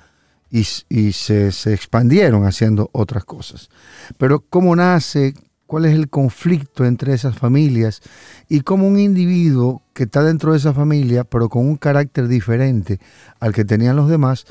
y, 0.50 0.64
se, 0.64 1.52
se, 1.52 1.72
expandieron 1.72 2.44
haciendo 2.44 2.90
otras 2.92 3.24
cosas. 3.24 3.70
Pero 4.18 4.40
cómo 4.40 4.74
nace, 4.74 5.34
cuál 5.66 5.84
es 5.84 5.94
el 5.94 6.08
conflicto 6.08 6.84
entre 6.84 7.14
esas 7.14 7.38
familias 7.38 8.02
y 8.48 8.62
cómo 8.62 8.88
un 8.88 8.98
individuo 8.98 9.82
que 9.94 10.04
está 10.04 10.22
dentro 10.22 10.52
de 10.52 10.58
esa 10.58 10.74
familia, 10.74 11.24
pero 11.24 11.48
con 11.48 11.66
un 11.66 11.76
carácter 11.76 12.26
diferente 12.26 12.98
al 13.38 13.52
que 13.52 13.64
tenían 13.64 13.96
los 13.96 14.08
demás, 14.08 14.46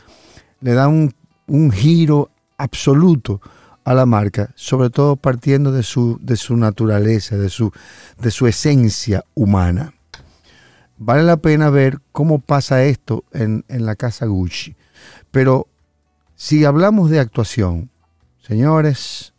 le 0.61 0.73
da 0.73 0.87
un 0.87 1.13
un 1.49 1.71
giro 1.71 2.29
absoluto 2.57 3.41
a 3.83 3.93
la 3.93 4.05
marca, 4.05 4.51
sobre 4.55 4.89
todo 4.89 5.15
partiendo 5.15 5.71
de 5.71 5.83
su, 5.83 6.19
de 6.21 6.37
su 6.37 6.55
naturaleza, 6.55 7.37
de 7.37 7.49
su, 7.49 7.71
de 8.19 8.31
su 8.31 8.47
esencia 8.47 9.25
humana. 9.33 9.93
Vale 10.97 11.23
la 11.23 11.37
pena 11.37 11.69
ver 11.69 11.99
cómo 12.11 12.39
pasa 12.39 12.83
esto 12.83 13.23
en, 13.33 13.65
en 13.67 13.85
la 13.85 13.95
casa 13.95 14.25
Gucci. 14.25 14.75
Pero 15.31 15.67
si 16.39 16.63
hablamos 16.63 17.09
de 17.09 17.19
actuación, 17.19 17.89
señores, 18.39 19.33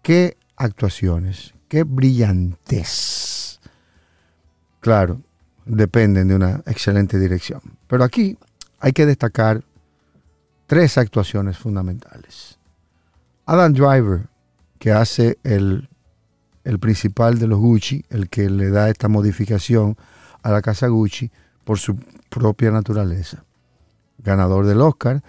qué 0.00 0.38
actuaciones, 0.56 1.52
qué 1.68 1.82
brillantes. 1.82 3.60
Claro, 4.80 5.20
dependen 5.66 6.28
de 6.28 6.36
una 6.36 6.62
excelente 6.64 7.18
dirección. 7.18 7.60
Pero 7.86 8.02
aquí 8.02 8.38
hay 8.80 8.92
que 8.92 9.04
destacar 9.04 9.62
tres 10.66 10.96
actuaciones 10.96 11.58
fundamentales. 11.58 12.58
Adam 13.44 13.74
Driver, 13.74 14.28
que 14.78 14.90
hace 14.90 15.38
el, 15.44 15.90
el 16.64 16.78
principal 16.78 17.38
de 17.38 17.46
los 17.46 17.58
Gucci, 17.58 18.06
el 18.08 18.30
que 18.30 18.48
le 18.48 18.70
da 18.70 18.88
esta 18.88 19.08
modificación 19.08 19.98
a 20.42 20.50
la 20.50 20.62
casa 20.62 20.86
Gucci 20.88 21.30
por 21.62 21.78
su 21.78 21.96
propia 22.30 22.70
naturaleza. 22.70 23.44
Ganador 24.16 24.64
del 24.64 24.80
Oscar, 24.80 25.22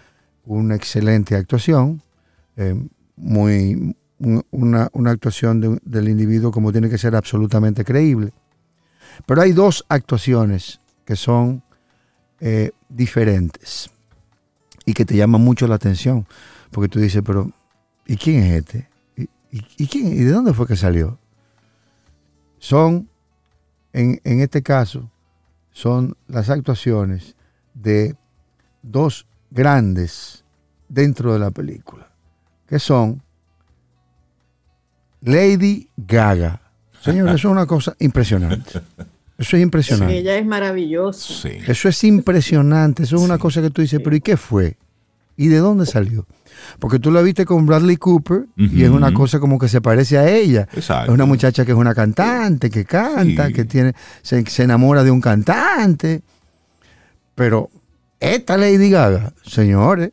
una 0.45 0.75
excelente 0.75 1.35
actuación, 1.35 2.01
eh, 2.57 2.75
muy, 3.15 3.95
una, 4.51 4.89
actuación 5.07 5.79
del 5.83 6.09
individuo 6.09 6.51
como 6.51 6.71
tiene 6.71 6.89
que 6.89 6.97
ser 6.97 7.15
absolutamente 7.15 7.83
creíble. 7.83 8.31
Pero 9.25 9.41
hay 9.41 9.51
dos 9.51 9.85
actuaciones 9.89 10.79
que 11.05 11.15
son 11.15 11.63
eh, 12.39 12.71
diferentes 12.89 13.89
y 14.85 14.93
que 14.93 15.05
te 15.05 15.15
llama 15.15 15.37
mucho 15.37 15.67
la 15.67 15.75
atención, 15.75 16.27
porque 16.71 16.89
tú 16.89 16.99
dices, 16.99 17.21
pero 17.25 17.51
¿y 18.05 18.17
quién 18.17 18.43
es 18.43 18.53
este? 18.59 18.89
¿Y, 19.51 19.63
¿y 19.77 20.23
de 20.23 20.31
dónde 20.31 20.53
fue 20.53 20.67
que 20.67 20.75
salió? 20.75 21.17
Son, 22.59 23.09
en, 23.93 24.19
en 24.23 24.41
este 24.41 24.61
caso, 24.61 25.09
son 25.71 26.15
las 26.27 26.49
actuaciones 26.49 27.35
de 27.73 28.15
dos 28.81 29.27
grandes 29.55 30.43
dentro 30.89 31.33
de 31.33 31.39
la 31.39 31.49
película, 31.49 32.07
que 32.67 32.77
son 32.77 33.21
Lady 35.21 35.89
Gaga. 35.97 36.61
Señor, 37.01 37.29
eso 37.29 37.35
es 37.35 37.45
una 37.45 37.65
cosa 37.65 37.95
impresionante. 37.99 38.81
Eso 39.37 39.57
es 39.57 39.63
impresionante. 39.63 40.13
Sí, 40.13 40.19
ella 40.19 40.37
es 40.37 40.45
maravillosa. 40.45 41.49
Eso 41.49 41.89
es 41.89 42.03
impresionante. 42.05 43.03
Eso 43.03 43.17
es 43.17 43.21
una 43.21 43.37
cosa 43.37 43.61
que 43.61 43.69
tú 43.69 43.81
dices, 43.81 43.99
pero 44.01 44.15
¿y 44.15 44.21
qué 44.21 44.37
fue? 44.37 44.77
¿Y 45.35 45.49
de 45.49 45.57
dónde 45.57 45.85
salió? 45.85 46.25
Porque 46.79 46.99
tú 46.99 47.11
la 47.11 47.21
viste 47.21 47.45
con 47.45 47.65
Bradley 47.65 47.97
Cooper 47.97 48.45
y 48.55 48.83
es 48.83 48.89
una 48.89 49.13
cosa 49.13 49.39
como 49.41 49.59
que 49.59 49.67
se 49.67 49.81
parece 49.81 50.17
a 50.17 50.29
ella. 50.29 50.67
Es 50.73 50.89
una 51.09 51.25
muchacha 51.25 51.65
que 51.65 51.73
es 51.73 51.77
una 51.77 51.93
cantante, 51.93 52.69
que 52.69 52.85
canta, 52.85 53.51
que 53.51 53.65
tiene, 53.65 53.93
se, 54.21 54.45
enamora 54.63 55.03
de 55.03 55.11
un 55.11 55.19
cantante. 55.19 56.21
Pero 57.35 57.69
esta 58.19 58.57
Lady 58.57 58.89
Gaga, 58.89 59.33
señores, 59.43 60.11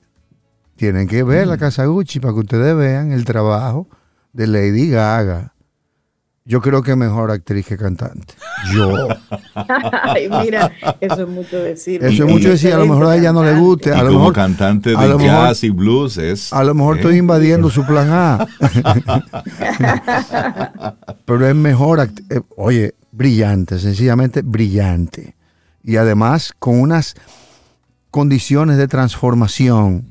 tienen 0.77 1.07
que 1.07 1.23
ver 1.23 1.47
la 1.47 1.59
Casa 1.59 1.87
Gucci 1.87 2.21
para 2.21 2.35
que 2.35 2.41
ustedes 2.41 2.77
vean 2.77 3.13
el 3.13 3.25
trabajo 3.25 3.89
de 4.33 4.47
Lady 4.47 4.91
Gaga. 4.91 5.53
Yo 6.45 6.61
creo 6.61 6.83
que 6.83 6.97
mejor 6.97 7.31
actriz 7.31 7.65
que 7.65 7.77
cantante. 7.77 8.35
Yo. 8.75 9.09
Ay, 9.55 10.29
mira, 10.29 10.73
eso 11.01 11.23
es 11.23 11.29
mucho 11.29 11.57
decir. 11.57 12.05
Eso 12.05 12.25
es 12.25 12.31
mucho 12.31 12.49
decir. 12.49 12.73
A 12.73 12.79
lo 12.79 12.87
mejor 12.87 13.07
a 13.07 13.17
ella 13.17 13.33
no 13.33 13.45
le 13.45 13.55
guste. 13.55 13.93
A 13.93 14.03
lo 14.03 14.11
mejor 14.11 14.33
cantante 14.33 14.91
de 14.91 15.19
jazz 15.19 15.63
y 15.63 15.71
blues 15.71 16.19
es. 16.19 16.53
A 16.53 16.65
lo 16.65 16.75
mejor 16.75 16.97
estoy 16.97 17.15
¿eh? 17.15 17.19
invadiendo 17.19 17.71
su 17.71 17.87
plan 17.87 18.09
A. 18.11 18.47
Pero 21.25 21.47
es 21.47 21.55
mejor. 21.55 22.01
Eh, 22.01 22.41
oye, 22.57 22.95
brillante, 23.13 23.79
sencillamente 23.79 24.43
brillante. 24.43 25.37
Y 25.85 25.97
además 25.97 26.53
con 26.59 26.81
unas 26.81 27.15
condiciones 28.13 28.77
de 28.77 28.87
transformación 28.87 30.07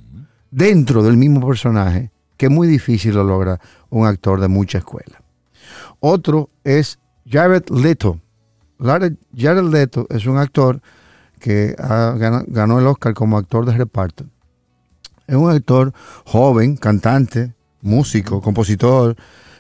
dentro 0.50 1.04
del 1.04 1.16
mismo 1.16 1.48
personaje 1.48 2.12
que 2.42 2.48
es 2.48 2.52
muy 2.52 2.68
difícil 2.68 3.14
lo 3.14 3.24
logra 3.24 3.60
un 3.92 4.08
actor 4.08 4.42
de 4.42 4.48
mucha 4.48 4.80
escuela. 4.80 5.22
Otro 6.00 6.50
es 6.64 6.98
Jared 7.30 7.70
Leto. 7.70 8.20
Jared 8.80 9.70
Leto 9.70 10.08
es 10.10 10.26
un 10.26 10.40
actor 10.40 10.82
que 11.40 11.76
ganó 11.78 12.80
el 12.80 12.88
Oscar 12.88 13.14
como 13.14 13.38
actor 13.38 13.68
de 13.68 13.74
reparto. 13.74 14.26
Es 15.28 15.36
un 15.36 15.52
actor 15.52 15.94
joven, 16.26 16.78
cantante, 16.78 17.54
músico, 17.84 18.42
compositor. 18.42 19.16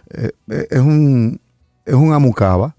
Eh, 0.09 0.31
eh, 0.49 0.67
es, 0.71 0.79
un, 0.79 1.39
es 1.85 1.93
un 1.93 2.13
amucaba. 2.13 2.75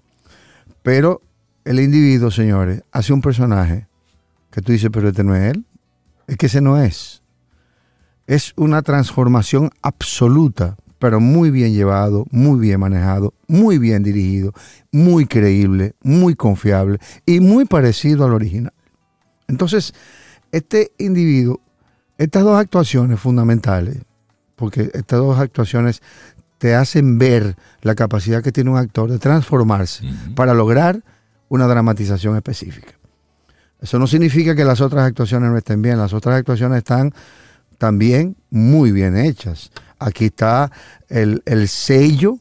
Pero 0.83 1.23
el 1.65 1.79
individuo, 1.79 2.33
señores, 2.33 2.83
hace 2.91 3.13
un 3.13 3.23
personaje 3.23 3.87
que 4.53 4.63
tú 4.63 4.71
dices, 4.71 4.91
pero 4.93 5.09
este 5.09 5.25
no 5.25 5.35
es 5.35 5.55
él. 5.55 5.65
Es 6.29 6.37
que 6.37 6.47
ese 6.47 6.61
no 6.61 6.81
es. 6.81 7.23
Es 8.27 8.53
una 8.57 8.83
transformación 8.83 9.71
absoluta 9.83 10.77
pero 11.03 11.19
muy 11.19 11.51
bien 11.51 11.73
llevado, 11.73 12.27
muy 12.31 12.61
bien 12.61 12.79
manejado, 12.79 13.35
muy 13.49 13.79
bien 13.79 14.05
dirigido, 14.05 14.53
muy 14.93 15.27
creíble, 15.27 15.97
muy 16.05 16.37
confiable 16.37 17.01
y 17.27 17.41
muy 17.41 17.65
parecido 17.65 18.25
al 18.25 18.33
original. 18.33 18.73
Entonces, 19.49 19.95
este 20.53 20.93
individuo, 20.99 21.61
estas 22.19 22.45
dos 22.45 22.57
actuaciones 22.57 23.19
fundamentales, 23.19 23.97
porque 24.55 24.93
estas 24.95 25.19
dos 25.19 25.41
actuaciones 25.41 26.03
te 26.59 26.77
hacen 26.77 27.19
ver 27.19 27.57
la 27.81 27.97
capacidad 27.97 28.41
que 28.41 28.53
tiene 28.53 28.71
un 28.71 28.77
actor 28.77 29.11
de 29.11 29.19
transformarse 29.19 30.09
para 30.37 30.55
lograr 30.55 31.03
una 31.49 31.67
dramatización 31.67 32.37
específica. 32.37 32.93
Eso 33.83 33.99
no 33.99 34.07
significa 34.07 34.55
que 34.55 34.65
las 34.65 34.81
otras 34.81 35.05
actuaciones 35.05 35.51
no 35.51 35.59
estén 35.59 35.83
bien, 35.83 35.99
las 35.99 36.13
otras 36.13 36.39
actuaciones 36.39 36.79
están 36.79 37.13
también 37.79 38.37
muy 38.49 38.93
bien 38.93 39.17
hechas. 39.17 39.73
Aquí 39.99 40.27
está 40.27 40.71
el, 41.09 41.43
sello 41.67 42.39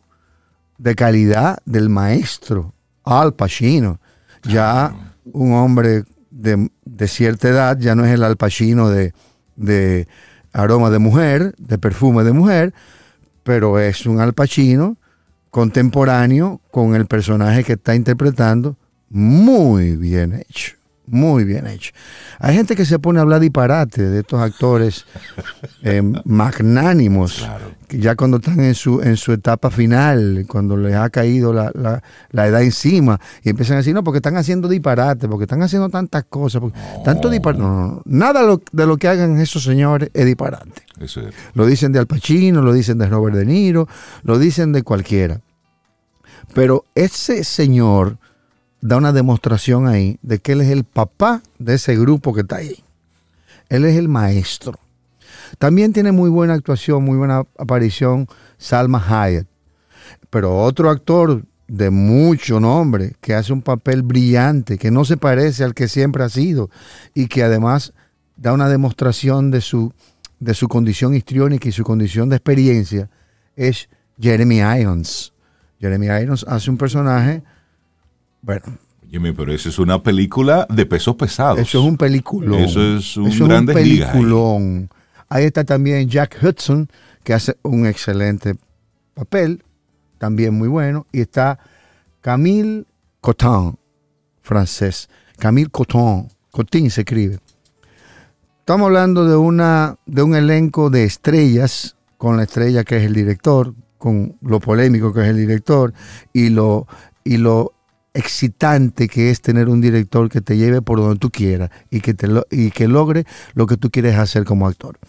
de 0.78 0.94
calidad 0.94 1.58
del 1.66 1.90
maestro 1.90 2.76
Al 3.04 3.34
Pacino. 3.34 4.00
Ya 4.44 4.94
un 5.34 5.54
hombre 5.54 6.04
de, 6.30 6.70
cierta 7.08 7.50
edad 7.50 7.78
ya 7.80 7.96
no 7.96 8.06
es 8.06 8.12
el 8.12 8.24
Al 8.24 8.38
Pacino 8.38 8.90
de, 8.90 9.14
de 9.56 10.08
aroma 10.54 10.92
de 10.92 11.00
mujer, 11.00 11.56
de 11.58 11.80
perfume 11.80 12.24
de 12.24 12.34
mujer, 12.34 12.74
pero 13.42 13.80
es 13.80 14.06
un 14.06 14.20
Al 14.20 14.34
Pacino 14.34 14.98
contemporáneo 15.50 16.62
con 16.70 16.94
el 16.94 17.08
personaje 17.08 17.64
que 17.64 17.74
está 17.74 17.96
interpretando 17.96 18.78
muy 19.10 19.96
bien 19.98 20.34
hecho. 20.34 20.81
Muy 21.12 21.44
bien 21.44 21.68
hecho. 21.68 21.92
Hay 22.40 22.56
gente 22.56 22.74
que 22.74 22.86
se 22.86 22.98
pone 22.98 23.20
a 23.20 23.24
hablar 23.24 23.42
disparate 23.42 24.10
de 24.10 24.22
estos 24.22 24.40
actores 24.40 25.06
eh, 25.84 26.02
magnánimos, 26.24 27.46
que 27.90 28.00
ya 28.00 28.16
cuando 28.16 28.38
están 28.38 28.62
en 28.62 28.74
su, 28.74 29.02
en 29.02 29.18
su 29.18 29.34
etapa 29.34 29.70
final, 29.70 30.46
cuando 30.48 30.78
les 30.78 30.96
ha 30.96 31.10
caído 31.10 31.52
la, 31.52 31.70
la, 31.74 32.02
la 32.32 32.48
edad 32.48 32.64
encima, 32.64 33.20
y 33.44 33.50
empiezan 33.50 33.76
a 33.76 33.78
decir, 33.80 33.94
no, 33.94 34.06
porque 34.06 34.20
están 34.20 34.38
haciendo 34.38 34.70
disparate, 34.70 35.28
porque 35.28 35.44
están 35.44 35.62
haciendo 35.62 35.90
tantas 35.90 36.24
cosas, 36.24 36.62
tanto 37.04 37.30
disparate. 37.30 37.62
No, 37.62 37.88
no, 37.88 38.02
nada 38.06 38.42
de 38.72 38.86
lo 38.86 38.96
que 38.96 39.08
hagan 39.10 39.38
esos 39.42 39.64
señores 39.64 40.10
es 40.14 40.26
disparate. 40.26 40.82
Eso 40.98 41.28
es. 41.28 41.36
Lo 41.56 41.66
dicen 41.66 41.92
de 41.92 42.00
Al 42.00 42.08
Pacino, 42.08 42.62
lo 42.62 42.72
dicen 42.72 42.98
de 42.98 43.08
Robert 43.08 43.36
De 43.36 43.46
Niro, 43.46 43.88
lo 44.24 44.40
dicen 44.40 44.72
de 44.72 44.84
cualquiera. 44.84 45.42
Pero 46.54 46.86
ese 46.96 47.44
señor 47.44 48.18
da 48.82 48.98
una 48.98 49.14
demostración 49.14 49.88
ahí 49.88 50.18
de 50.22 50.40
que 50.40 50.54
él 50.54 50.62
es 50.62 50.70
el 50.70 50.84
papá 50.84 51.42
de 51.60 51.76
ese 51.76 51.96
grupo 51.96 52.34
que 52.34 52.42
está 52.42 52.58
ahí. 52.58 52.84
Él 53.70 53.86
es 53.86 53.96
el 53.96 54.10
maestro. 54.10 54.80
También 55.60 55.94
tiene 55.94 56.12
muy 56.12 56.30
buena 56.30 56.54
actuación, 56.56 57.04
muy 57.04 57.18
buena 57.18 57.44
aparición 57.58 58.28
Salma 58.58 59.04
Hayek. 59.08 59.48
Pero 60.30 60.58
otro 60.58 60.90
actor 60.90 61.44
de 61.68 61.90
mucho 61.90 62.60
nombre, 62.60 63.14
que 63.22 63.34
hace 63.34 63.54
un 63.54 63.62
papel 63.62 64.04
brillante, 64.04 64.78
que 64.78 64.92
no 64.92 65.06
se 65.06 65.16
parece 65.16 65.64
al 65.64 65.74
que 65.74 65.88
siempre 65.88 66.24
ha 66.24 66.30
sido 66.30 66.70
y 67.14 67.28
que 67.28 67.44
además 67.44 67.94
da 68.36 68.52
una 68.52 68.68
demostración 68.68 69.52
de 69.52 69.62
su, 69.62 69.94
de 70.40 70.54
su 70.54 70.68
condición 70.68 71.16
histriónica 71.16 71.70
y 71.70 71.72
su 71.72 71.84
condición 71.84 72.28
de 72.30 72.38
experiencia, 72.38 73.10
es 73.56 73.88
Jeremy 74.20 74.60
Irons. 74.80 75.34
Jeremy 75.80 76.08
Irons 76.08 76.46
hace 76.48 76.70
un 76.70 76.78
personaje 76.78 77.44
bueno. 78.42 78.78
Oye, 79.04 79.34
pero 79.34 79.52
esa 79.52 79.70
es 79.70 79.78
una 79.80 80.02
película 80.02 80.66
de 80.70 80.86
pesos 80.86 81.16
pesados. 81.16 81.60
Eso 81.60 81.80
es 81.80 81.86
un 81.86 81.98
peliculón. 81.98 82.60
Eso 82.62 82.98
es 82.98 83.18
un 83.18 83.28
Eso 83.28 83.46
gran 83.46 83.64
es 83.64 83.70
un 83.70 83.74
peliculón. 83.76 84.90
Ahí. 85.28 85.46
está 85.46 85.64
también 85.66 86.08
Jack 86.08 86.38
Hudson, 86.42 86.90
que 87.24 87.34
hace 87.34 87.58
un 87.62 87.86
excelente 87.86 88.56
papel, 89.14 89.64
también 90.18 90.54
muy 90.54 90.70
bueno. 90.70 91.08
Y 91.12 91.22
está 91.22 91.60
Camille 92.22 92.86
Cotin, 93.20 93.78
francés. 94.42 95.10
Camille 95.38 95.70
Cotin, 95.70 96.30
Cotin 96.52 96.90
se 96.90 97.02
escribe. 97.02 97.40
Estamos 98.60 98.86
hablando 98.86 99.26
de, 99.26 99.36
una, 99.36 99.98
de 100.06 100.22
un 100.22 100.36
elenco 100.36 100.90
de 100.90 101.04
estrellas, 101.04 101.98
con 102.18 102.38
la 102.38 102.44
estrella 102.44 102.84
que 102.86 102.98
es 102.98 103.04
el 103.04 103.14
director, 103.14 103.74
con 103.98 104.38
lo 104.42 104.60
polémico 104.60 105.12
que 105.12 105.22
es 105.22 105.28
el 105.28 105.38
director 105.38 105.94
y 106.32 106.50
lo, 106.50 106.88
y 107.24 107.38
lo 107.38 107.74
excitante 108.14 109.08
que 109.08 109.30
es 109.30 109.42
tener 109.42 109.70
un 109.70 109.82
director 109.82 110.30
que 110.30 110.42
te 110.42 110.58
lleve 110.58 110.82
por 110.82 111.00
donde 111.00 111.18
tú 111.18 111.30
quieras 111.30 111.70
y 111.90 112.02
que, 112.02 112.14
te 112.14 112.28
y 112.50 112.72
que 112.72 112.88
logre 112.88 113.26
lo 113.54 113.68
que 113.68 113.78
tú 113.78 113.90
quieres 113.90 114.18
hacer 114.18 114.44
como 114.44 114.68
actor. 114.68 115.00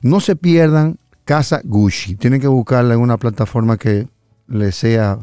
No 0.00 0.20
se 0.20 0.36
pierdan 0.36 0.98
Casa 1.24 1.60
Gucci. 1.64 2.16
Tienen 2.16 2.40
que 2.40 2.48
buscarla 2.48 2.94
en 2.94 3.00
una 3.00 3.16
plataforma 3.16 3.76
que 3.76 4.08
les 4.46 4.76
sea 4.76 5.18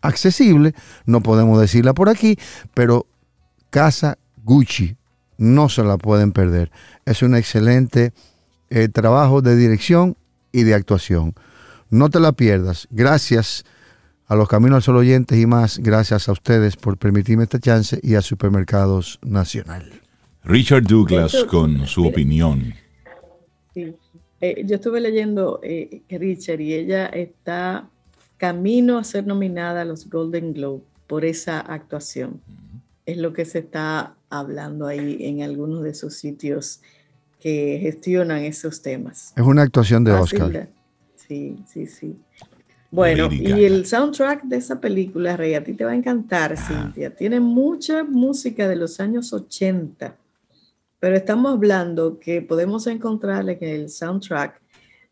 accesible. 0.00 0.74
No 1.04 1.20
podemos 1.20 1.60
decirla 1.60 1.94
por 1.94 2.08
aquí, 2.08 2.38
pero 2.74 3.06
Casa 3.70 4.18
Gucci 4.44 4.96
no 5.38 5.68
se 5.68 5.82
la 5.82 5.98
pueden 5.98 6.32
perder. 6.32 6.70
Es 7.04 7.22
un 7.22 7.34
excelente 7.34 8.12
eh, 8.70 8.88
trabajo 8.88 9.42
de 9.42 9.56
dirección 9.56 10.16
y 10.52 10.62
de 10.62 10.74
actuación. 10.74 11.34
No 11.90 12.10
te 12.10 12.20
la 12.20 12.32
pierdas. 12.32 12.88
Gracias 12.90 13.64
a 14.28 14.34
los 14.34 14.48
Caminos 14.48 14.76
al 14.76 14.82
Sol 14.82 14.96
oyentes 14.96 15.38
y 15.38 15.46
más, 15.46 15.78
gracias 15.78 16.28
a 16.28 16.32
ustedes 16.32 16.76
por 16.76 16.98
permitirme 16.98 17.44
esta 17.44 17.60
chance 17.60 17.98
y 18.02 18.14
a 18.14 18.22
Supermercados 18.22 19.18
Nacional. 19.22 20.00
Richard 20.44 20.84
Douglas 20.84 21.44
con 21.48 21.86
su 21.86 22.06
opinión. 22.06 22.74
Sí. 23.74 23.94
Eh, 24.40 24.64
yo 24.66 24.76
estuve 24.76 25.00
leyendo 25.00 25.60
eh, 25.62 26.02
Richard 26.10 26.60
y 26.60 26.74
ella 26.74 27.06
está 27.06 27.88
camino 28.36 28.98
a 28.98 29.04
ser 29.04 29.26
nominada 29.26 29.82
a 29.82 29.84
los 29.84 30.10
Golden 30.10 30.52
Globe 30.52 30.82
por 31.06 31.24
esa 31.24 31.60
actuación. 31.60 32.40
Es 33.06 33.16
lo 33.16 33.32
que 33.32 33.44
se 33.44 33.60
está 33.60 34.14
hablando 34.28 34.86
ahí 34.86 35.18
en 35.20 35.42
algunos 35.42 35.82
de 35.82 35.90
esos 35.90 36.14
sitios 36.14 36.80
que 37.40 37.78
gestionan 37.80 38.42
esos 38.44 38.82
temas. 38.82 39.32
Es 39.36 39.44
una 39.44 39.62
actuación 39.62 40.04
de 40.04 40.12
Oscar. 40.12 40.68
Sí, 41.14 41.56
sí, 41.66 41.86
sí. 41.86 42.16
Bueno, 42.96 43.28
y 43.30 43.66
el 43.66 43.84
soundtrack 43.84 44.44
de 44.44 44.56
esa 44.56 44.80
película, 44.80 45.36
Rey, 45.36 45.52
a 45.52 45.62
ti 45.62 45.74
te 45.74 45.84
va 45.84 45.90
a 45.90 45.94
encantar, 45.94 46.54
ah. 46.54 46.56
Cintia. 46.56 47.14
Tiene 47.14 47.40
mucha 47.40 48.04
música 48.04 48.66
de 48.66 48.76
los 48.76 49.00
años 49.00 49.34
80, 49.34 50.16
pero 50.98 51.14
estamos 51.14 51.52
hablando 51.52 52.18
que 52.18 52.40
podemos 52.40 52.86
encontrarle 52.86 53.58
en 53.60 53.68
el 53.68 53.90
soundtrack 53.90 54.58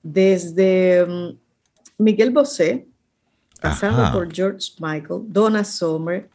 desde 0.02 1.04
mm, 1.04 1.36
Miguel 1.98 2.30
Bosé, 2.30 2.86
pasando 3.60 4.10
por 4.12 4.34
George 4.34 4.72
Michael, 4.78 5.24
Donna 5.26 5.62
Summer, 5.62 6.30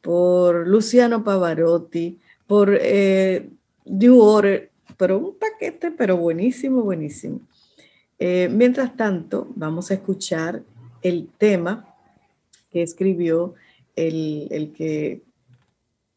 por 0.00 0.66
Luciano 0.66 1.22
Pavarotti, 1.22 2.18
por 2.46 2.78
eh, 2.80 3.50
New 3.84 4.18
Order, 4.18 4.70
pero 4.96 5.18
un 5.18 5.34
paquete, 5.38 5.90
pero 5.90 6.16
buenísimo, 6.16 6.80
buenísimo. 6.80 7.40
Eh, 8.18 8.48
mientras 8.50 8.96
tanto, 8.96 9.48
vamos 9.54 9.90
a 9.90 9.94
escuchar 9.94 10.62
el 11.04 11.28
tema 11.38 11.94
que 12.70 12.82
escribió 12.82 13.54
el, 13.94 14.72
que 14.76 15.22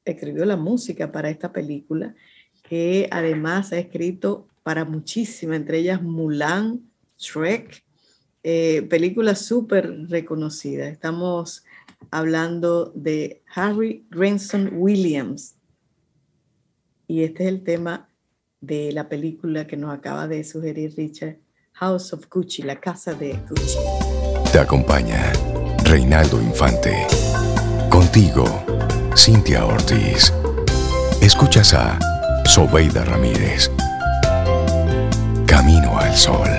escribió 0.05 0.45
la 0.45 0.55
música 0.55 1.11
para 1.11 1.29
esta 1.29 1.51
película, 1.51 2.15
que 2.63 3.07
además 3.11 3.71
ha 3.73 3.77
escrito 3.77 4.47
para 4.63 4.85
muchísimas, 4.85 5.57
entre 5.57 5.79
ellas 5.79 6.01
Mulan, 6.01 6.89
Shrek, 7.19 7.83
eh, 8.43 8.81
películas 8.89 9.41
súper 9.45 10.07
reconocidas. 10.09 10.91
Estamos 10.91 11.65
hablando 12.09 12.91
de 12.95 13.41
Harry 13.53 14.05
Granson 14.09 14.71
Williams. 14.73 15.55
Y 17.07 17.23
este 17.23 17.43
es 17.43 17.49
el 17.49 17.63
tema 17.63 18.09
de 18.61 18.91
la 18.93 19.09
película 19.09 19.67
que 19.67 19.77
nos 19.77 19.93
acaba 19.93 20.27
de 20.27 20.43
sugerir 20.43 20.93
Richard, 20.95 21.37
House 21.73 22.13
of 22.13 22.25
Gucci, 22.29 22.63
la 22.63 22.79
casa 22.79 23.13
de 23.13 23.33
Gucci. 23.49 24.06
Te 24.51 24.59
acompaña 24.59 25.33
Reinaldo 25.83 26.41
Infante. 26.41 27.05
Contigo, 27.89 28.45
Cintia 29.15 29.65
Ortiz. 29.65 30.33
Escuchas 31.21 31.73
a 31.73 31.99
Sobeida 32.45 33.03
Ramírez. 33.03 33.69
Camino 35.45 35.99
al 35.99 36.15
Sol. 36.15 36.49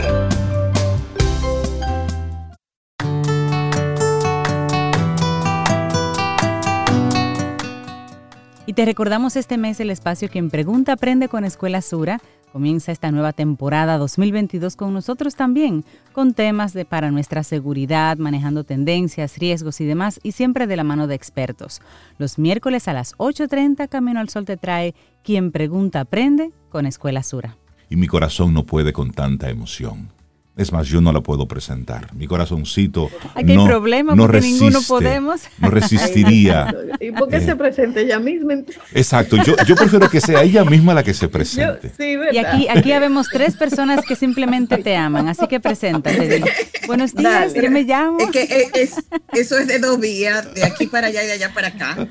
Y 8.67 8.75
te 8.75 8.85
recordamos 8.85 9.35
este 9.37 9.57
mes 9.57 9.81
el 9.81 9.89
espacio 9.91 10.29
Quien 10.29 10.51
Pregunta 10.51 10.93
Aprende 10.93 11.29
con 11.29 11.45
Escuela 11.45 11.81
Sura 11.81 12.21
Comienza 12.53 12.93
esta 12.93 13.11
nueva 13.11 13.33
temporada 13.33 13.99
2022 13.99 14.75
con 14.75 14.95
nosotros 14.95 15.37
también, 15.37 15.85
con 16.13 16.33
temas 16.33 16.73
de 16.73 16.85
para 16.85 17.11
nuestra 17.11 17.45
seguridad, 17.45 18.17
manejando 18.17 18.65
tendencias, 18.65 19.39
riesgos 19.39 19.81
y 19.81 19.85
demás, 19.85 20.19
y 20.23 20.33
siempre 20.33 20.67
de 20.67 20.77
la 20.77 20.85
mano 20.85 21.07
de 21.07 21.15
expertos. 21.15 21.81
Los 22.17 22.39
miércoles 22.39 22.89
a 22.89 22.95
las 22.95 23.15
8.30 23.17 23.89
Camino 23.89 24.21
al 24.21 24.29
Sol 24.29 24.45
te 24.45 24.57
trae 24.57 24.95
Quien 25.23 25.53
pregunta 25.53 26.01
aprende 26.01 26.53
con 26.71 26.87
Escuela 26.87 27.23
Sura. 27.23 27.57
Y 27.91 27.97
mi 27.97 28.07
corazón 28.07 28.55
no 28.55 28.65
puede 28.65 28.93
con 28.93 29.11
tanta 29.11 29.51
emoción. 29.51 30.18
Es 30.59 30.73
más, 30.73 30.89
yo 30.89 31.01
no 31.01 31.13
la 31.13 31.21
puedo 31.21 31.47
presentar. 31.47 32.13
Mi 32.15 32.27
corazoncito 32.27 33.09
Aquí 33.37 33.55
no, 33.55 33.63
hay 33.63 33.69
problema 33.69 34.17
no 34.17 34.25
porque 34.25 34.41
ninguno 34.41 34.81
podemos. 34.83 35.43
No 35.59 35.71
resistiría. 35.71 36.75
¿Y 37.01 37.13
por 37.13 37.29
qué 37.29 37.41
se 37.41 37.55
presenta 37.55 38.01
ella 38.01 38.19
misma? 38.19 38.55
Exacto. 38.93 39.37
Yo, 39.45 39.55
yo 39.65 39.77
prefiero 39.77 40.11
que 40.11 40.21
sea 40.21 40.43
ella 40.43 40.65
misma 40.65 40.95
la 40.95 41.05
que 41.05 41.15
se 41.15 41.29
presente. 41.29 41.93
sí, 41.97 42.17
y 42.33 42.39
aquí, 42.39 42.67
aquí 42.69 42.91
habemos 42.91 43.29
tres 43.29 43.55
personas 43.55 44.05
que 44.05 44.17
simplemente 44.17 44.79
te 44.79 44.97
aman. 44.97 45.29
Así 45.29 45.47
que 45.47 45.61
preséntate. 45.61 46.43
Buenos 46.89 47.15
días, 47.15 47.55
yo 47.55 47.71
me 47.71 47.85
llamo. 47.85 48.19
Es 48.19 48.31
que 48.31 48.43
eh, 48.43 48.71
es, 48.75 48.97
eso 49.35 49.59
es 49.59 49.69
de 49.69 49.79
dos 49.79 50.01
vías, 50.01 50.53
de 50.55 50.65
aquí 50.65 50.89
para 50.89 51.07
allá 51.07 51.23
y 51.23 51.27
de 51.29 51.33
allá 51.35 51.55
para 51.55 51.69
acá. 51.69 52.09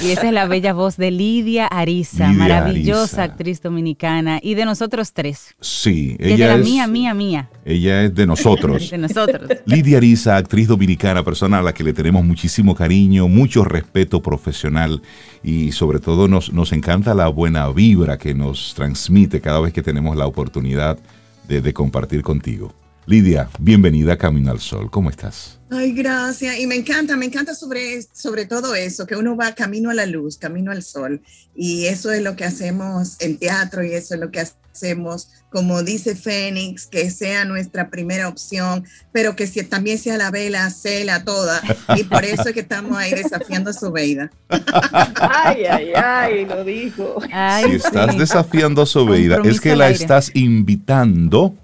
Y 0.00 0.12
esa 0.12 0.28
es 0.28 0.32
la 0.32 0.46
bella 0.46 0.74
voz 0.74 0.96
de 0.96 1.10
Lidia 1.10 1.66
Ariza, 1.66 2.28
maravillosa 2.28 3.24
actriz 3.24 3.60
dominicana. 3.60 4.38
Y 4.40 4.54
de 4.54 4.64
nosotros 4.64 5.12
tres. 5.12 5.56
Sí, 5.60 6.16
ella 6.20 6.32
es... 6.32 6.38
de 6.38 6.46
la 6.46 6.56
mía, 6.58 6.86
mía, 6.86 7.14
mía. 7.14 7.47
Ella. 7.64 8.04
Es 8.04 8.14
de 8.14 8.26
nosotros. 8.26 8.90
De 8.90 8.98
nosotros. 8.98 9.50
Lidia 9.66 9.98
Ariza, 9.98 10.36
actriz 10.36 10.68
dominicana, 10.68 11.22
persona 11.22 11.58
a 11.58 11.62
la 11.62 11.72
que 11.72 11.84
le 11.84 11.92
tenemos 11.92 12.24
muchísimo 12.24 12.74
cariño, 12.74 13.28
mucho 13.28 13.64
respeto 13.64 14.22
profesional 14.22 15.02
y 15.42 15.72
sobre 15.72 16.00
todo 16.00 16.28
nos, 16.28 16.52
nos 16.52 16.72
encanta 16.72 17.14
la 17.14 17.28
buena 17.28 17.68
vibra 17.70 18.18
que 18.18 18.34
nos 18.34 18.74
transmite 18.74 19.40
cada 19.40 19.60
vez 19.60 19.72
que 19.72 19.82
tenemos 19.82 20.16
la 20.16 20.26
oportunidad 20.26 20.98
de, 21.46 21.60
de 21.60 21.72
compartir 21.72 22.22
contigo. 22.22 22.74
Lidia, 23.06 23.48
bienvenida 23.58 24.14
a 24.14 24.16
Camino 24.16 24.50
al 24.50 24.60
Sol. 24.60 24.90
¿Cómo 24.90 25.10
estás? 25.10 25.57
Ay, 25.70 25.92
gracias. 25.92 26.58
Y 26.58 26.66
me 26.66 26.76
encanta, 26.76 27.16
me 27.16 27.26
encanta 27.26 27.54
sobre, 27.54 28.02
sobre 28.12 28.46
todo 28.46 28.74
eso, 28.74 29.06
que 29.06 29.16
uno 29.16 29.36
va 29.36 29.54
camino 29.54 29.90
a 29.90 29.94
la 29.94 30.06
luz, 30.06 30.38
camino 30.38 30.72
al 30.72 30.82
sol. 30.82 31.20
Y 31.54 31.86
eso 31.86 32.10
es 32.10 32.22
lo 32.22 32.36
que 32.36 32.44
hacemos 32.44 33.16
en 33.20 33.36
teatro 33.36 33.84
y 33.84 33.92
eso 33.92 34.14
es 34.14 34.20
lo 34.20 34.30
que 34.30 34.40
hacemos, 34.40 35.28
como 35.50 35.82
dice 35.82 36.14
Fénix, 36.14 36.86
que 36.86 37.10
sea 37.10 37.44
nuestra 37.44 37.90
primera 37.90 38.28
opción, 38.28 38.84
pero 39.12 39.36
que 39.36 39.46
si, 39.46 39.62
también 39.62 39.98
sea 39.98 40.16
la 40.16 40.30
vela, 40.30 40.70
cela 40.70 41.24
toda. 41.24 41.60
Y 41.96 42.04
por 42.04 42.24
eso 42.24 42.48
es 42.48 42.54
que 42.54 42.60
estamos 42.60 42.96
ahí 42.96 43.12
desafiando 43.12 43.70
a 43.70 43.74
Sobeida. 43.74 44.30
Ay, 44.48 45.64
ay, 45.66 45.92
ay, 45.94 46.46
lo 46.46 46.64
dijo. 46.64 47.20
Ay, 47.30 47.64
si 47.64 47.76
estás 47.76 48.12
sí. 48.12 48.18
desafiando 48.18 48.82
a 48.82 48.86
Sobeida, 48.86 49.38
es 49.44 49.60
que 49.60 49.76
la 49.76 49.86
aire. 49.86 49.98
estás 49.98 50.30
invitando 50.34 51.54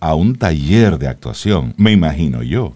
a 0.00 0.14
un 0.14 0.34
taller 0.36 0.98
de 0.98 1.06
actuación, 1.06 1.72
me 1.76 1.92
imagino 1.92 2.42
yo. 2.42 2.74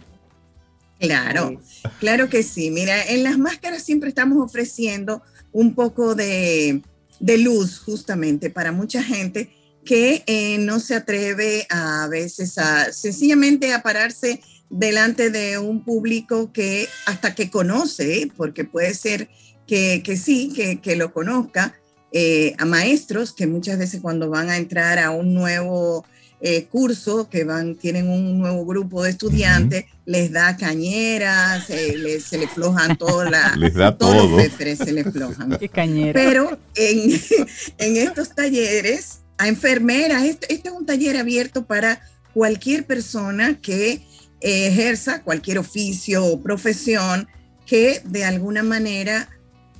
Claro, 0.99 1.61
claro 2.01 2.28
que 2.28 2.42
sí. 2.42 2.70
Mira, 2.70 3.03
en 3.05 3.22
las 3.22 3.38
máscaras 3.38 3.82
siempre 3.82 4.09
estamos 4.09 4.44
ofreciendo 4.44 5.22
un 5.53 5.74
poco 5.74 6.14
de, 6.14 6.82
de 7.20 7.38
luz 7.38 7.78
justamente 7.78 8.51
para 8.51 8.72
mucha 8.72 9.03
gente 9.03 9.51
que 9.84 10.22
eh, 10.26 10.59
no 10.59 10.80
se 10.80 10.94
atreve 10.94 11.66
a, 11.70 12.09
veces 12.09 12.59
a 12.59 12.92
sencillamente 12.92 13.72
a 13.72 13.82
pararse 13.82 14.42
delante 14.68 15.30
de 15.30 15.57
un 15.59 15.82
público 15.84 16.53
que 16.53 16.88
hasta 17.07 17.34
que 17.34 17.51
conoce, 17.51 18.30
porque 18.36 18.64
puede 18.64 18.92
ser 18.92 19.30
que, 19.66 20.03
que 20.05 20.16
sí, 20.16 20.53
que, 20.55 20.80
que 20.80 20.96
lo 20.96 21.12
conozca, 21.12 21.74
eh, 22.12 22.55
a 22.59 22.64
maestros 22.64 23.32
que 23.32 23.46
muchas 23.46 23.78
veces 23.78 24.01
cuando 24.01 24.30
van 24.30 24.49
a 24.49 24.57
entrar 24.57 24.99
a 24.99 25.11
un 25.11 25.34
nuevo 25.34 26.07
eh, 26.41 26.66
curso, 26.66 27.28
que 27.28 27.45
van, 27.45 27.74
tienen 27.74 28.09
un 28.09 28.39
nuevo 28.39 28.64
grupo 28.64 29.03
de 29.03 29.11
estudiantes, 29.11 29.86
les 30.07 30.30
da 30.30 30.57
cañeras, 30.57 31.68
eh, 31.70 31.97
les- 31.97 32.24
se 32.24 32.39
les 32.39 32.51
flojan 32.51 32.97
todas 32.97 33.30
las 33.30 33.57
Les 33.59 33.74
da 33.74 33.97
todos 33.97 34.16
todo. 34.28 34.36
los 34.39 34.78
se 34.78 34.93
les 34.93 35.12
flojan. 35.12 35.59
Qué 35.59 35.68
cañero. 35.68 36.12
Pero 36.14 36.59
en, 36.76 37.20
en 37.78 37.97
estos 37.97 38.34
talleres, 38.34 39.20
a 39.36 39.49
enfermeras, 39.49 40.24
este, 40.24 40.53
este 40.53 40.68
es 40.68 40.74
un 40.74 40.86
taller 40.86 41.16
abierto 41.16 41.66
para 41.66 42.01
cualquier 42.34 42.86
persona 42.86 43.59
que 43.61 43.93
eh, 44.41 44.66
ejerza 44.68 45.22
cualquier 45.22 45.59
oficio 45.59 46.24
o 46.24 46.41
profesión 46.41 47.26
que 47.66 48.01
de 48.05 48.24
alguna 48.24 48.62
manera 48.62 49.28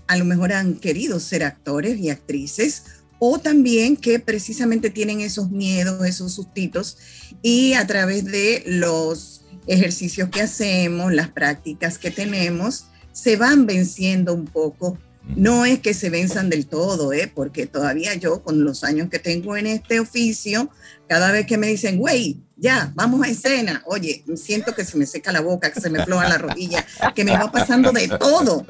a 0.09 0.17
lo 0.17 0.25
mejor 0.25 0.53
han 0.53 0.75
querido 0.75 1.21
ser 1.21 1.45
actores 1.45 1.99
y 1.99 2.11
actrices 2.11 2.85
o 3.19 3.39
también 3.39 3.97
que 3.97 4.19
precisamente 4.19 4.91
tienen 4.91 5.21
esos 5.21 5.51
miedos, 5.51 6.07
esos 6.07 6.33
sustitos 6.33 6.97
y 7.43 7.75
a 7.75 7.87
través 7.87 8.25
de 8.25 8.63
los 8.67 9.45
ejercicios 9.67 10.31
que 10.31 10.41
hacemos, 10.41 11.13
las 11.13 11.29
prácticas 11.29 11.99
que 11.99 12.11
tenemos, 12.11 12.87
se 13.13 13.37
van 13.37 13.67
venciendo 13.67 14.35
un 14.35 14.47
poco 14.47 14.99
no 15.37 15.67
es 15.67 15.81
que 15.81 15.93
se 15.93 16.11
venzan 16.11 16.49
del 16.49 16.67
todo, 16.67 17.13
¿eh? 17.13 17.31
porque 17.33 17.67
todavía 17.67 18.15
yo, 18.15 18.43
con 18.43 18.65
los 18.65 18.83
años 18.83 19.11
que 19.11 19.19
tengo 19.19 19.57
en 19.57 19.67
este 19.67 20.01
oficio, 20.01 20.71
cada 21.07 21.31
vez 21.33 21.47
que 21.47 21.59
me 21.59 21.67
dicen, 21.67 21.99
güey, 21.99 22.41
ya, 22.57 22.93
vamos 22.95 23.23
a 23.23 23.29
escena, 23.29 23.83
oye, 23.87 24.25
siento 24.37 24.75
que 24.75 24.85
se 24.85 24.97
me 24.97 25.07
seca 25.07 25.31
la 25.31 25.41
boca, 25.41 25.71
que 25.71 25.81
se 25.81 25.91
me 25.91 26.05
floja 26.05 26.29
la 26.29 26.39
rodilla, 26.39 26.85
que 27.15 27.25
me 27.25 27.33
va 27.33 27.53
pasando 27.53 27.93
de 27.93 28.09
todo. 28.09 28.65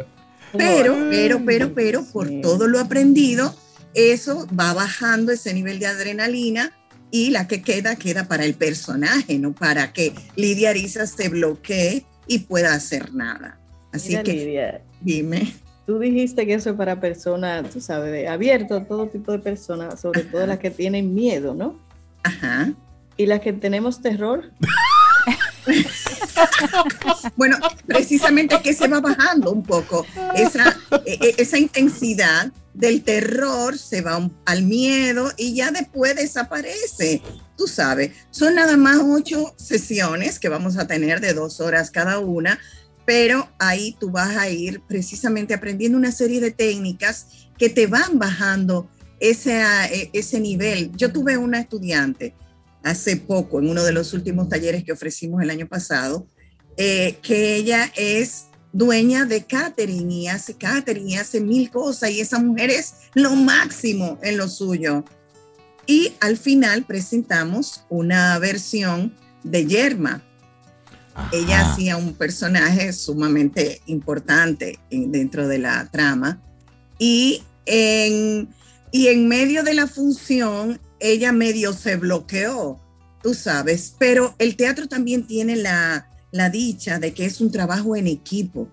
Pero, 0.56 0.96
pero, 1.10 1.44
pero, 1.44 1.74
pero, 1.74 2.04
por 2.04 2.28
todo 2.40 2.66
lo 2.66 2.80
aprendido, 2.80 3.54
eso 3.94 4.46
va 4.58 4.72
bajando 4.74 5.32
ese 5.32 5.54
nivel 5.54 5.78
de 5.78 5.86
adrenalina 5.86 6.72
y 7.10 7.30
la 7.30 7.48
que 7.48 7.62
queda, 7.62 7.96
queda 7.96 8.28
para 8.28 8.44
el 8.44 8.54
personaje, 8.54 9.38
no 9.38 9.52
para 9.52 9.92
que 9.92 10.12
Lidia 10.36 10.70
Ariza 10.70 11.06
se 11.06 11.28
bloquee 11.28 12.04
y 12.26 12.40
pueda 12.40 12.74
hacer 12.74 13.14
nada. 13.14 13.58
Así 13.92 14.10
Mira, 14.10 14.22
que, 14.22 14.32
Lidia, 14.34 14.82
dime. 15.00 15.54
tú 15.86 15.98
dijiste 15.98 16.46
que 16.46 16.54
eso 16.54 16.70
es 16.70 16.76
para 16.76 17.00
personas, 17.00 17.70
tú 17.70 17.80
sabes, 17.80 18.28
abierto 18.28 18.76
a 18.76 18.84
todo 18.84 19.08
tipo 19.08 19.32
de 19.32 19.38
personas, 19.38 20.00
sobre 20.00 20.22
todo 20.24 20.46
las 20.46 20.58
que 20.58 20.70
tienen 20.70 21.14
miedo, 21.14 21.54
¿no? 21.54 21.78
Ajá. 22.22 22.72
Y 23.16 23.26
las 23.26 23.40
que 23.40 23.52
tenemos 23.52 24.02
terror. 24.02 24.52
Bueno, 27.36 27.56
precisamente 27.86 28.60
que 28.62 28.72
se 28.72 28.88
va 28.88 29.00
bajando 29.00 29.50
un 29.50 29.62
poco 29.64 30.06
esa, 30.36 30.76
e- 31.04 31.18
e- 31.20 31.34
esa 31.38 31.58
intensidad 31.58 32.52
del 32.78 33.02
terror, 33.02 33.76
se 33.76 34.02
va 34.02 34.30
al 34.44 34.62
miedo 34.62 35.32
y 35.36 35.54
ya 35.54 35.72
después 35.72 36.14
desaparece. 36.14 37.20
Tú 37.56 37.66
sabes, 37.66 38.12
son 38.30 38.54
nada 38.54 38.76
más 38.76 39.00
ocho 39.04 39.52
sesiones 39.56 40.38
que 40.38 40.48
vamos 40.48 40.78
a 40.78 40.86
tener 40.86 41.20
de 41.20 41.34
dos 41.34 41.60
horas 41.60 41.90
cada 41.90 42.20
una, 42.20 42.60
pero 43.04 43.48
ahí 43.58 43.96
tú 43.98 44.10
vas 44.10 44.36
a 44.36 44.48
ir 44.48 44.80
precisamente 44.86 45.54
aprendiendo 45.54 45.98
una 45.98 46.12
serie 46.12 46.40
de 46.40 46.52
técnicas 46.52 47.26
que 47.58 47.68
te 47.68 47.88
van 47.88 48.16
bajando 48.16 48.88
ese, 49.18 49.60
e- 49.90 50.10
ese 50.12 50.38
nivel. 50.38 50.92
Yo 50.94 51.12
tuve 51.12 51.36
una 51.36 51.58
estudiante 51.58 52.34
hace 52.84 53.16
poco, 53.16 53.58
en 53.58 53.70
uno 53.70 53.82
de 53.82 53.92
los 53.92 54.14
últimos 54.14 54.48
talleres 54.48 54.84
que 54.84 54.92
ofrecimos 54.92 55.42
el 55.42 55.50
año 55.50 55.66
pasado, 55.66 56.28
eh, 56.76 57.18
que 57.22 57.56
ella 57.56 57.90
es 57.96 58.47
dueña 58.72 59.24
de 59.24 59.44
catering 59.44 60.10
y 60.10 60.28
hace 60.28 60.54
catering 60.54 61.08
y 61.08 61.16
hace 61.16 61.40
mil 61.40 61.70
cosas 61.70 62.10
y 62.10 62.20
esa 62.20 62.38
mujer 62.38 62.70
es 62.70 62.94
lo 63.14 63.34
máximo 63.34 64.18
en 64.22 64.36
lo 64.36 64.48
suyo. 64.48 65.04
Y 65.86 66.12
al 66.20 66.36
final 66.36 66.84
presentamos 66.84 67.84
una 67.88 68.38
versión 68.38 69.14
de 69.42 69.66
Yerma. 69.66 70.22
Ella 71.32 71.62
hacía 71.72 71.96
un 71.96 72.14
personaje 72.14 72.92
sumamente 72.92 73.80
importante 73.86 74.78
en- 74.90 75.10
dentro 75.10 75.48
de 75.48 75.58
la 75.58 75.88
trama 75.90 76.40
y 76.98 77.42
en, 77.66 78.48
y 78.92 79.08
en 79.08 79.28
medio 79.28 79.62
de 79.64 79.74
la 79.74 79.86
función 79.86 80.80
ella 81.00 81.32
medio 81.32 81.72
se 81.72 81.96
bloqueó, 81.96 82.78
tú 83.22 83.34
sabes, 83.34 83.94
pero 83.98 84.34
el 84.38 84.56
teatro 84.56 84.88
también 84.88 85.26
tiene 85.26 85.56
la, 85.56 86.08
la 86.30 86.50
dicha 86.50 86.98
de 86.98 87.12
que 87.12 87.24
es 87.24 87.40
un 87.40 87.50
trabajo 87.50 87.96
en 87.96 88.06
equipo. 88.06 88.68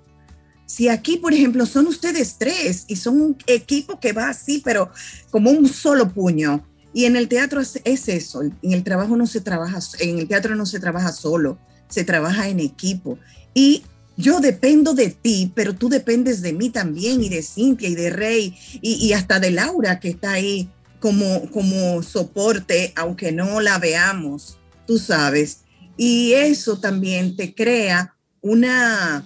Si 0.65 0.89
aquí, 0.89 1.17
por 1.17 1.33
ejemplo, 1.33 1.65
son 1.65 1.87
ustedes 1.87 2.37
tres 2.37 2.85
y 2.87 2.95
son 2.95 3.21
un 3.21 3.37
equipo 3.47 3.99
que 3.99 4.13
va 4.13 4.29
así, 4.29 4.61
pero 4.63 4.91
como 5.29 5.51
un 5.51 5.67
solo 5.67 6.09
puño. 6.09 6.65
Y 6.93 7.05
en 7.05 7.15
el 7.15 7.27
teatro 7.27 7.61
es, 7.61 7.79
es 7.83 8.07
eso, 8.07 8.41
en 8.41 8.71
el 8.71 8.83
trabajo 8.83 9.17
no 9.17 9.27
se 9.27 9.41
trabaja, 9.41 9.79
en 9.99 10.19
el 10.19 10.27
teatro 10.27 10.55
no 10.55 10.65
se 10.65 10.79
trabaja 10.79 11.11
solo, 11.11 11.59
se 11.89 12.03
trabaja 12.03 12.47
en 12.47 12.59
equipo. 12.59 13.19
Y 13.53 13.83
yo 14.17 14.39
dependo 14.39 14.93
de 14.93 15.09
ti, 15.09 15.51
pero 15.53 15.75
tú 15.75 15.89
dependes 15.89 16.41
de 16.41 16.53
mí 16.53 16.69
también 16.69 17.21
y 17.21 17.29
de 17.29 17.43
Cintia 17.43 17.89
y 17.89 17.95
de 17.95 18.09
Rey 18.09 18.57
y, 18.81 18.93
y 18.93 19.13
hasta 19.13 19.39
de 19.39 19.51
Laura 19.51 19.99
que 19.99 20.09
está 20.09 20.31
ahí 20.31 20.69
como, 20.99 21.49
como 21.51 22.01
soporte, 22.01 22.93
aunque 22.95 23.31
no 23.31 23.61
la 23.61 23.77
veamos, 23.77 24.57
tú 24.87 24.97
sabes. 24.97 25.64
Y 25.97 26.33
eso 26.33 26.79
también 26.79 27.35
te 27.35 27.53
crea 27.53 28.15
una, 28.41 29.25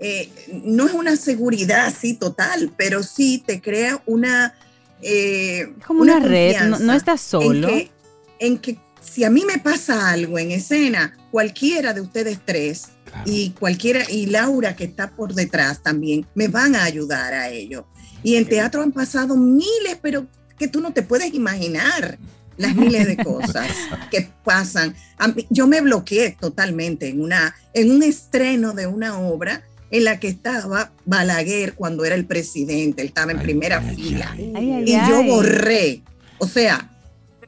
eh, 0.00 0.30
no 0.64 0.86
es 0.86 0.92
una 0.92 1.16
seguridad 1.16 1.86
así 1.86 2.14
total, 2.14 2.72
pero 2.76 3.02
sí 3.02 3.42
te 3.44 3.60
crea 3.60 4.02
una... 4.06 4.54
eh, 5.02 5.72
Como 5.86 6.02
una, 6.02 6.20
red, 6.20 6.60
no, 6.68 6.78
no 6.78 6.92
estás 6.92 7.20
solo. 7.20 7.68
En 7.68 7.74
que, 7.74 7.90
en 8.38 8.58
que 8.58 8.78
si 9.00 9.24
a 9.24 9.30
mí 9.30 9.44
me 9.44 9.58
pasa 9.58 10.10
algo 10.10 10.38
en 10.38 10.52
escena, 10.52 11.16
cualquiera 11.30 11.92
de 11.92 12.00
ustedes 12.00 12.38
tres 12.44 12.88
y 13.24 13.50
cualquiera, 13.50 14.08
y 14.10 14.26
Laura 14.26 14.76
que 14.76 14.84
está 14.84 15.10
por 15.10 15.34
detrás 15.34 15.82
también, 15.82 16.26
me 16.34 16.48
van 16.48 16.76
a 16.76 16.84
ayudar 16.84 17.34
a 17.34 17.50
ello. 17.50 17.86
Y 18.22 18.36
en 18.36 18.46
teatro 18.46 18.82
han 18.82 18.92
pasado 18.92 19.36
miles, 19.36 19.98
pero 20.02 20.26
que 20.58 20.68
tú 20.68 20.80
no 20.80 20.92
te 20.92 21.02
puedes 21.02 21.32
imaginar 21.34 22.18
las 22.56 22.74
miles 22.74 23.06
de 23.06 23.16
cosas 23.18 23.68
que 24.10 24.28
pasan. 24.44 24.94
A 25.18 25.28
mí- 25.28 25.46
yo 25.50 25.66
me 25.66 25.80
bloqueé 25.80 26.36
totalmente 26.40 27.08
en, 27.08 27.20
una, 27.20 27.54
en 27.74 27.90
un 27.90 28.02
estreno 28.02 28.72
de 28.72 28.86
una 28.86 29.18
obra 29.18 29.62
en 29.90 30.04
la 30.04 30.18
que 30.18 30.28
estaba 30.28 30.90
Balaguer 31.04 31.74
cuando 31.74 32.04
era 32.04 32.14
el 32.14 32.26
presidente, 32.26 33.02
él 33.02 33.08
estaba 33.08 33.32
en 33.32 33.38
Ay, 33.38 33.44
primera 33.44 33.78
ay, 33.86 33.94
fila. 33.96 34.30
Ay, 34.32 34.52
ay, 34.54 34.84
Y 34.86 34.92
yo 34.92 35.18
ay. 35.18 35.28
borré, 35.28 36.02
o 36.38 36.46
sea, 36.46 36.90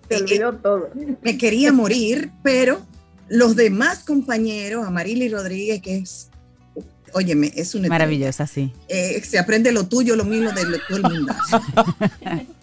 Se 0.08 0.16
eh, 0.18 0.40
todo. 0.62 0.88
me 1.22 1.36
quería 1.36 1.72
morir, 1.72 2.30
pero 2.42 2.86
los 3.28 3.56
demás 3.56 4.00
compañeros, 4.04 4.86
Amarili 4.86 5.28
Rodríguez, 5.28 5.82
que 5.82 5.96
es, 5.98 6.28
óyeme, 7.12 7.52
es 7.56 7.74
una. 7.74 7.88
Maravillosa, 7.88 8.46
sí. 8.46 8.72
Eh, 8.88 9.20
se 9.28 9.38
aprende 9.38 9.72
lo 9.72 9.86
tuyo, 9.88 10.14
lo 10.16 10.24
mío, 10.24 10.50
de 10.52 10.64
lo, 10.64 10.78
todo 10.88 10.96
el 10.98 11.02
mundo. 11.02 11.34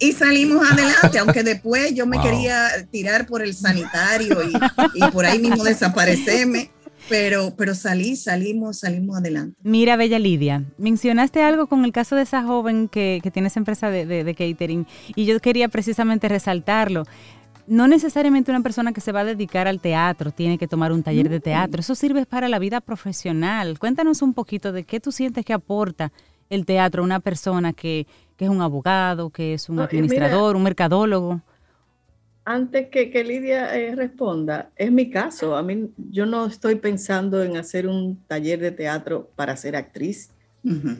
y 0.00 0.12
salimos 0.12 0.70
adelante, 0.70 1.18
aunque 1.20 1.42
después 1.42 1.94
yo 1.94 2.06
me 2.06 2.20
quería 2.20 2.68
tirar 2.90 3.26
por 3.26 3.42
el 3.42 3.54
sanitario 3.54 4.38
y, 4.42 4.52
y, 4.94 5.10
por 5.10 5.24
ahí 5.24 5.38
mismo 5.38 5.64
desaparecerme. 5.64 6.70
Pero, 7.08 7.54
pero 7.56 7.74
salí, 7.74 8.16
salimos, 8.16 8.80
salimos 8.80 9.16
adelante. 9.16 9.56
Mira, 9.62 9.96
Bella 9.96 10.18
Lidia, 10.18 10.64
mencionaste 10.76 11.42
algo 11.42 11.66
con 11.66 11.86
el 11.86 11.92
caso 11.92 12.16
de 12.16 12.22
esa 12.22 12.42
joven 12.42 12.86
que, 12.86 13.20
que 13.22 13.30
tiene 13.30 13.48
esa 13.48 13.60
empresa 13.60 13.88
de, 13.88 14.04
de, 14.04 14.24
de 14.24 14.34
catering 14.34 14.86
y 15.14 15.24
yo 15.24 15.40
quería 15.40 15.68
precisamente 15.68 16.28
resaltarlo 16.28 17.04
no 17.68 17.86
necesariamente 17.86 18.50
una 18.50 18.62
persona 18.62 18.92
que 18.92 19.00
se 19.00 19.12
va 19.12 19.20
a 19.20 19.24
dedicar 19.24 19.68
al 19.68 19.80
teatro 19.80 20.32
tiene 20.32 20.56
que 20.58 20.66
tomar 20.66 20.90
un 20.90 21.02
taller 21.02 21.28
de 21.28 21.38
teatro. 21.38 21.80
Eso 21.80 21.94
sirve 21.94 22.24
para 22.24 22.48
la 22.48 22.58
vida 22.58 22.80
profesional. 22.80 23.78
Cuéntanos 23.78 24.22
un 24.22 24.32
poquito 24.32 24.72
de 24.72 24.84
qué 24.84 25.00
tú 25.00 25.12
sientes 25.12 25.44
que 25.44 25.52
aporta 25.52 26.10
el 26.48 26.64
teatro 26.64 27.02
a 27.02 27.04
una 27.04 27.20
persona 27.20 27.74
que, 27.74 28.06
que 28.38 28.44
es 28.44 28.50
un 28.50 28.62
abogado, 28.62 29.30
que 29.30 29.52
es 29.54 29.68
un 29.68 29.80
administrador, 29.80 30.54
un 30.54 30.62
mercadólogo. 30.62 31.42
Antes 32.44 32.88
que, 32.88 33.10
que 33.10 33.24
Lidia 33.24 33.76
eh, 33.76 33.94
responda, 33.96 34.70
es 34.76 34.92
mi 34.92 35.10
caso. 35.10 35.56
A 35.56 35.62
mí, 35.62 35.90
yo 36.10 36.24
no 36.24 36.46
estoy 36.46 36.76
pensando 36.76 37.42
en 37.42 37.56
hacer 37.56 37.88
un 37.88 38.22
taller 38.28 38.60
de 38.60 38.70
teatro 38.70 39.28
para 39.34 39.56
ser 39.56 39.74
actriz. 39.74 40.30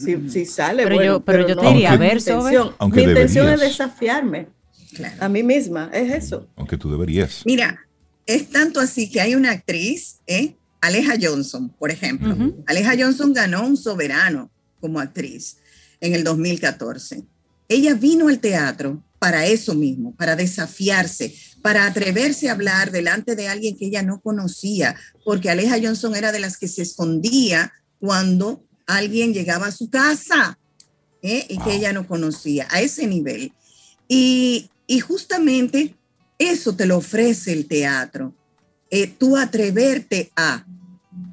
si, 0.00 0.28
si, 0.28 0.46
sale, 0.46 0.82
pero 0.82 0.96
bueno, 0.96 1.12
yo, 1.12 1.20
pero, 1.20 1.46
pero 1.46 1.48
yo 1.48 1.54
no, 1.54 1.62
te 1.62 1.68
diría, 1.68 1.92
a 1.92 1.96
ver, 1.96 2.14
mi 2.14 2.18
intención, 2.18 2.74
mi 2.90 3.02
intención 3.02 3.48
es 3.50 3.60
desafiarme. 3.60 4.48
Claro. 4.94 5.16
A 5.20 5.28
mí 5.28 5.42
misma, 5.44 5.90
es 5.92 6.12
eso. 6.12 6.48
Aunque 6.56 6.76
tú 6.76 6.90
deberías. 6.90 7.44
Mira, 7.46 7.78
es 8.26 8.50
tanto 8.50 8.80
así 8.80 9.10
que 9.10 9.20
hay 9.20 9.36
una 9.36 9.52
actriz, 9.52 10.20
¿eh? 10.26 10.56
Aleja 10.80 11.14
Johnson, 11.20 11.68
por 11.78 11.92
ejemplo. 11.92 12.34
Uh 12.34 12.36
-huh. 12.36 12.54
Aleja 12.66 12.94
Johnson 12.98 13.32
ganó 13.32 13.64
un 13.64 13.76
soberano 13.76 14.50
como 14.80 14.98
actriz 14.98 15.58
en 16.00 16.14
el 16.14 16.24
2014. 16.24 17.24
Ella 17.68 17.94
vino 17.94 18.28
al 18.28 18.38
teatro 18.38 19.02
para 19.18 19.46
eso 19.46 19.74
mismo, 19.74 20.14
para 20.16 20.36
desafiarse, 20.36 21.34
para 21.60 21.86
atreverse 21.86 22.48
a 22.48 22.52
hablar 22.52 22.90
delante 22.90 23.36
de 23.36 23.48
alguien 23.48 23.76
que 23.76 23.86
ella 23.86 24.02
no 24.02 24.20
conocía, 24.20 24.96
porque 25.24 25.50
Aleja 25.50 25.78
Johnson 25.82 26.14
era 26.14 26.32
de 26.32 26.40
las 26.40 26.56
que 26.56 26.68
se 26.68 26.82
escondía 26.82 27.72
cuando 27.98 28.64
alguien 28.86 29.34
llegaba 29.34 29.66
a 29.66 29.72
su 29.72 29.90
casa 29.90 30.58
¿eh? 31.22 31.46
y 31.48 31.56
wow. 31.56 31.64
que 31.64 31.74
ella 31.74 31.92
no 31.92 32.06
conocía, 32.06 32.68
a 32.70 32.80
ese 32.80 33.06
nivel. 33.06 33.52
Y, 34.06 34.70
y 34.86 35.00
justamente 35.00 35.94
eso 36.38 36.74
te 36.76 36.86
lo 36.86 36.98
ofrece 36.98 37.52
el 37.52 37.66
teatro, 37.66 38.34
eh, 38.90 39.06
tú 39.06 39.36
atreverte 39.36 40.30
a, 40.36 40.64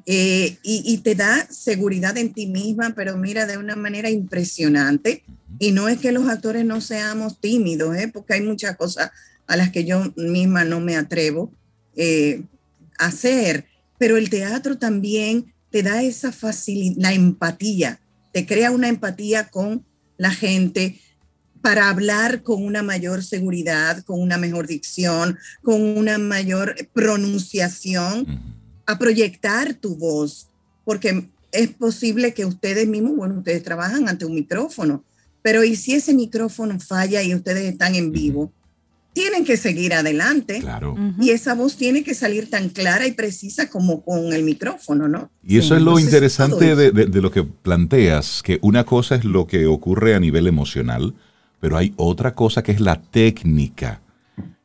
eh, 0.06 0.58
y, 0.62 0.82
y, 0.84 0.98
te 0.98 1.14
da 1.14 1.46
seguridad 1.50 2.16
en 2.16 2.32
ti 2.32 2.46
misma, 2.46 2.94
pero 2.94 3.16
mira, 3.16 3.46
de 3.46 3.58
una 3.58 3.76
manera 3.76 4.10
impresionante. 4.10 5.24
Y 5.58 5.72
no 5.72 5.88
es 5.88 5.98
que 5.98 6.12
los 6.12 6.28
actores 6.28 6.64
no 6.64 6.80
seamos 6.80 7.40
tímidos, 7.40 7.96
¿eh? 7.96 8.08
porque 8.12 8.34
hay 8.34 8.42
muchas 8.42 8.76
cosas 8.76 9.10
a 9.46 9.56
las 9.56 9.70
que 9.70 9.84
yo 9.84 10.12
misma 10.16 10.64
no 10.64 10.80
me 10.80 10.96
atrevo 10.96 11.52
eh, 11.96 12.42
a 12.98 13.06
hacer, 13.06 13.66
pero 13.98 14.16
el 14.16 14.30
teatro 14.30 14.78
también 14.78 15.52
te 15.70 15.82
da 15.82 16.02
esa 16.02 16.32
facilidad, 16.32 16.96
la 16.98 17.12
empatía, 17.12 18.00
te 18.32 18.46
crea 18.46 18.70
una 18.70 18.88
empatía 18.88 19.48
con 19.48 19.84
la 20.18 20.30
gente, 20.30 21.00
para 21.66 21.88
hablar 21.88 22.44
con 22.44 22.64
una 22.64 22.84
mayor 22.84 23.24
seguridad, 23.24 24.04
con 24.04 24.20
una 24.22 24.38
mejor 24.38 24.68
dicción, 24.68 25.36
con 25.62 25.82
una 25.82 26.16
mayor 26.16 26.76
pronunciación. 26.92 28.55
A 28.86 28.98
proyectar 28.98 29.74
tu 29.74 29.96
voz, 29.96 30.48
porque 30.84 31.28
es 31.52 31.68
posible 31.70 32.34
que 32.34 32.44
ustedes 32.44 32.86
mismos, 32.86 33.16
bueno, 33.16 33.38
ustedes 33.38 33.62
trabajan 33.62 34.08
ante 34.08 34.24
un 34.24 34.34
micrófono, 34.34 35.04
pero 35.42 35.64
¿y 35.64 35.76
si 35.76 35.94
ese 35.94 36.14
micrófono 36.14 36.78
falla 36.80 37.22
y 37.22 37.34
ustedes 37.34 37.64
están 37.64 37.94
en 37.94 38.12
vivo? 38.12 38.42
Uh 38.42 38.46
-huh. 38.46 38.52
Tienen 39.12 39.44
que 39.46 39.56
seguir 39.56 39.94
adelante 39.94 40.58
claro. 40.60 40.92
uh 40.92 40.98
-huh. 40.98 41.14
y 41.24 41.30
esa 41.30 41.54
voz 41.54 41.76
tiene 41.76 42.04
que 42.04 42.14
salir 42.14 42.50
tan 42.50 42.68
clara 42.68 43.06
y 43.06 43.12
precisa 43.12 43.70
como 43.70 44.02
con 44.02 44.32
el 44.32 44.42
micrófono, 44.42 45.08
¿no? 45.08 45.30
Y 45.42 45.56
eso 45.58 45.68
sí, 45.74 45.74
es 45.76 45.82
lo 45.82 45.98
interesante 45.98 46.76
de, 46.76 46.90
de, 46.90 47.06
de 47.06 47.22
lo 47.22 47.30
que 47.30 47.42
planteas, 47.42 48.42
que 48.42 48.58
una 48.60 48.84
cosa 48.84 49.14
es 49.14 49.24
lo 49.24 49.46
que 49.46 49.66
ocurre 49.66 50.14
a 50.14 50.20
nivel 50.20 50.46
emocional, 50.46 51.14
pero 51.60 51.78
hay 51.78 51.94
otra 51.96 52.34
cosa 52.34 52.62
que 52.62 52.72
es 52.72 52.80
la 52.80 53.00
técnica. 53.00 54.00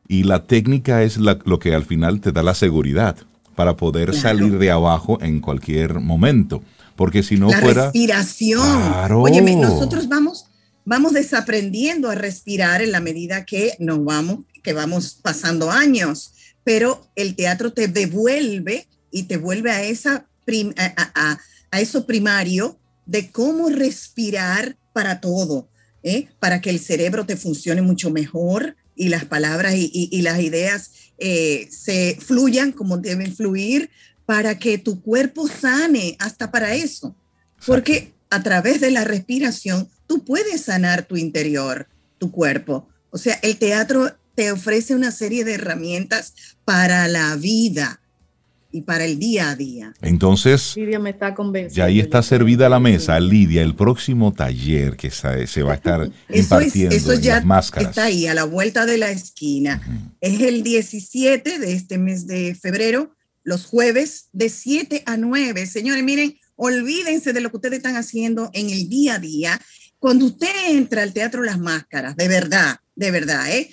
Y 0.06 0.24
la 0.24 0.46
técnica 0.46 1.02
es 1.02 1.16
la, 1.16 1.38
lo 1.46 1.58
que 1.58 1.74
al 1.74 1.84
final 1.84 2.20
te 2.20 2.32
da 2.32 2.42
la 2.42 2.54
seguridad 2.54 3.16
para 3.62 3.76
poder 3.76 4.10
claro. 4.10 4.22
salir 4.22 4.58
de 4.58 4.72
abajo 4.72 5.22
en 5.22 5.40
cualquier 5.40 6.00
momento. 6.00 6.64
Porque 6.96 7.22
si 7.22 7.36
no 7.36 7.48
la 7.48 7.60
fuera... 7.60 7.82
respiración. 7.84 8.60
Claro. 8.60 9.22
Oye, 9.22 9.40
nosotros 9.40 10.08
vamos, 10.08 10.46
vamos 10.84 11.12
desaprendiendo 11.12 12.10
a 12.10 12.16
respirar 12.16 12.82
en 12.82 12.90
la 12.90 12.98
medida 12.98 13.44
que 13.44 13.76
nos 13.78 14.04
vamos, 14.04 14.40
que 14.64 14.72
vamos 14.72 15.16
pasando 15.22 15.70
años. 15.70 16.32
Pero 16.64 17.06
el 17.14 17.36
teatro 17.36 17.72
te 17.72 17.86
devuelve 17.86 18.88
y 19.12 19.24
te 19.24 19.36
vuelve 19.36 19.70
a, 19.70 19.84
esa 19.84 20.26
prim, 20.44 20.74
a, 20.76 21.12
a, 21.14 21.38
a 21.70 21.80
eso 21.80 22.04
primario 22.04 22.80
de 23.06 23.30
cómo 23.30 23.68
respirar 23.68 24.76
para 24.92 25.20
todo 25.20 25.68
¿eh? 26.02 26.26
para 26.40 26.60
que 26.60 26.70
el 26.70 26.80
cerebro 26.80 27.26
te 27.26 27.36
funcione 27.36 27.80
mucho 27.80 28.10
mejor 28.10 28.74
y 28.96 29.08
las 29.08 29.24
palabras 29.24 29.74
y, 29.74 29.88
y, 29.92 30.08
y 30.10 30.22
las 30.22 30.40
ideas 30.40 30.90
eh, 31.24 31.68
se 31.70 32.18
fluyan 32.20 32.72
como 32.72 32.98
deben 32.98 33.32
fluir 33.34 33.90
para 34.26 34.58
que 34.58 34.76
tu 34.76 35.00
cuerpo 35.00 35.46
sane 35.46 36.16
hasta 36.18 36.50
para 36.50 36.74
eso. 36.74 37.14
Porque 37.64 38.12
a 38.28 38.42
través 38.42 38.80
de 38.80 38.90
la 38.90 39.04
respiración 39.04 39.88
tú 40.08 40.24
puedes 40.24 40.62
sanar 40.62 41.04
tu 41.04 41.16
interior, 41.16 41.86
tu 42.18 42.32
cuerpo. 42.32 42.88
O 43.10 43.18
sea, 43.18 43.38
el 43.42 43.56
teatro 43.56 44.16
te 44.34 44.50
ofrece 44.50 44.96
una 44.96 45.12
serie 45.12 45.44
de 45.44 45.54
herramientas 45.54 46.34
para 46.64 47.06
la 47.06 47.36
vida 47.36 48.01
y 48.72 48.82
para 48.82 49.04
el 49.04 49.18
día 49.18 49.50
a 49.50 49.56
día. 49.56 49.92
Entonces, 50.00 50.74
Lidia 50.76 50.98
me 50.98 51.10
está 51.10 51.34
convenciendo. 51.34 51.76
Ya 51.76 51.84
ahí 51.84 52.00
está 52.00 52.22
servida 52.22 52.68
la 52.68 52.80
mesa, 52.80 53.20
Lidia, 53.20 53.62
el 53.62 53.76
próximo 53.76 54.32
taller 54.32 54.96
que 54.96 55.10
se 55.10 55.62
va 55.62 55.72
a 55.72 55.74
estar 55.74 56.10
impartiendo 56.30 56.94
eso, 56.96 57.12
es, 57.12 57.16
eso 57.16 57.20
ya 57.20 57.36
las 57.36 57.44
máscaras. 57.44 57.90
Está 57.90 58.04
ahí, 58.04 58.26
a 58.26 58.34
la 58.34 58.44
vuelta 58.44 58.86
de 58.86 58.98
la 58.98 59.10
esquina. 59.10 59.82
Uh 59.86 59.90
-huh. 59.90 60.12
Es 60.20 60.40
el 60.40 60.62
17 60.62 61.58
de 61.58 61.72
este 61.74 61.98
mes 61.98 62.26
de 62.26 62.54
febrero, 62.54 63.14
los 63.44 63.66
jueves, 63.66 64.28
de 64.32 64.48
7 64.48 65.02
a 65.04 65.16
9. 65.16 65.66
Señores, 65.66 66.02
miren, 66.02 66.38
olvídense 66.56 67.32
de 67.32 67.40
lo 67.40 67.50
que 67.50 67.56
ustedes 67.56 67.76
están 67.76 67.96
haciendo 67.96 68.50
en 68.54 68.70
el 68.70 68.88
día 68.88 69.16
a 69.16 69.18
día. 69.18 69.60
Cuando 69.98 70.26
usted 70.26 70.48
entra 70.70 71.02
al 71.02 71.12
Teatro 71.12 71.42
Las 71.42 71.58
Máscaras, 71.58 72.16
de 72.16 72.28
verdad, 72.28 72.80
de 72.96 73.10
verdad, 73.10 73.54
¿eh? 73.54 73.70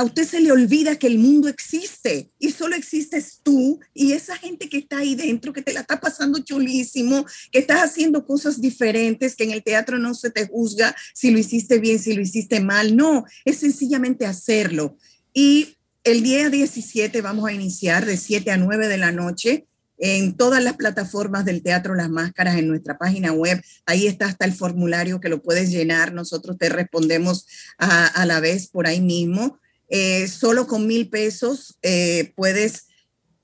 A 0.00 0.02
usted 0.02 0.26
se 0.26 0.40
le 0.40 0.50
olvida 0.50 0.96
que 0.96 1.08
el 1.08 1.18
mundo 1.18 1.46
existe 1.46 2.30
y 2.38 2.52
solo 2.52 2.74
existes 2.74 3.40
tú 3.42 3.80
y 3.92 4.12
esa 4.12 4.34
gente 4.34 4.70
que 4.70 4.78
está 4.78 4.96
ahí 4.96 5.14
dentro, 5.14 5.52
que 5.52 5.60
te 5.60 5.74
la 5.74 5.80
está 5.80 6.00
pasando 6.00 6.38
chulísimo, 6.38 7.26
que 7.52 7.58
estás 7.58 7.82
haciendo 7.82 8.24
cosas 8.24 8.62
diferentes, 8.62 9.36
que 9.36 9.44
en 9.44 9.50
el 9.50 9.62
teatro 9.62 9.98
no 9.98 10.14
se 10.14 10.30
te 10.30 10.46
juzga 10.46 10.96
si 11.12 11.30
lo 11.30 11.38
hiciste 11.38 11.80
bien, 11.80 11.98
si 11.98 12.14
lo 12.14 12.22
hiciste 12.22 12.60
mal, 12.60 12.96
no, 12.96 13.26
es 13.44 13.58
sencillamente 13.58 14.24
hacerlo. 14.24 14.96
Y 15.34 15.76
el 16.02 16.22
día 16.22 16.48
17 16.48 17.20
vamos 17.20 17.46
a 17.46 17.52
iniciar 17.52 18.06
de 18.06 18.16
7 18.16 18.52
a 18.52 18.56
9 18.56 18.88
de 18.88 18.96
la 18.96 19.12
noche 19.12 19.66
en 19.98 20.34
todas 20.34 20.64
las 20.64 20.76
plataformas 20.76 21.44
del 21.44 21.62
Teatro 21.62 21.94
Las 21.94 22.08
Máscaras, 22.08 22.56
en 22.56 22.68
nuestra 22.68 22.96
página 22.96 23.32
web. 23.32 23.62
Ahí 23.84 24.06
está 24.06 24.24
hasta 24.24 24.46
el 24.46 24.54
formulario 24.54 25.20
que 25.20 25.28
lo 25.28 25.42
puedes 25.42 25.70
llenar. 25.70 26.14
Nosotros 26.14 26.56
te 26.56 26.70
respondemos 26.70 27.46
a, 27.76 28.06
a 28.06 28.24
la 28.24 28.40
vez 28.40 28.66
por 28.66 28.86
ahí 28.86 29.02
mismo. 29.02 29.60
Eh, 29.90 30.28
solo 30.28 30.66
con 30.66 30.86
mil 30.86 31.08
pesos 31.08 31.76
eh, 31.82 32.32
puedes 32.36 32.86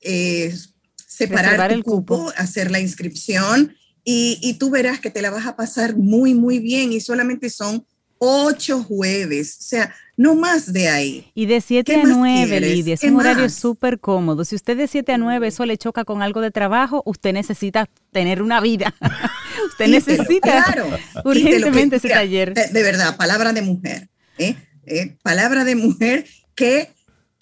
eh, 0.01 0.55
separar 0.97 1.47
Reservar 1.47 1.73
el 1.73 1.83
cupo, 1.83 2.19
cupo, 2.19 2.33
hacer 2.37 2.71
la 2.71 2.79
inscripción 2.79 3.75
y, 4.05 4.39
y, 4.41 4.55
tú 4.55 4.71
verás 4.71 5.01
que 5.01 5.11
te 5.11 5.23
la 5.23 5.31
vas 5.31 5.47
a 5.47 5.57
pasar 5.57 5.97
muy, 5.97 6.35
muy 6.35 6.61
bien 6.61 6.93
y 6.93 7.01
solamente 7.01 7.51
son 7.51 7.85
ocho 8.19 8.83
jueves, 8.83 9.59
o 9.61 9.65
sea, 9.65 9.95
no 10.17 10.35
más 10.35 10.73
de 10.73 10.89
ahí. 10.89 11.31
Y 11.35 11.47
de 11.47 11.61
7 11.61 11.97
a 11.97 12.03
9, 12.05 12.61
Lidia, 12.61 12.95
es 12.95 13.03
un 13.03 13.17
horario 13.17 13.49
súper 13.51 14.01
cómodo. 14.01 14.45
Si 14.45 14.55
usted 14.55 14.77
de 14.77 14.87
7 14.87 15.13
a 15.13 15.19
9 15.19 15.49
eso 15.49 15.67
le 15.67 15.77
choca 15.77 16.05
con 16.05 16.23
algo 16.23 16.41
de 16.41 16.51
trabajo, 16.51 17.03
usted 17.05 17.33
necesita 17.33 17.89
tener 18.13 18.43
una 18.43 18.61
vida. 18.61 18.95
usted 19.71 19.89
necesita 19.89 20.65
claro, 20.65 20.89
urgentemente 21.25 21.97
ese 21.97 22.09
taller. 22.09 22.55
De, 22.55 22.69
de, 22.69 22.83
verdad, 22.83 23.17
palabra 23.17 23.53
de 23.53 23.63
mujer. 23.63 24.09
¿eh? 24.39 24.57
Eh, 24.87 25.17
palabra 25.23 25.65
de 25.65 25.77
mujer 25.77 26.27
que 26.55 26.89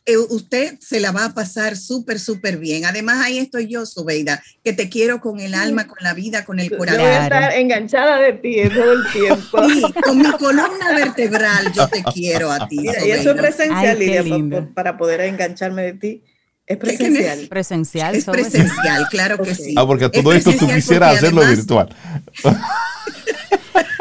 eh, 0.07 0.19
usted 0.19 0.79
se 0.81 1.01
la 1.01 1.13
va 1.13 1.25
a 1.25 1.35
pasar 1.35 1.79
súper, 1.79 2.21
súper 2.21 2.59
bien. 2.59 2.85
Además, 2.85 3.25
ahí 3.25 3.39
estoy 3.39 3.69
yo, 3.69 3.87
Sobeida, 3.87 4.43
que 4.63 4.75
te 4.75 4.91
quiero 4.91 5.21
con 5.21 5.41
el 5.41 5.55
alma, 5.55 5.87
con 5.87 5.97
la 6.03 6.13
vida, 6.13 6.45
con 6.45 6.61
el 6.61 6.77
corazón. 6.77 7.01
Yo 7.01 7.07
voy 7.07 7.15
a 7.15 7.23
estar 7.23 7.55
enganchada 7.55 8.21
de 8.21 8.35
ti 8.35 8.57
todo 8.69 8.93
el 8.93 9.13
tiempo. 9.13 9.69
Sí, 9.71 9.83
con 10.05 10.19
mi 10.19 10.31
columna 10.33 10.95
vertebral 10.95 11.73
yo 11.73 11.89
te 11.89 12.03
quiero 12.13 12.53
a 12.53 12.69
ti. 12.69 12.81
Mira, 12.81 13.07
y 13.07 13.13
eso 13.13 13.31
es 13.31 13.37
presencial, 13.37 13.97
Ay, 13.99 14.23
Lidia, 14.23 14.69
para 14.75 14.99
poder 14.99 15.23
engancharme 15.23 15.83
de 15.83 15.93
ti. 15.95 16.23
Es 16.67 16.77
presencial. 16.77 17.41
Es 17.41 17.49
presencial. 17.49 18.15
Es 18.15 18.25
presencial, 18.25 19.09
claro 19.11 19.37
que 19.37 19.53
okay. 19.53 19.55
sí. 19.55 19.75
Ah, 19.77 19.87
porque 19.87 20.11
todo 20.11 20.33
esto 20.35 20.53
tú 20.53 20.67
quisieras 20.69 21.17
hacerlo 21.17 21.41
además, 21.41 21.57
virtual. 21.57 21.97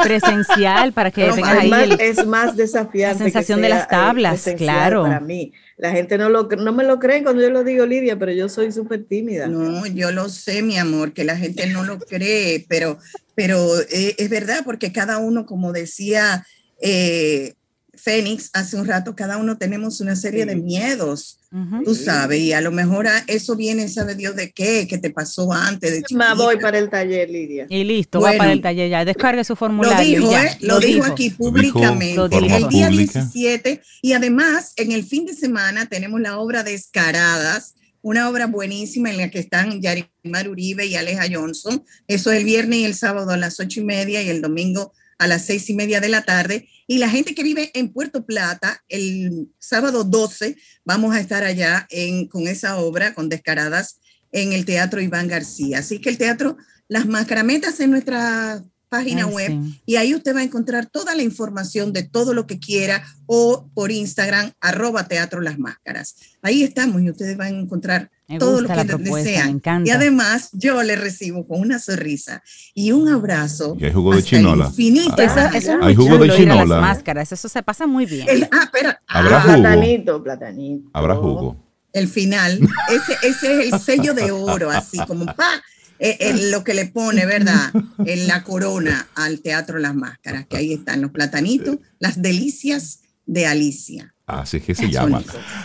presencial 0.02 0.94
para 0.94 1.12
que 1.12 1.28
No, 1.28 1.36
tengas 1.36 1.58
ahí 1.60 1.72
el- 1.72 2.00
es 2.02 2.26
más 2.26 2.56
desafiante. 2.56 3.20
la 3.20 3.24
sensación 3.26 3.58
que 3.60 3.64
de 3.64 3.70
las 3.70 3.84
eh, 3.84 3.88
tablas, 3.90 4.50
claro. 4.58 5.04
Para 5.04 5.20
mí, 5.20 5.54
la 5.78 5.92
gente 5.92 6.18
no, 6.18 6.30
lo, 6.30 6.44
no 6.44 6.72
me 6.74 6.84
lo 6.84 7.00
creen 7.00 7.24
cuando 7.24 7.42
yo 7.42 7.50
lo 7.50 7.64
digo, 7.64 7.86
Lidia, 7.86 8.18
pero 8.18 8.32
yo 8.32 8.48
soy 8.50 8.72
súper 8.72 9.04
tímida. 9.06 9.48
No, 9.48 9.86
yo 9.88 10.12
lo 10.12 10.30
sé, 10.30 10.62
mi 10.62 10.78
amor, 10.78 11.14
que 11.14 11.24
la 11.24 11.36
gente 11.38 11.68
no 11.68 11.84
lo 11.84 12.00
cree, 12.00 12.66
pero, 12.70 12.98
pero 13.36 13.80
eh, 13.92 14.16
es 14.18 14.30
verdad, 14.30 14.62
porque 14.64 14.92
cada 14.92 15.18
uno, 15.18 15.46
como 15.46 15.72
decía 15.74 16.46
eh, 16.82 17.54
Fénix 17.96 18.50
hace 18.54 18.76
un 18.76 18.88
rato, 18.88 19.16
cada 19.16 19.38
uno 19.38 19.58
tenemos 19.58 20.02
una 20.02 20.16
serie 20.16 20.46
de 20.46 20.56
miedos, 20.56 21.38
Ujú. 21.52 21.84
tú 21.84 21.94
sabes, 21.96 22.40
y 22.40 22.52
a 22.52 22.60
lo 22.62 22.72
mejor 22.72 23.08
a- 23.08 23.24
eso 23.28 23.56
viene, 23.56 23.88
sabe 23.88 24.16
Dios 24.16 24.36
de 24.36 24.52
qué, 24.52 24.88
que 24.88 24.98
te 24.98 25.12
pasó 25.12 25.54
antes 25.54 25.92
de 25.92 26.04
Me 26.16 26.34
voy 26.34 26.58
para 26.60 26.80
el 26.80 26.90
taller, 26.90 27.30
Lidia. 27.30 27.68
Y 27.70 27.84
listo, 27.84 28.20
va 28.20 28.30
Bueno. 28.30 28.38
para 28.40 28.52
el 28.54 28.62
taller 28.62 28.90
ya. 28.90 29.06
Descargue 29.06 29.44
su 29.44 29.54
Lo 29.54 29.58
formulario. 29.58 30.04
y 30.08 30.16
dijo, 30.16 30.32
ya, 30.32 30.44
¿eh? 30.46 30.58
Lo, 30.62 30.80
dijo 30.80 31.06
aquí 31.06 31.30
públicamente. 31.30 32.16
Lo 32.16 32.28
dijo. 32.28 32.42
el 32.44 32.68
día 32.70 32.88
pública. 32.88 33.20
17 33.22 33.82
y 34.02 34.14
además 34.14 34.74
en 34.78 34.92
el 34.92 35.04
fin 35.04 35.26
de 35.28 35.34
semana 35.36 35.86
tenemos 35.88 36.20
la 36.20 36.40
obra 36.40 36.64
Descaradas, 36.64 37.76
una 38.02 38.28
obra 38.30 38.48
buenísima 38.48 39.12
en 39.12 39.18
la 39.18 39.30
que 39.30 39.40
están 39.40 39.82
Yarimar 39.82 40.50
Uribe 40.50 40.86
y 40.88 40.96
Aleja 40.96 41.26
Johnson. 41.32 41.84
Eso 42.08 42.32
es 42.32 42.40
el 42.40 42.44
viernes 42.46 42.80
y 42.80 42.86
el 42.86 42.96
sábado 42.96 43.32
a 43.32 43.38
las 43.38 43.60
ocho 43.60 43.80
y 43.82 43.84
media 43.84 44.22
y 44.24 44.30
el 44.30 44.42
domingo 44.42 44.94
a 45.20 45.28
las 45.28 45.46
seis 45.46 45.70
y 45.70 45.74
media 45.76 46.02
de 46.02 46.10
la 46.10 46.24
tarde. 46.24 46.68
Y 46.88 46.98
la 46.98 47.10
gente 47.10 47.36
que 47.36 47.44
vive 47.44 47.72
en 47.74 47.92
Puerto 47.92 48.26
Plata, 48.26 48.84
el 48.90 49.50
sábado 49.60 50.04
12 50.04 50.58
vamos 50.86 51.16
a 51.16 51.20
estar 51.20 51.44
allá 51.44 51.88
en, 51.90 52.28
con 52.28 52.48
esa 52.48 52.78
obra, 52.78 53.14
con 53.14 53.30
Descaradas, 53.30 54.00
en 54.32 54.54
el 54.54 54.66
Teatro 54.66 55.02
Iván 55.02 55.28
García. 55.28 55.80
Así 55.80 56.00
que 56.00 56.10
el 56.10 56.18
teatro, 56.18 56.58
las 56.88 57.06
mascarametas 57.06 57.80
en 57.80 57.92
nuestra 57.92 58.64
página 58.90 59.26
Ay, 59.26 59.34
web 59.34 59.52
sí. 59.52 59.82
y 59.88 59.96
ahí 59.96 60.14
usted 60.14 60.36
va 60.36 60.42
a 60.42 60.44
encontrar 60.44 60.86
toda 60.86 61.16
la 61.16 61.24
información 61.24 61.94
de 61.94 62.04
todo 62.04 62.34
lo 62.34 62.46
que 62.46 62.60
quiera 62.60 63.04
o 63.26 63.68
por 63.74 63.92
Instagram, 63.92 64.52
arroba 64.60 65.08
Teatro 65.08 65.42
Las 65.42 65.58
Máscaras. 65.58 66.16
Ahí 66.42 66.64
estamos 66.64 67.02
y 67.02 67.10
ustedes 67.10 67.36
van 67.38 67.56
a 67.56 67.60
encontrar 67.60 68.12
Me 68.34 68.40
todo 68.40 68.62
lo 68.62 68.68
que 68.68 68.76
la 68.76 68.84
propuesta, 68.86 69.14
me 69.16 69.24
desean. 69.24 69.50
encanta. 69.50 69.88
Y 69.90 69.92
además 69.92 70.50
yo 70.54 70.82
le 70.84 70.96
recibo 70.96 71.48
con 71.48 71.60
una 71.62 71.80
sonrisa 71.80 72.44
y 72.74 72.92
un 72.92 73.08
abrazo. 73.10 73.76
Y 73.80 73.86
hay 73.86 73.94
jugo 73.94 74.16
de 74.16 74.24
chinola. 74.24 74.66
infinito. 74.68 75.22
Eso, 75.22 75.34
Ah, 75.38 75.52
eso 75.56 75.72
es 75.74 75.78
Hay 75.82 75.96
jugo 75.96 76.18
de 76.18 76.30
chulo, 76.30 76.42
ir 76.42 76.50
a 76.52 76.56
las 76.56 76.64
chinola. 76.64 76.82
máscaras. 76.82 77.32
Eso 77.32 77.48
se 77.50 77.64
pasa 77.64 77.88
muy 77.88 78.06
bien. 78.06 78.28
El- 78.30 78.48
ah, 78.52 78.64
espera. 78.66 79.02
Habrá 79.08 79.38
Ah, 79.38 79.42
jugo. 79.42 79.54
Platanito, 79.62 80.24
platanito. 80.24 80.90
Habrá 80.94 81.16
jugo. 81.16 81.58
el 81.94 82.08
final, 82.08 82.60
ese, 82.90 83.28
ese 83.28 83.62
es 83.68 83.74
el 83.74 83.80
sello 83.80 84.14
de 84.16 84.32
oro, 84.32 84.72
así 84.72 84.98
como 85.06 85.26
pa, 85.28 85.62
eh, 86.00 86.18
eh, 86.20 86.50
lo 86.50 86.64
que 86.64 86.74
le 86.74 86.88
pone, 86.88 87.26
¿verdad? 87.28 87.72
En 88.06 88.28
la 88.28 88.44
corona 88.44 89.08
al 89.16 89.42
Teatro 89.42 89.78
Las 89.78 89.94
Máscaras, 89.94 90.48
que 90.48 90.58
ahí 90.58 90.74
están 90.74 91.02
los 91.02 91.12
platanitos, 91.12 91.78
las 92.00 92.20
delicias 92.20 93.02
de 93.28 93.46
Alicia. 93.46 94.16
Así 94.26 94.58
es 94.58 94.64
que 94.64 94.74
se 94.74 94.90
llama. 94.90 95.22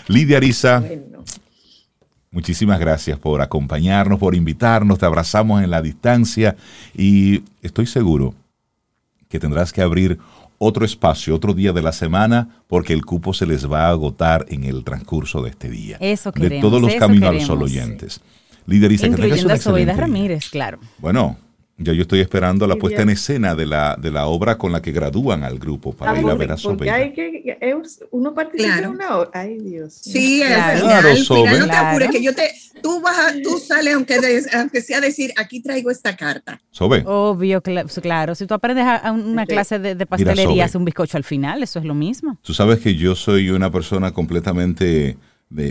Lidia 0.09 0.37
Ariza, 0.37 0.81
Bueno. 0.81 1.25
Muchísimas 2.31 2.79
gracias 2.79 3.19
por 3.19 3.41
acompañarnos, 3.41 4.19
por 4.19 4.35
invitarnos. 4.35 4.99
Te 4.99 5.07
abrazamos 5.07 5.63
en 5.63 5.71
la 5.71 5.83
distancia 5.83 6.57
y 6.97 7.43
estoy 7.63 7.87
seguro 7.87 8.35
que 9.29 9.39
tendrás 9.39 9.73
que 9.73 9.83
abrir 9.83 10.19
otro 10.59 10.85
espacio, 10.85 11.35
otro 11.35 11.55
día 11.55 11.73
de 11.73 11.83
la 11.83 11.93
semana, 11.93 12.49
porque 12.67 12.93
el 12.93 13.05
cupo 13.05 13.33
se 13.33 13.47
les 13.47 13.71
va 13.71 13.87
a 13.87 13.91
agotar 13.91 14.45
en 14.49 14.65
el 14.65 14.85
transcurso 14.85 15.43
de 15.43 15.51
este 15.51 15.71
día. 15.71 15.97
Eso 16.01 16.33
De 16.33 16.41
queremos, 16.41 16.69
todos 16.69 16.83
los 16.83 16.95
caminos 16.97 17.29
al 17.29 17.41
sol 17.41 17.59
sí. 17.59 17.65
oyentes. 17.65 18.21
Lidia 18.67 18.87
Ariza, 18.87 19.09
que 19.09 19.17
tengas 19.17 19.45
excelente. 19.45 19.95
Ramírez, 19.95 20.51
claro. 20.51 20.79
Bueno, 20.99 21.39
ya 21.79 21.93
yo 21.93 22.03
estoy 22.03 22.21
esperando 22.21 22.67
la 22.67 22.75
Lidia. 22.75 22.81
puesta 22.81 23.03
en 23.03 23.11
escena 23.11 23.55
de 23.55 23.65
la, 23.67 23.97
de 23.97 24.11
la 24.11 24.27
obra 24.27 24.59
con 24.59 24.73
la 24.73 24.83
que 24.83 24.91
gradúan 24.93 25.45
al 25.45 25.59
grupo 25.59 25.93
para 25.93 26.13
Ah, 26.13 26.21
ir 26.21 26.29
a 26.29 26.35
ver 26.35 26.53
a 26.53 26.57
Sobeida. 26.57 26.95
hay 26.95 27.13
que, 27.13 27.57
es- 27.61 28.01
uno 28.11 28.35
participa 28.35 28.73
Claro. 28.75 28.89
en 28.89 28.95
una 28.95 29.17
hora. 29.17 29.31
Ay, 29.33 29.59
Dios. 29.59 29.95
Sí, 29.95 30.43
Claro. 30.45 30.55
al 30.63 30.71
final, 30.77 30.83
Claro, 30.89 31.09
al 31.09 31.15
final, 31.17 31.27
Sobe. 31.27 31.59
no 31.61 31.67
te 31.67 31.77
apures, 31.77 32.11
que 32.11 32.23
yo 32.23 32.35
te, 32.35 32.51
tú 32.83 33.01
vas 33.01 33.17
a, 33.19 33.33
tú 33.43 33.59
sales 33.59 33.95
aunque, 33.95 34.19
de- 34.21 34.45
aunque 34.55 34.81
sea 34.81 35.01
decir, 35.01 35.33
aquí 35.37 35.61
traigo 35.61 35.91
esta 35.91 36.17
carta. 36.17 36.61
Sobe, 36.73 37.03
Obvio, 37.07 37.63
cla- 37.63 37.87
claro. 38.03 38.35
Si 38.35 38.47
tú 38.47 38.55
aprendes 38.55 38.85
a, 38.85 38.97
a 38.97 39.13
una 39.13 39.43
Sí. 39.43 39.49
clase 39.49 39.79
de, 39.79 39.95
de 39.95 40.07
pastelería, 40.07 40.65
hace 40.65 40.79
un 40.79 40.85
bizcocho 40.85 41.17
al 41.17 41.25
final, 41.25 41.63
eso 41.63 41.79
es 41.79 41.85
lo 41.85 41.95
mismo. 41.95 42.39
Tú 42.43 42.55
sabes 42.55 42.81
que 42.81 42.97
yo 42.97 43.15
soy 43.15 43.51
una 43.51 43.71
persona 43.71 44.11
completamente 44.13 45.17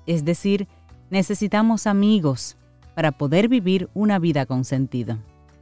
Es 0.05 0.23
decir, 0.23 0.67
necesitamos 1.09 1.87
amigos 1.87 2.55
para 2.95 3.11
poder 3.11 3.47
vivir 3.47 3.89
una 3.93 4.19
vida 4.19 4.45
con 4.45 4.65
sentido. 4.65 5.17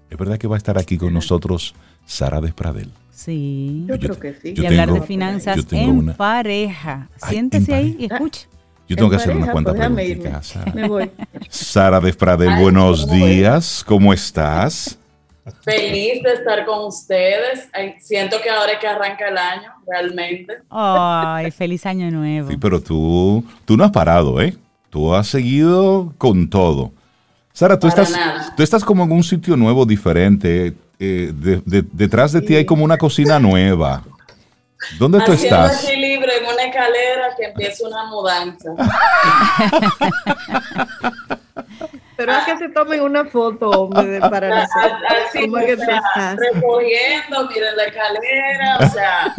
Es 0.10 0.18
verdad 0.18 0.38
que 0.38 0.48
va 0.48 0.56
a 0.56 0.58
estar 0.58 0.78
aquí 0.78 0.98
con 0.98 1.14
nosotros 1.14 1.76
Sara 2.06 2.40
Despradel. 2.42 2.90
Sí. 3.12 3.84
Yo, 3.88 3.96
Yo 3.96 4.10
creo 4.16 4.20
que 4.20 4.34
sí. 4.42 4.54
yo 4.54 4.64
y 4.64 4.66
hablar 4.68 4.88
tengo- 4.88 5.02
de 5.02 5.06
finanzas 5.08 5.56
yo 5.58 5.66
tengo 5.66 5.92
en 5.92 5.98
una- 5.98 6.14
pareja. 6.18 7.10
Ay, 7.22 7.30
Siéntese 7.32 7.74
ahí 7.74 7.88
y 8.00 8.08
pareja. 8.08 8.16
escuche. 8.16 8.48
Yo 8.88 8.96
tengo 8.96 9.10
que 9.10 9.16
hacer 9.18 9.32
una 9.36 9.48
pareja, 9.48 9.52
cuanta 9.52 9.74
pues, 9.74 9.90
preguntita, 10.08 10.44
Sara. 10.44 10.72
Me 10.74 10.88
voy. 10.88 11.12
Sara 11.50 12.00
Despradel, 12.00 12.62
buenos 12.62 13.10
días. 13.10 13.84
¿Cómo 13.86 14.14
estás? 14.14 14.98
Feliz 15.62 16.24
de 16.24 16.34
estar 16.34 16.66
con 16.66 16.86
ustedes. 16.86 17.68
Ay, 17.74 17.96
siento 18.00 18.38
que 18.42 18.50
ahora 18.50 18.74
es 18.74 18.80
que 18.80 18.88
arranca 18.88 19.28
el 19.28 19.38
año, 19.38 19.72
realmente. 19.86 20.54
Ay, 20.70 21.52
feliz 21.52 21.86
año 21.86 22.10
nuevo. 22.12 22.50
Sí, 22.50 22.58
pero 22.58 22.82
tú, 22.82 23.44
tú 23.66 23.76
no 23.76 23.84
has 23.84 23.92
parado, 23.92 24.40
¿eh? 24.42 24.56
Tú 24.90 25.14
has 25.14 25.28
seguido 25.28 26.14
con 26.18 26.50
todo. 26.50 26.92
Sara, 27.54 27.78
tú 27.80 27.88
Para 27.90 28.04
estás, 28.04 28.18
nada. 28.18 28.54
tú 28.56 28.64
estás 28.64 28.84
como 28.84 29.04
en 29.04 29.12
un 29.12 29.24
sitio 29.24 29.56
nuevo, 29.58 29.86
diferente. 29.86 30.76
eh, 31.00 31.32
de- 31.36 31.62
de- 31.66 31.86
detrás 31.92 32.32
de 32.32 32.42
ti 32.42 32.56
hay 32.56 32.66
como 32.66 32.84
una 32.84 32.98
cocina 32.98 33.40
nueva. 33.40 34.04
¿Dónde 34.98 35.20
tú 35.22 35.32
estás? 35.32 35.84
equilibrio 35.84 36.32
en 36.40 36.46
una 36.54 36.64
escalera 36.64 37.36
que 37.38 37.46
empieza 37.46 37.88
una 37.88 38.06
mudanza. 38.06 38.72
Pero 42.18 42.32
es 42.34 42.44
que 42.46 42.58
se 42.58 42.70
tomen 42.70 43.02
una 43.02 43.26
foto, 43.26 43.70
hombre, 43.70 44.06
de- 44.06 44.20
para 44.30 44.50
nosotros. 44.50 45.02
Así, 45.28 45.42
¿Cómo 45.42 45.58
es 45.60 45.66
que 45.68 45.74
o 45.74 45.78
tú 45.78 45.84
sea, 45.84 45.98
estás? 45.98 46.38
recogiendo, 46.54 47.48
miren 47.48 47.78
la 47.78 47.84
escalera, 47.86 48.78
o 48.80 48.90
sea, 48.90 49.36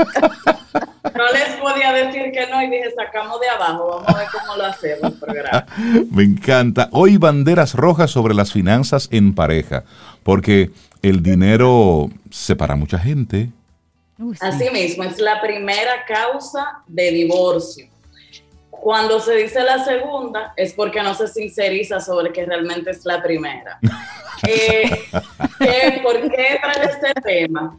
no 1.14 1.32
les 1.32 1.48
podía 1.60 1.92
decir 1.92 2.30
que 2.32 2.46
no 2.50 2.62
y 2.62 2.70
dije, 2.70 2.90
sacamos 2.96 3.40
de 3.40 3.48
abajo, 3.48 3.88
vamos 3.88 4.08
a 4.08 4.18
ver 4.18 4.28
cómo 4.32 4.56
lo 4.56 4.66
hacemos 4.66 5.12
el 5.12 5.18
programa. 5.18 5.66
Me 6.12 6.22
encanta. 6.22 6.88
Hoy 6.92 7.16
banderas 7.16 7.74
rojas 7.74 8.10
sobre 8.10 8.34
las 8.34 8.52
finanzas 8.52 9.08
en 9.10 9.34
pareja, 9.34 9.84
porque 10.22 10.70
el 11.02 11.22
dinero 11.22 12.08
separa 12.30 12.74
a 12.74 12.76
mucha 12.76 12.98
gente. 12.98 13.50
Así 14.40 14.68
mismo, 14.70 15.04
es 15.04 15.18
la 15.20 15.40
primera 15.40 16.04
causa 16.06 16.82
de 16.86 17.10
divorcio. 17.12 17.86
Cuando 18.70 19.18
se 19.20 19.34
dice 19.34 19.62
la 19.62 19.82
segunda, 19.84 20.52
es 20.56 20.72
porque 20.72 21.02
no 21.02 21.14
se 21.14 21.26
sinceriza 21.26 22.00
sobre 22.00 22.32
que 22.32 22.44
realmente 22.46 22.90
es 22.90 23.04
la 23.04 23.22
primera. 23.22 23.78
Eh, 24.46 24.88
¿qué- 25.58 26.00
¿Por 26.00 26.20
qué 26.30 26.60
trae 26.62 26.84
este 26.84 27.12
tema? 27.22 27.76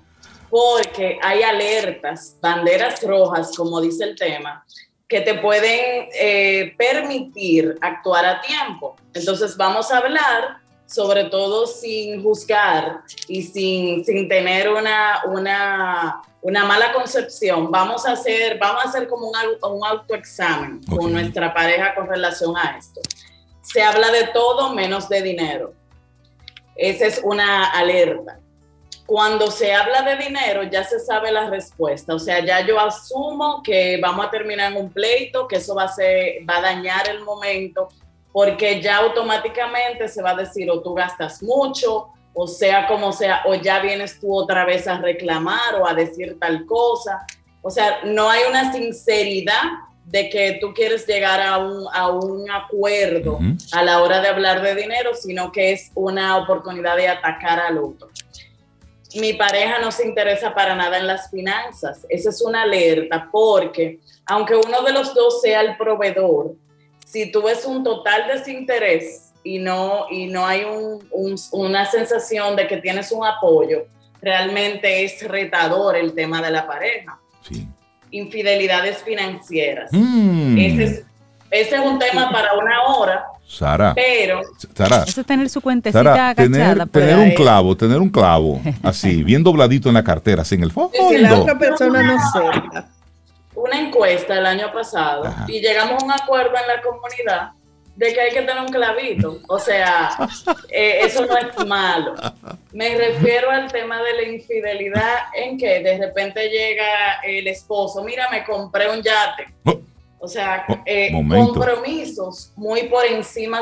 Porque 0.49 1.17
hay 1.23 1.41
alertas, 1.41 2.35
banderas 2.41 3.01
rojas, 3.01 3.55
como 3.55 3.79
dice 3.79 4.03
el 4.03 4.15
tema, 4.17 4.65
que 5.07 5.21
te 5.21 5.35
pueden 5.35 6.09
eh, 6.19 6.75
permitir 6.77 7.77
actuar 7.79 8.25
a 8.25 8.41
tiempo. 8.41 8.97
Entonces 9.13 9.55
vamos 9.55 9.89
a 9.89 9.99
hablar 9.99 10.57
sobre 10.89 11.25
todo 11.25 11.67
sin 11.67 12.23
juzgar 12.23 13.01
y 13.27 13.43
sin, 13.43 14.03
sin 14.03 14.27
tener 14.27 14.69
una, 14.69 15.21
una, 15.25 16.21
una 16.41 16.65
mala 16.65 16.91
concepción, 16.93 17.69
vamos 17.69 18.07
a 18.07 18.13
hacer, 18.13 18.57
vamos 18.57 18.83
a 18.83 18.89
hacer 18.89 19.07
como 19.07 19.27
un, 19.27 19.35
un 19.71 19.85
autoexamen 19.85 20.81
con 20.85 21.13
nuestra 21.13 21.53
pareja 21.53 21.93
con 21.93 22.07
relación 22.07 22.57
a 22.57 22.75
esto. 22.77 23.01
Se 23.61 23.83
habla 23.83 24.11
de 24.11 24.27
todo 24.33 24.73
menos 24.73 25.07
de 25.07 25.21
dinero. 25.21 25.73
Esa 26.75 27.05
es 27.05 27.21
una 27.23 27.69
alerta. 27.69 28.39
Cuando 29.05 29.51
se 29.51 29.73
habla 29.73 30.01
de 30.01 30.15
dinero, 30.15 30.63
ya 30.63 30.83
se 30.83 30.99
sabe 30.99 31.31
la 31.31 31.51
respuesta. 31.51 32.15
O 32.15 32.19
sea, 32.19 32.43
ya 32.43 32.65
yo 32.65 32.79
asumo 32.79 33.61
que 33.61 33.99
vamos 34.01 34.25
a 34.25 34.31
terminar 34.31 34.71
en 34.71 34.77
un 34.77 34.91
pleito, 34.91 35.47
que 35.47 35.57
eso 35.57 35.75
va 35.75 35.83
a, 35.83 35.87
ser, 35.87 36.37
va 36.49 36.57
a 36.57 36.61
dañar 36.61 37.07
el 37.09 37.21
momento 37.23 37.89
porque 38.31 38.81
ya 38.81 38.97
automáticamente 38.97 40.07
se 40.07 40.21
va 40.21 40.31
a 40.31 40.35
decir 40.35 40.69
o 40.69 40.81
tú 40.81 40.93
gastas 40.93 41.41
mucho, 41.41 42.09
o 42.33 42.47
sea 42.47 42.87
como 42.87 43.11
sea, 43.11 43.41
o 43.45 43.55
ya 43.55 43.79
vienes 43.79 44.19
tú 44.19 44.33
otra 44.33 44.65
vez 44.65 44.87
a 44.87 44.99
reclamar 44.99 45.75
o 45.75 45.87
a 45.87 45.93
decir 45.93 46.37
tal 46.39 46.65
cosa. 46.65 47.25
O 47.61 47.69
sea, 47.69 48.01
no 48.05 48.29
hay 48.29 48.43
una 48.49 48.71
sinceridad 48.71 49.63
de 50.05 50.29
que 50.29 50.57
tú 50.59 50.73
quieres 50.73 51.05
llegar 51.05 51.41
a 51.41 51.57
un, 51.57 51.85
a 51.93 52.09
un 52.09 52.49
acuerdo 52.49 53.39
a 53.71 53.83
la 53.83 54.01
hora 54.01 54.21
de 54.21 54.27
hablar 54.27 54.61
de 54.61 54.73
dinero, 54.75 55.13
sino 55.13 55.51
que 55.51 55.71
es 55.71 55.91
una 55.93 56.37
oportunidad 56.37 56.95
de 56.95 57.09
atacar 57.09 57.59
al 57.59 57.77
otro. 57.77 58.09
Mi 59.15 59.33
pareja 59.33 59.79
no 59.79 59.91
se 59.91 60.07
interesa 60.07 60.53
para 60.53 60.75
nada 60.75 60.97
en 60.97 61.07
las 61.07 61.29
finanzas. 61.29 62.05
Esa 62.09 62.29
es 62.29 62.41
una 62.41 62.63
alerta 62.63 63.27
porque 63.31 63.99
aunque 64.25 64.55
uno 64.55 64.81
de 64.83 64.93
los 64.93 65.13
dos 65.13 65.41
sea 65.41 65.61
el 65.61 65.77
proveedor, 65.77 66.53
si 67.11 67.31
tú 67.31 67.41
ves 67.41 67.65
un 67.65 67.83
total 67.83 68.27
desinterés 68.27 69.31
y 69.43 69.57
no, 69.57 70.05
y 70.11 70.27
no 70.27 70.45
hay 70.45 70.63
una 71.51 71.85
sensación 71.85 72.55
de 72.55 72.67
que 72.67 72.77
tienes 72.77 73.11
un 73.11 73.25
apoyo, 73.25 73.85
realmente 74.21 75.03
es 75.03 75.27
retador 75.27 75.95
el 75.95 76.13
tema 76.13 76.41
de 76.41 76.51
la 76.51 76.67
pareja. 76.67 77.17
Infidelidades 78.11 78.99
financieras. 79.03 79.91
Mm. 79.91 80.57
Ese, 80.57 81.05
es, 81.49 81.73
un 81.79 81.97
tema 81.97 82.31
para 82.31 82.53
una 82.53 82.83
hora. 82.83 83.25
Sara. 83.47 83.93
Pero. 83.95 84.41
Sara, 84.75 85.03
eso 85.07 85.21
es 85.21 85.27
tener 85.27 85.49
su 85.49 85.61
cuentecita 85.61 86.35
tener, 86.35 86.87
tener 86.89 87.17
un 87.17 87.31
clavo, 87.31 87.75
tener 87.75 87.99
un 87.99 88.09
clavo, 88.09 88.61
así, 88.83 89.23
bien 89.23 89.43
dobladito 89.43 89.89
en 89.89 89.95
la 89.95 90.03
cartera, 90.03 90.45
sin 90.45 90.61
el 90.61 90.71
fondo. 90.71 90.91
Si 91.09 91.17
la 91.17 91.39
otra 91.39 91.57
persona 91.57 92.03
no 92.03 92.19
sepa 92.31 92.87
una 93.59 93.79
encuesta 93.79 94.37
el 94.37 94.45
año 94.45 94.71
pasado 94.71 95.23
y 95.47 95.59
llegamos 95.59 96.01
a 96.01 96.05
un 96.05 96.11
acuerdo 96.11 96.53
en 96.55 96.67
la 96.67 96.81
comunidad 96.81 97.51
de 97.95 98.13
que 98.13 98.21
hay 98.21 98.31
que 98.31 98.41
tener 98.43 98.61
un 98.61 98.69
clavito. 98.69 99.39
O 99.49 99.59
sea, 99.59 100.11
eh, 100.69 100.99
eso 101.01 101.25
no 101.25 101.37
es 101.37 101.67
malo. 101.67 102.13
Me 102.71 102.95
refiero 102.95 103.51
al 103.51 103.69
tema 103.69 104.01
de 104.01 104.13
la 104.13 104.23
infidelidad 104.23 105.17
en 105.35 105.57
que 105.57 105.81
de 105.81 105.97
repente 105.97 106.47
llega 106.47 107.19
el 107.25 107.47
esposo, 107.47 108.01
mira, 108.03 108.29
me 108.31 108.45
compré 108.45 108.89
un 108.89 109.01
yate. 109.01 109.53
Oh. 109.65 109.81
O 110.21 110.27
sea, 110.27 110.65
oh, 110.69 110.77
eh, 110.85 111.11
compromisos 111.11 112.53
muy 112.55 112.83
por 112.83 113.05
encima 113.05 113.61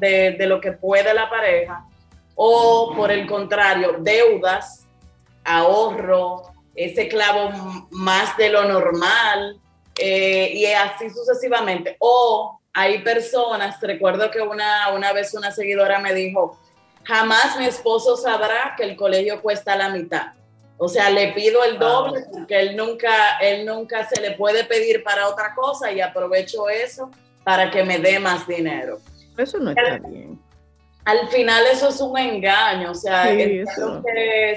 de, 0.00 0.32
de 0.32 0.46
lo 0.46 0.60
que 0.60 0.72
puede 0.72 1.14
la 1.14 1.30
pareja. 1.30 1.84
O 2.34 2.92
por 2.96 3.12
el 3.12 3.26
contrario, 3.26 3.96
deudas, 4.00 4.84
ahorro, 5.44 6.55
ese 6.76 7.08
clavo 7.08 7.50
más 7.90 8.36
de 8.36 8.50
lo 8.50 8.64
normal 8.64 9.58
eh, 9.98 10.52
y 10.54 10.66
así 10.66 11.10
sucesivamente. 11.10 11.96
O 11.98 12.60
hay 12.72 13.02
personas, 13.02 13.80
recuerdo 13.80 14.30
que 14.30 14.40
una, 14.42 14.92
una 14.92 15.12
vez 15.12 15.34
una 15.34 15.50
seguidora 15.50 15.98
me 15.98 16.12
dijo, 16.12 16.58
jamás 17.04 17.58
mi 17.58 17.64
esposo 17.64 18.16
sabrá 18.16 18.74
que 18.76 18.84
el 18.84 18.96
colegio 18.96 19.40
cuesta 19.40 19.74
la 19.76 19.88
mitad. 19.88 20.34
O 20.78 20.88
sea, 20.88 21.08
le 21.08 21.32
pido 21.32 21.64
el 21.64 21.78
doble 21.78 22.26
porque 22.30 22.60
él 22.60 22.76
nunca, 22.76 23.38
él 23.40 23.64
nunca 23.64 24.06
se 24.06 24.20
le 24.20 24.32
puede 24.32 24.64
pedir 24.64 25.02
para 25.02 25.26
otra 25.26 25.54
cosa 25.54 25.90
y 25.90 26.02
aprovecho 26.02 26.68
eso 26.68 27.10
para 27.44 27.70
que 27.70 27.82
me 27.82 27.98
dé 27.98 28.18
más 28.18 28.46
dinero. 28.46 28.98
Eso 29.38 29.58
no 29.58 29.70
está 29.70 29.98
bien 30.06 30.35
al 31.06 31.28
final 31.28 31.64
eso 31.70 31.88
es 31.88 32.00
un 32.00 32.18
engaño, 32.18 32.90
o 32.90 32.94
sea, 32.94 33.28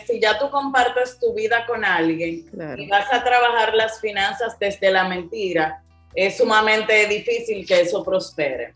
si 0.04 0.20
ya 0.20 0.40
tú 0.40 0.50
compartes 0.50 1.20
tu 1.20 1.32
vida 1.32 1.64
con 1.68 1.86
alguien 1.86 2.44
y 2.76 2.88
vas 2.88 3.06
a 3.14 3.24
trabajar 3.24 3.76
las 3.76 4.02
finanzas 4.02 4.58
desde 4.58 4.90
la 4.90 5.08
mentira, 5.08 5.84
es 6.16 6.38
sumamente 6.38 7.06
difícil 7.06 7.68
que 7.68 7.82
eso 7.82 8.04
prospere. 8.04 8.74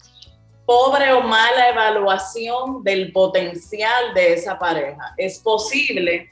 Pobre 0.68 1.14
o 1.14 1.22
mala 1.22 1.70
evaluación 1.70 2.84
del 2.84 3.12
potencial 3.12 4.14
de 4.14 4.34
esa 4.34 4.60
pareja. 4.60 5.16
Es 5.18 5.40
posible 5.40 6.30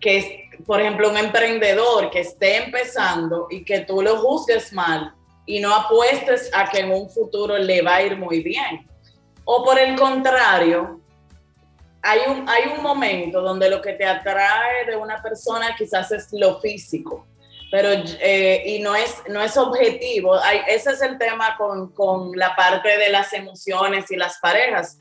que, 0.00 0.48
por 0.66 0.80
ejemplo, 0.80 1.10
un 1.10 1.18
emprendedor 1.18 2.08
que 2.08 2.20
esté 2.20 2.64
empezando 2.64 3.46
y 3.50 3.62
que 3.62 3.80
tú 3.80 4.00
lo 4.00 4.16
juzgues 4.16 4.72
mal 4.72 5.12
y 5.44 5.60
no 5.60 5.74
apuestes 5.74 6.50
a 6.54 6.66
que 6.70 6.78
en 6.78 6.92
un 6.92 7.10
futuro 7.10 7.58
le 7.58 7.82
va 7.82 7.96
a 7.96 8.02
ir 8.04 8.16
muy 8.16 8.42
bien 8.42 8.88
o 9.50 9.64
por 9.64 9.78
el 9.78 9.96
contrario, 9.96 11.00
hay 12.02 12.20
un, 12.28 12.46
hay 12.46 12.64
un 12.68 12.82
momento 12.82 13.40
donde 13.40 13.70
lo 13.70 13.80
que 13.80 13.94
te 13.94 14.04
atrae 14.04 14.84
de 14.84 14.94
una 14.94 15.22
persona 15.22 15.74
quizás 15.74 16.12
es 16.12 16.28
lo 16.32 16.60
físico, 16.60 17.26
pero 17.70 17.88
eh, 18.20 18.62
y 18.66 18.80
no 18.80 18.94
es, 18.94 19.22
no 19.30 19.40
es 19.40 19.56
objetivo. 19.56 20.38
ese 20.66 20.90
es 20.90 21.00
el 21.00 21.16
tema 21.16 21.56
con, 21.56 21.94
con 21.94 22.32
la 22.36 22.54
parte 22.54 22.98
de 22.98 23.08
las 23.08 23.32
emociones 23.32 24.10
y 24.10 24.16
las 24.16 24.36
parejas. 24.36 24.98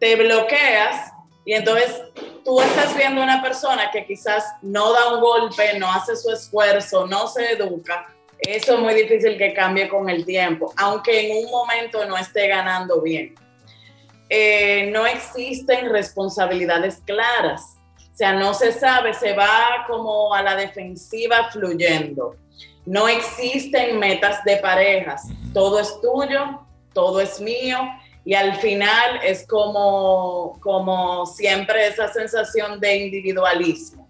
Te 0.00 0.16
bloqueas 0.16 1.12
y 1.44 1.52
entonces 1.52 2.02
tú 2.44 2.60
estás 2.60 2.96
viendo 2.96 3.22
una 3.22 3.40
persona 3.40 3.92
que 3.92 4.04
quizás 4.04 4.44
no 4.62 4.92
da 4.92 5.14
un 5.14 5.20
golpe, 5.20 5.78
no 5.78 5.92
hace 5.92 6.16
su 6.16 6.32
esfuerzo, 6.32 7.06
no 7.06 7.28
se 7.28 7.52
educa. 7.52 8.08
Eso 8.40 8.74
es 8.74 8.80
muy 8.80 8.94
difícil 8.94 9.38
que 9.38 9.54
cambie 9.54 9.88
con 9.88 10.10
el 10.10 10.26
tiempo, 10.26 10.74
aunque 10.76 11.38
en 11.38 11.44
un 11.44 11.52
momento 11.52 12.04
no 12.04 12.16
esté 12.16 12.48
ganando 12.48 13.00
bien. 13.00 13.45
Eh, 14.28 14.90
no 14.92 15.06
existen 15.06 15.90
responsabilidades 15.90 17.00
claras. 17.04 17.76
O 17.98 18.16
sea, 18.16 18.32
no 18.32 18.54
se 18.54 18.72
sabe, 18.72 19.12
se 19.14 19.34
va 19.34 19.84
como 19.86 20.34
a 20.34 20.42
la 20.42 20.56
defensiva 20.56 21.50
fluyendo. 21.52 22.36
No 22.84 23.08
existen 23.08 23.98
metas 23.98 24.42
de 24.44 24.56
parejas. 24.56 25.24
Todo 25.52 25.80
es 25.80 26.00
tuyo, 26.00 26.60
todo 26.92 27.20
es 27.20 27.40
mío. 27.40 27.78
Y 28.24 28.34
al 28.34 28.56
final 28.56 29.20
es 29.22 29.46
como, 29.46 30.58
como 30.60 31.26
siempre 31.26 31.86
esa 31.86 32.12
sensación 32.12 32.80
de 32.80 32.96
individualismo. 32.96 34.08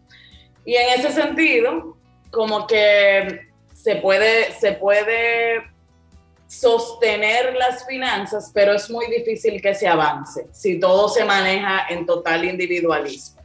Y 0.64 0.74
en 0.74 0.98
ese 0.98 1.12
sentido, 1.12 1.96
como 2.30 2.66
que 2.66 3.40
se 3.74 3.96
puede, 3.96 4.52
se 4.52 4.72
puede 4.72 5.62
sostener 6.47 7.55
las 7.55 7.86
finanzas, 7.86 8.51
pero 8.55 8.72
es 8.72 8.88
muy 8.88 9.07
difícil 9.07 9.61
que 9.61 9.74
se 9.74 9.88
avance 9.88 10.47
si 10.53 10.78
todo 10.78 11.09
se 11.09 11.24
maneja 11.24 11.86
en 11.88 12.07
total 12.07 12.44
individualismo. 12.44 13.42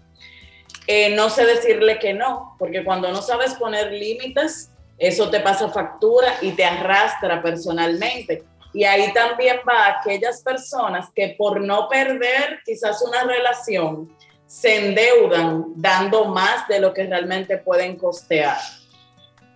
Eh, 0.88 1.16
no 1.16 1.30
sé 1.30 1.45
decirle 1.45 1.99
que 1.99 2.14
no, 2.14 2.56
porque 2.60 2.84
cuando 2.84 3.12
no 3.12 3.22
sabes 3.22 3.54
poner 3.54 3.91
límites, 3.91 4.72
eso 4.97 5.30
te 5.30 5.39
pasa 5.39 5.70
factura 5.70 6.36
y 6.41 6.52
te 6.52 6.66
arrastra 6.66 7.41
personalmente. 7.41 8.43
Y 8.74 8.84
ahí 8.84 9.12
también 9.14 9.58
va 9.68 9.99
aquellas 9.99 10.41
personas 10.41 11.10
que 11.14 11.36
por 11.38 11.60
no 11.60 11.89
perder 11.89 12.60
quizás 12.66 13.02
una 13.02 13.24
relación, 13.24 14.16
se 14.45 14.88
endeudan 14.88 15.66
dando 15.76 16.26
más 16.26 16.68
de 16.68 16.80
lo 16.80 16.93
que 16.93 17.06
realmente 17.06 17.58
pueden 17.58 17.97
costear. 17.97 18.58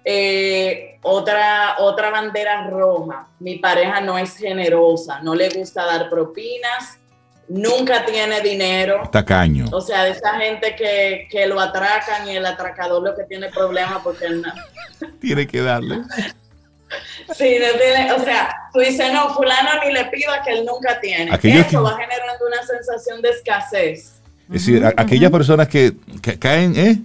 Eh, 0.07 0.99
otra, 1.01 1.77
otra 1.79 2.11
bandera 2.11 2.67
roja, 2.67 3.27
mi 3.39 3.57
pareja 3.57 4.01
no 4.01 4.19
es 4.19 4.37
generosa, 4.37 5.19
no 5.21 5.33
le 5.33 5.49
gusta 5.49 5.83
dar 5.83 6.11
propinas, 6.11 6.99
nunca 7.47 8.05
tiene 8.05 8.39
dinero. 8.41 9.09
Tacaño. 9.11 9.65
O 9.71 9.81
sea, 9.81 10.03
de 10.03 10.11
esa 10.11 10.35
gente 10.39 10.75
que, 10.75 11.27
que 11.29 11.47
lo 11.47 11.59
atracan 11.59 12.27
y 12.27 12.35
el 12.35 12.45
atracador 12.45 13.01
lo 13.01 13.15
que 13.15 13.23
tiene 13.23 13.49
problemas 13.49 14.01
porque 14.03 14.25
él 14.25 14.43
no. 14.43 15.09
tiene 15.19 15.47
que 15.47 15.61
darle. 15.61 16.01
Sí, 17.35 17.57
no 17.59 17.79
tiene, 17.79 18.13
o 18.13 18.23
sea, 18.23 18.55
tú 18.71 18.79
dices, 18.79 19.11
no, 19.11 19.33
fulano 19.33 19.71
ni 19.83 19.91
le 19.91 20.05
pido 20.05 20.31
a 20.31 20.43
que 20.43 20.51
él 20.51 20.65
nunca 20.65 21.01
tiene. 21.01 21.31
Eso 21.33 21.81
va 21.81 21.97
generando 21.97 22.45
una 22.45 22.63
sensación 22.63 23.23
de 23.23 23.29
escasez. 23.29 24.21
Es 24.47 24.65
decir, 24.65 24.85
aquellas 24.85 25.31
personas 25.31 25.67
que, 25.67 25.93
que 26.21 26.37
caen, 26.37 26.75
¿eh? 26.77 27.01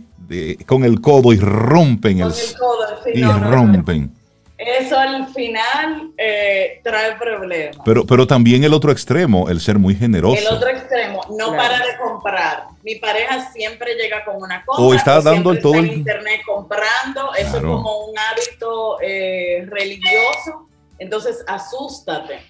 Con 0.66 0.85
el 0.85 1.01
codo 1.01 1.33
y 1.33 1.39
rompen 1.39 2.20
el, 2.20 2.33
y 3.14 3.22
rompen. 3.22 4.14
Eso 4.61 4.99
al 4.99 5.26
final 5.28 6.12
eh, 6.18 6.81
trae 6.85 7.16
problemas. 7.16 7.78
Pero, 7.83 8.05
pero 8.05 8.26
también 8.26 8.62
el 8.62 8.74
otro 8.74 8.93
extremo, 8.93 9.49
el 9.49 9.59
ser 9.59 9.78
muy 9.78 9.95
generoso. 9.95 10.37
El 10.37 10.55
otro 10.55 10.68
extremo, 10.68 11.22
no 11.31 11.57
para 11.57 11.78
de 11.78 11.97
comprar. 11.97 12.64
Mi 12.83 12.97
pareja 12.97 13.51
siempre 13.53 13.95
llega 13.95 14.22
con 14.22 14.37
una 14.37 14.62
cosa. 14.66 14.83
O 14.83 14.93
está 14.93 15.22
dando 15.22 15.53
el 15.53 15.62
todo 15.62 15.76
en 15.76 15.87
internet 15.87 16.43
comprando. 16.45 17.33
Eso 17.39 17.57
es 17.57 17.62
como 17.62 18.05
un 18.05 18.18
hábito 18.18 18.99
eh, 19.01 19.66
religioso. 19.66 20.68
Entonces, 20.99 21.43
asústate. 21.47 22.41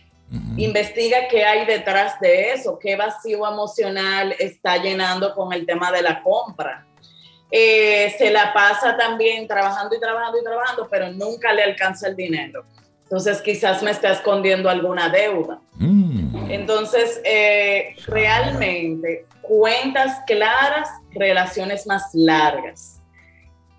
Investiga 0.56 1.28
qué 1.28 1.44
hay 1.44 1.66
detrás 1.66 2.20
de 2.20 2.52
eso, 2.52 2.78
qué 2.78 2.94
vacío 2.94 3.48
emocional 3.48 4.34
está 4.38 4.76
llenando 4.76 5.34
con 5.34 5.52
el 5.52 5.66
tema 5.66 5.90
de 5.90 6.02
la 6.02 6.22
compra. 6.22 6.86
Eh, 7.50 8.14
se 8.16 8.30
la 8.30 8.52
pasa 8.52 8.96
también 8.96 9.46
trabajando 9.48 9.96
y 9.96 10.00
trabajando 10.00 10.38
y 10.38 10.44
trabajando, 10.44 10.88
pero 10.88 11.10
nunca 11.12 11.52
le 11.52 11.64
alcanza 11.64 12.08
el 12.08 12.16
dinero. 12.16 12.64
Entonces 13.02 13.42
quizás 13.42 13.82
me 13.82 13.90
está 13.90 14.12
escondiendo 14.12 14.70
alguna 14.70 15.08
deuda. 15.08 15.58
Mm. 15.74 16.50
Entonces, 16.50 17.20
eh, 17.24 17.96
realmente, 18.06 19.26
cuentas 19.40 20.20
claras, 20.26 20.88
relaciones 21.12 21.86
más 21.86 22.10
largas. 22.12 23.00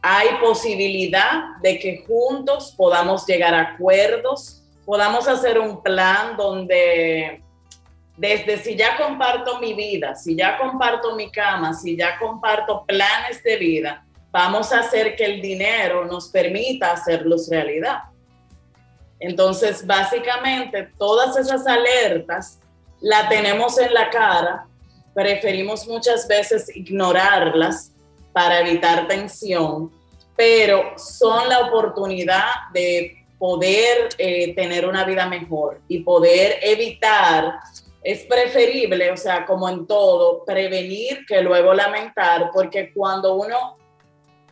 Hay 0.02 0.28
posibilidad 0.42 1.58
de 1.62 1.80
que 1.80 2.04
juntos 2.06 2.74
podamos 2.76 3.26
llegar 3.26 3.54
a 3.54 3.62
acuerdos, 3.74 4.64
podamos 4.86 5.28
hacer 5.28 5.60
un 5.60 5.82
plan 5.82 6.36
donde 6.36 7.41
desde 8.22 8.60
si 8.60 8.76
ya 8.76 8.98
comparto 8.98 9.60
mi 9.60 9.74
vida, 9.74 10.14
si 10.14 10.36
ya 10.36 10.56
comparto 10.56 11.16
mi 11.16 11.32
cama, 11.32 11.74
si 11.74 11.98
ya 11.98 12.20
comparto 12.20 12.86
planes 12.86 13.42
de 13.42 13.58
vida, 13.58 14.06
vamos 14.30 14.72
a 14.72 14.82
hacer 14.82 15.16
que 15.16 15.26
el 15.26 15.42
dinero 15.42 16.06
nos 16.06 16.30
permita 16.30 16.92
hacerlos 16.92 17.50
realidad. 17.50 18.04
Entonces, 19.20 19.88
básicamente, 19.88 20.92
todas 21.00 21.36
esas 21.36 21.66
alertas 21.66 22.60
la 23.00 23.28
tenemos 23.28 23.80
en 23.80 23.92
la 23.92 24.12
cara, 24.12 24.68
preferimos 25.16 25.88
muchas 25.88 26.28
veces 26.28 26.70
ignorarlas 26.76 27.92
para 28.32 28.60
evitar 28.60 29.08
tensión, 29.08 29.92
pero 30.36 30.94
son 30.96 31.50
la 31.50 31.62
oportunidad 31.62 32.70
de 32.72 33.18
poder 33.40 34.10
eh, 34.20 34.54
tener 34.54 34.86
una 34.86 35.06
vida 35.06 35.26
mejor 35.26 35.82
y 35.88 36.04
poder 36.04 36.60
evitar 36.62 37.56
es 38.04 38.26
preferible, 38.26 39.12
o 39.12 39.18
sea, 39.18 39.46
como 39.46 39.70
en 39.70 39.86
todo, 39.86 40.44
prevenir 40.46 41.26
que 41.28 41.42
luego 41.42 41.74
lamentar, 41.74 42.50
porque 42.54 42.92
cuando 42.94 43.36
uno 43.36 43.78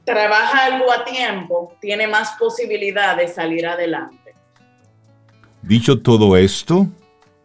trabaja 0.04 0.66
algo 0.66 0.91
a 0.91 1.04
tiempo, 1.04 1.74
tiene 1.82 2.08
más 2.08 2.32
posibilidad 2.39 3.18
de 3.18 3.28
salir 3.28 3.66
adelante. 3.66 4.34
Dicho 5.62 6.02
todo 6.02 6.38
esto, 6.38 6.88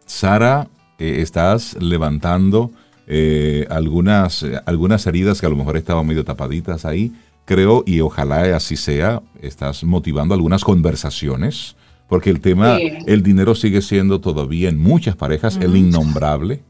Sara, 0.05 0.67
eh, 0.99 1.17
estás 1.21 1.75
levantando 1.79 2.71
eh, 3.07 3.67
algunas, 3.69 4.45
algunas 4.65 5.05
heridas 5.07 5.39
que 5.39 5.47
a 5.47 5.49
lo 5.49 5.55
mejor 5.55 5.77
estaban 5.77 6.05
medio 6.05 6.23
tapaditas 6.23 6.85
ahí, 6.85 7.11
creo, 7.45 7.83
y 7.85 8.01
ojalá 8.01 8.55
así 8.55 8.75
sea, 8.75 9.21
estás 9.41 9.83
motivando 9.83 10.33
algunas 10.33 10.63
conversaciones 10.63 11.75
porque 12.07 12.29
el 12.29 12.39
tema, 12.39 12.77
el 12.77 13.23
dinero 13.23 13.55
sigue 13.55 13.81
siendo 13.81 14.21
todavía 14.21 14.69
en 14.69 14.77
muchas 14.77 15.15
parejas 15.15 15.57
el 15.57 15.75
innombrable. 15.75 16.63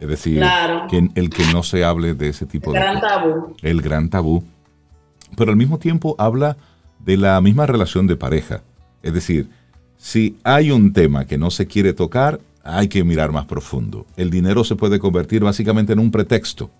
Es 0.00 0.08
decir, 0.08 0.42
que 0.90 1.08
el 1.14 1.30
que 1.30 1.44
no 1.52 1.62
se 1.62 1.84
hable 1.84 2.14
de 2.14 2.30
ese 2.30 2.44
tipo 2.44 2.70
el 2.70 2.74
de... 2.74 2.80
Gran 2.80 3.00
tabú. 3.00 3.56
El 3.62 3.82
gran 3.82 4.10
tabú. 4.10 4.44
Pero 5.36 5.52
al 5.52 5.56
mismo 5.56 5.78
tiempo 5.78 6.16
habla 6.18 6.56
de 6.98 7.16
la 7.16 7.40
misma 7.40 7.66
relación 7.66 8.08
de 8.08 8.16
pareja. 8.16 8.62
Es 9.02 9.14
decir, 9.14 9.48
si 9.96 10.36
hay 10.42 10.72
un 10.72 10.92
tema 10.92 11.24
que 11.26 11.38
no 11.38 11.50
se 11.52 11.68
quiere 11.68 11.92
tocar, 11.92 12.40
hay 12.64 12.88
que 12.88 13.04
mirar 13.04 13.30
más 13.30 13.46
profundo. 13.46 14.06
El 14.16 14.30
dinero 14.30 14.64
se 14.64 14.74
puede 14.74 14.98
convertir 14.98 15.42
básicamente 15.42 15.92
en 15.92 16.00
un 16.00 16.10
pretexto, 16.10 16.70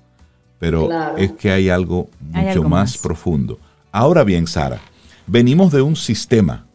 pero 0.59 0.89
es 1.17 1.33
que 1.33 1.53
hay 1.53 1.69
algo 1.69 2.09
mucho 2.21 2.65
más 2.65 2.99
profundo. 2.99 3.59
Ahora 3.93 4.25
bien, 4.25 4.49
Sara, 4.49 4.81
venimos 5.29 5.73
de 5.73 5.83
un 5.83 5.95
sistema 5.95 6.67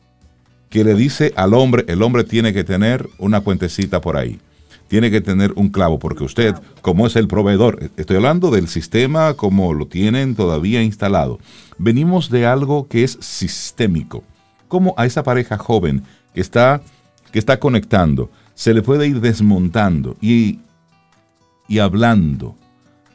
que 0.78 0.84
le 0.84 0.94
dice 0.94 1.34
al 1.36 1.56
hombre, 1.56 1.86
el 1.88 2.04
hombre 2.04 2.24
tiene 2.24 2.54
que 2.54 2.64
tener 2.64 3.10
una 3.18 3.42
cuentecita 3.42 4.00
por 4.00 4.16
ahí, 4.16 4.40
tiene 4.88 5.10
que 5.10 5.22
tener 5.22 5.52
un 5.56 5.70
clavo, 5.70 5.98
porque 5.98 6.24
usted, 6.24 6.54
como 6.84 7.08
es 7.08 7.16
el 7.16 7.28
proveedor, 7.28 7.90
estoy 7.98 8.18
hablando 8.18 8.52
del 8.52 8.68
sistema 8.68 9.34
como 9.34 9.74
lo 9.74 9.88
tienen 9.88 10.36
todavía 10.36 10.84
instalado, 10.84 11.40
venimos 11.80 12.30
de 12.30 12.46
algo 12.46 12.88
que 12.88 13.04
es 13.04 13.18
sistémico. 13.22 14.24
Como 14.68 14.94
a 14.98 15.08
esa 15.08 15.24
pareja 15.24 15.58
joven 15.58 16.04
que 16.36 16.42
está, 16.42 16.84
que 17.32 17.40
está 17.40 17.60
conectando, 17.60 18.30
se 18.54 18.76
le 18.76 18.84
puede 18.84 19.08
ir 19.08 19.20
desmontando 19.20 20.16
y, 20.22 20.60
y 21.68 21.80
hablando 21.80 22.56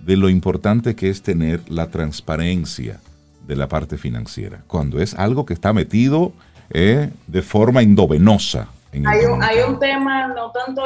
de 0.01 0.17
lo 0.17 0.29
importante 0.31 0.97
que 0.97 1.11
es 1.11 1.23
tener 1.23 1.63
la 1.71 1.93
transparencia 1.93 2.99
de 3.47 3.55
la 3.55 3.69
parte 3.69 3.99
financiera, 3.99 4.65
cuando 4.67 5.01
es 5.01 5.15
algo 5.15 5.47
que 5.47 5.55
está 5.55 5.73
metido 5.73 6.33
eh, 6.73 7.11
de 7.27 7.43
forma 7.43 7.83
indovenosa. 7.83 8.69
hay, 8.93 9.25
un, 9.27 9.43
hay 9.43 9.61
un 9.61 9.79
tema, 9.79 10.29
no 10.29 10.51
tanto, 10.51 10.85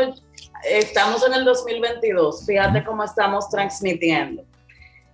estamos 0.68 1.24
en 1.26 1.34
el 1.34 1.44
2022, 1.44 2.44
fíjate 2.44 2.84
cómo 2.84 3.04
estamos 3.04 3.48
transmitiendo. 3.48 4.44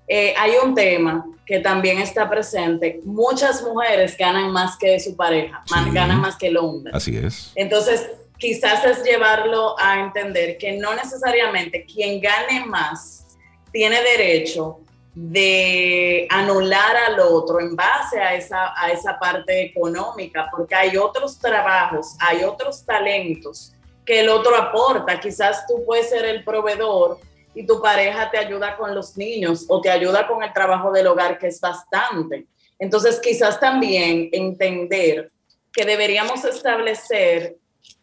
Eh, 0.08 0.34
hay 0.36 0.52
un 0.62 0.74
tema 0.74 1.24
que 1.46 1.60
también 1.60 1.98
está 1.98 2.28
presente. 2.28 3.00
Muchas 3.04 3.62
mujeres 3.62 4.16
ganan 4.16 4.50
más 4.50 4.76
que 4.76 4.98
su 4.98 5.16
pareja, 5.16 5.62
ganan 5.92 6.20
más 6.20 6.36
que 6.36 6.48
el 6.48 6.56
hombre. 6.56 6.92
Así 6.94 7.16
es. 7.16 7.52
Entonces, 7.54 8.10
quizás 8.38 8.84
es 8.84 9.04
llevarlo 9.04 9.78
a 9.78 10.00
entender 10.00 10.58
que 10.58 10.72
no 10.72 10.94
necesariamente 10.94 11.86
quien 11.86 12.20
gane 12.20 12.66
más 12.66 13.26
tiene 13.72 14.02
derecho 14.02 14.80
de 15.14 16.26
anular 16.30 16.96
al 16.96 17.20
otro 17.20 17.60
en 17.60 17.76
base 17.76 18.18
a 18.18 18.34
esa, 18.34 18.72
a 18.76 18.90
esa 18.90 19.18
parte 19.18 19.62
económica, 19.62 20.48
porque 20.50 20.74
hay 20.74 20.96
otros 20.96 21.38
trabajos, 21.38 22.16
hay 22.18 22.44
otros 22.44 22.84
talentos 22.84 23.74
que 24.06 24.20
el 24.20 24.28
otro 24.28 24.56
aporta. 24.56 25.20
Quizás 25.20 25.66
tú 25.66 25.84
puedes 25.84 26.08
ser 26.08 26.24
el 26.24 26.44
proveedor 26.44 27.18
y 27.54 27.66
tu 27.66 27.80
pareja 27.82 28.30
te 28.30 28.38
ayuda 28.38 28.76
con 28.76 28.94
los 28.94 29.16
niños 29.16 29.66
o 29.68 29.80
te 29.80 29.90
ayuda 29.90 30.26
con 30.26 30.42
el 30.42 30.52
trabajo 30.52 30.90
del 30.90 31.06
hogar, 31.06 31.38
que 31.38 31.48
es 31.48 31.60
bastante. 31.60 32.46
Entonces, 32.78 33.20
quizás 33.20 33.60
también 33.60 34.30
entender 34.32 35.30
que 35.72 35.84
deberíamos 35.84 36.44
establecer 36.44 37.56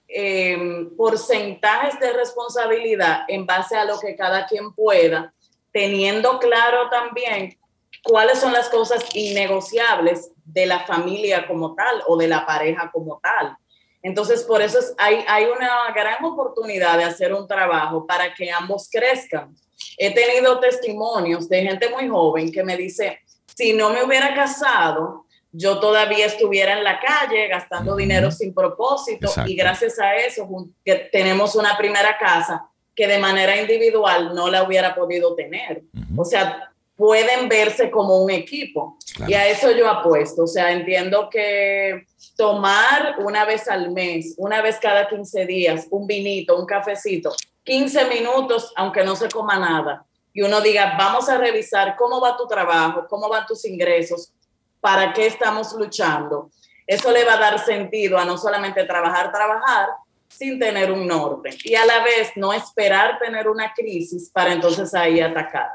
em, 0.08 0.96
porcentajes 0.96 2.00
de 2.00 2.14
responsabilidad 2.14 3.22
en 3.28 3.46
base 3.46 3.76
a 3.76 3.86
lo 3.86 4.00
que 4.00 4.16
cada 4.16 4.46
quien 4.46 4.74
pueda 4.74 5.34
teniendo 5.72 6.40
claro 6.40 6.90
también 6.90 7.58
cuáles 8.04 8.40
son 8.40 8.54
las 8.54 8.70
cosas 8.70 9.04
innegociables 9.14 10.32
de 10.46 10.66
la 10.66 10.80
familia 10.82 11.48
como 11.48 11.76
tal 11.76 12.04
o 12.08 12.18
de 12.18 12.28
la 12.28 12.46
pareja 12.46 12.90
como 12.92 13.20
tal. 13.22 13.56
Entonces, 14.02 14.44
por 14.44 14.62
eso 14.62 14.80
hay, 14.98 15.24
hay 15.28 15.46
una 15.46 15.92
gran 15.94 16.24
oportunidad 16.24 16.98
de 16.98 17.04
hacer 17.04 17.34
un 17.34 17.48
trabajo 17.48 18.08
para 18.08 18.34
que 18.34 18.50
ambos 18.50 18.90
crezcan. 18.90 19.54
He 19.98 20.14
tenido 20.14 20.60
testimonios 20.60 21.50
de 21.50 21.64
gente 21.64 21.90
muy 21.90 22.08
joven 22.08 22.52
que 22.52 22.64
me 22.64 22.78
dice, 22.78 23.20
si 23.54 23.74
no 23.74 23.90
me 23.90 24.04
hubiera 24.04 24.34
casado, 24.34 25.26
yo 25.52 25.80
todavía 25.80 26.28
estuviera 26.28 26.78
en 26.78 26.84
la 26.84 27.00
calle 27.00 27.48
gastando 27.48 27.96
dinero 27.96 28.32
sin 28.32 28.54
propósito 28.54 29.32
y 29.48 29.56
gracias 29.56 30.00
a 30.00 30.16
eso 30.16 30.48
que 30.86 31.10
tenemos 31.12 31.56
una 31.56 31.78
primera 31.78 32.18
casa 32.18 32.69
que 33.00 33.08
de 33.08 33.18
manera 33.18 33.56
individual 33.56 34.36
no 34.36 34.50
la 34.50 34.62
hubiera 34.62 34.94
podido 34.94 35.34
tener. 35.34 35.84
O 36.18 36.26
sea, 36.26 36.70
pueden 36.98 37.48
verse 37.48 37.90
como 37.90 38.18
un 38.18 38.30
equipo. 38.30 38.98
Y 39.26 39.34
a 39.36 39.48
eso 39.48 39.72
yo 39.72 39.90
apuesto. 39.90 40.44
O 40.44 40.48
sea, 40.48 40.74
entiendo 40.74 41.30
que 41.30 42.04
tomar 42.36 43.16
una 43.20 43.46
vez 43.46 43.70
al 43.70 43.92
mes, 43.92 44.36
una 44.38 44.62
vez 44.62 44.80
cada 44.82 45.08
15 45.08 45.46
días, 45.46 45.88
un 45.92 46.08
vinito, 46.08 46.60
un 46.60 46.66
cafecito, 46.66 47.34
15 47.64 48.04
minutos, 48.10 48.74
aunque 48.76 49.06
no 49.06 49.16
se 49.16 49.30
coma 49.30 49.58
nada, 49.58 50.06
y 50.34 50.42
uno 50.42 50.60
diga, 50.60 50.96
vamos 50.98 51.30
a 51.30 51.38
revisar 51.38 51.96
cómo 51.96 52.20
va 52.20 52.36
tu 52.36 52.48
trabajo, 52.48 53.06
cómo 53.08 53.30
van 53.30 53.46
tus 53.46 53.64
ingresos, 53.64 54.34
para 54.82 55.14
qué 55.14 55.26
estamos 55.26 55.72
luchando. 55.72 56.50
Eso 56.86 57.14
le 57.14 57.24
va 57.24 57.36
a 57.36 57.40
dar 57.40 57.60
sentido 57.60 58.18
a 58.18 58.26
no 58.26 58.38
solamente 58.38 58.84
trabajar, 58.84 59.32
trabajar, 59.32 59.88
sin 60.30 60.60
tener 60.60 60.92
un 60.92 61.08
norte 61.08 61.50
y 61.64 61.76
a 61.76 61.86
la 61.86 62.04
vez 62.04 62.32
no 62.36 62.54
esperar 62.54 63.20
tener 63.20 63.50
una 63.50 63.74
crisis 63.74 64.30
para 64.32 64.54
entonces 64.54 64.94
ahí 64.94 65.20
atacar. 65.20 65.70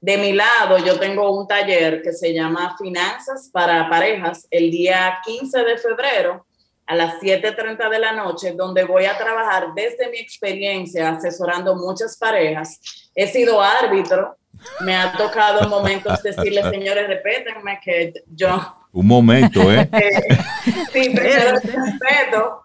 De 0.00 0.18
mi 0.18 0.32
lado, 0.32 0.78
yo 0.78 0.98
tengo 1.00 1.30
un 1.36 1.48
taller 1.48 2.02
que 2.02 2.12
se 2.12 2.34
llama 2.34 2.76
Finanzas 2.78 3.48
para 3.50 3.88
Parejas 3.88 4.46
el 4.50 4.70
día 4.70 5.18
15 5.24 5.64
de 5.64 5.78
febrero 5.78 6.46
a 6.86 6.94
las 6.94 7.14
7.30 7.14 7.88
de 7.88 7.98
la 7.98 8.12
noche, 8.12 8.52
donde 8.52 8.84
voy 8.84 9.06
a 9.06 9.16
trabajar 9.16 9.68
desde 9.74 10.10
mi 10.10 10.18
experiencia 10.18 11.08
asesorando 11.08 11.74
muchas 11.74 12.18
parejas. 12.18 12.78
He 13.14 13.26
sido 13.26 13.62
árbitro, 13.62 14.36
me 14.80 14.94
ha 14.94 15.16
tocado 15.16 15.62
en 15.62 15.70
momentos 15.70 16.22
decirle, 16.22 16.62
señores, 16.70 17.08
repétenme 17.08 17.80
que 17.82 18.12
yo... 18.26 18.76
Un 18.92 19.06
momento, 19.06 19.72
¿eh? 19.72 19.88
sí, 20.92 21.12
pero 21.14 21.52
respeto 21.52 22.64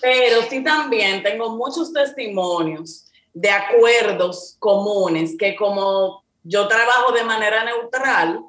pero 0.00 0.42
sí 0.48 0.62
también 0.62 1.22
tengo 1.22 1.56
muchos 1.56 1.92
testimonios 1.92 3.06
de 3.32 3.50
acuerdos 3.50 4.56
comunes 4.58 5.36
que 5.38 5.54
como 5.56 6.24
yo 6.42 6.68
trabajo 6.68 7.12
de 7.12 7.24
manera 7.24 7.64
neutral, 7.64 8.40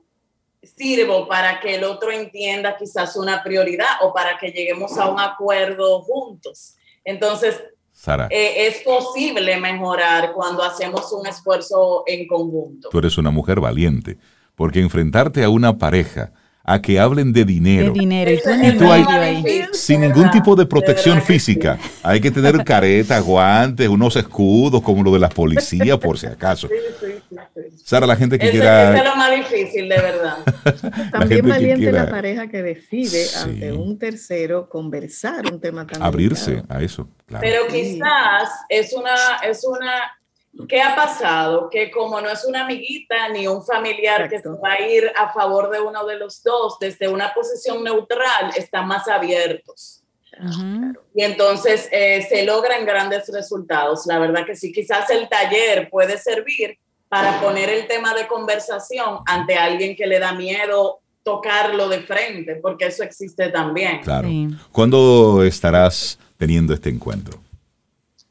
sirvo 0.63 1.27
para 1.27 1.59
que 1.59 1.75
el 1.75 1.83
otro 1.83 2.11
entienda 2.11 2.75
quizás 2.77 3.15
una 3.15 3.43
prioridad 3.43 3.87
o 4.01 4.13
para 4.13 4.37
que 4.37 4.51
lleguemos 4.51 4.97
a 4.97 5.09
un 5.09 5.19
acuerdo 5.19 6.01
juntos. 6.01 6.75
Entonces, 7.03 7.61
Sara, 7.91 8.27
eh, 8.29 8.67
es 8.67 8.81
posible 8.81 9.57
mejorar 9.59 10.33
cuando 10.33 10.63
hacemos 10.63 11.11
un 11.11 11.25
esfuerzo 11.25 12.03
en 12.05 12.27
conjunto. 12.27 12.89
tú 12.89 12.99
eres 12.99 13.17
una 13.17 13.31
mujer 13.31 13.59
valiente, 13.59 14.17
porque 14.55 14.79
enfrentarte 14.79 15.43
a 15.43 15.49
una 15.49 15.77
pareja 15.77 16.31
a 16.69 16.81
que 16.81 16.99
hablen 16.99 17.31
de 17.31 17.45
dinero, 17.45 17.93
De 17.93 17.99
dinero. 18.01 18.29
Y 18.31 18.41
tú 18.43 18.49
en 18.49 18.63
Y 18.63 18.67
el 18.67 18.77
tú 18.77 18.91
ahí- 18.91 19.05
medio 19.05 19.21
ahí. 19.21 19.65
sin 19.71 20.01
ningún 20.01 20.29
tipo 20.31 20.53
de 20.55 20.65
protección 20.65 21.21
física. 21.21 21.79
Hay 22.03 22.19
que 22.19 22.29
tener 22.29 22.61
careta, 22.65 23.17
guantes, 23.21 23.87
unos 23.87 24.17
escudos 24.17 24.81
como 24.81 25.01
lo 25.01 25.11
de 25.13 25.19
la 25.19 25.29
policía, 25.29 25.97
por 25.97 26.19
si 26.19 26.25
acaso. 26.27 26.67
Sí, 26.67 26.73
sí, 26.99 27.05
sí, 27.29 27.37
sí. 27.55 27.77
Sara, 27.85 28.05
la 28.05 28.17
gente 28.17 28.37
que 28.37 28.49
quiera... 28.51 28.91
ese 28.91 28.99
es 28.99 29.05
lo 29.05 29.15
más 29.15 29.31
difícil, 29.35 29.87
de 29.87 29.95
verdad. 29.95 30.37
También 31.13 31.47
valiente 31.47 31.83
quiera 31.83 32.03
la 32.03 32.11
pareja 32.11 32.47
que 32.47 32.61
decide 32.61 33.25
ante 33.41 33.71
un 33.71 33.97
tercero 33.97 34.67
conversar 34.67 35.45
un 35.51 35.61
tema 35.61 35.87
tan 35.87 36.03
abrirse 36.03 36.51
delicado. 36.51 36.79
a 36.79 36.83
eso. 36.83 37.07
Claro. 37.27 37.41
Pero 37.41 37.67
quizás 37.67 38.49
es 38.67 38.93
una, 38.93 39.15
es 39.49 39.63
una, 39.65 40.16
¿qué 40.65 40.81
ha 40.81 40.95
pasado? 40.95 41.69
Que 41.69 41.91
como 41.91 42.19
no 42.21 42.29
es 42.29 42.45
una 42.45 42.63
amiguita 42.63 43.29
ni 43.29 43.47
un 43.47 43.63
familiar 43.63 44.23
que 44.29 44.39
se 44.39 44.47
Exacto. 44.47 44.61
va 44.61 44.73
a 44.73 44.81
ir 44.81 45.11
a 45.15 45.31
favor 45.33 45.69
de 45.69 45.81
uno 45.81 46.05
de 46.05 46.17
los 46.17 46.41
dos 46.43 46.77
desde 46.79 47.07
una 47.07 47.33
posición 47.33 47.83
neutral, 47.83 48.51
están 48.55 48.87
más 48.87 49.07
abiertos. 49.07 50.03
Ujú. 50.39 50.93
Y 51.15 51.23
entonces 51.23 51.89
eh, 51.91 52.25
se 52.27 52.43
logran 52.45 52.85
grandes 52.85 53.27
resultados. 53.29 54.05
La 54.05 54.19
verdad 54.19 54.45
que 54.45 54.55
sí, 54.55 54.71
quizás 54.71 55.09
el 55.09 55.27
taller 55.27 55.89
puede 55.89 56.17
servir 56.17 56.77
para 57.09 57.39
poner 57.39 57.69
el 57.69 57.87
tema 57.87 58.13
de 58.13 58.27
conversación 58.27 59.19
ante 59.25 59.55
alguien 59.55 59.95
que 59.95 60.07
le 60.07 60.19
da 60.19 60.33
miedo 60.33 60.99
tocarlo 61.23 61.89
de 61.89 62.01
frente, 62.01 62.55
porque 62.55 62.85
eso 62.87 63.03
existe 63.03 63.49
también. 63.49 64.01
Claro. 64.01 64.27
Sí. 64.27 64.49
¿Cuándo 64.71 65.43
estarás 65.43 66.17
teniendo 66.37 66.73
este 66.73 66.89
encuentro? 66.89 67.39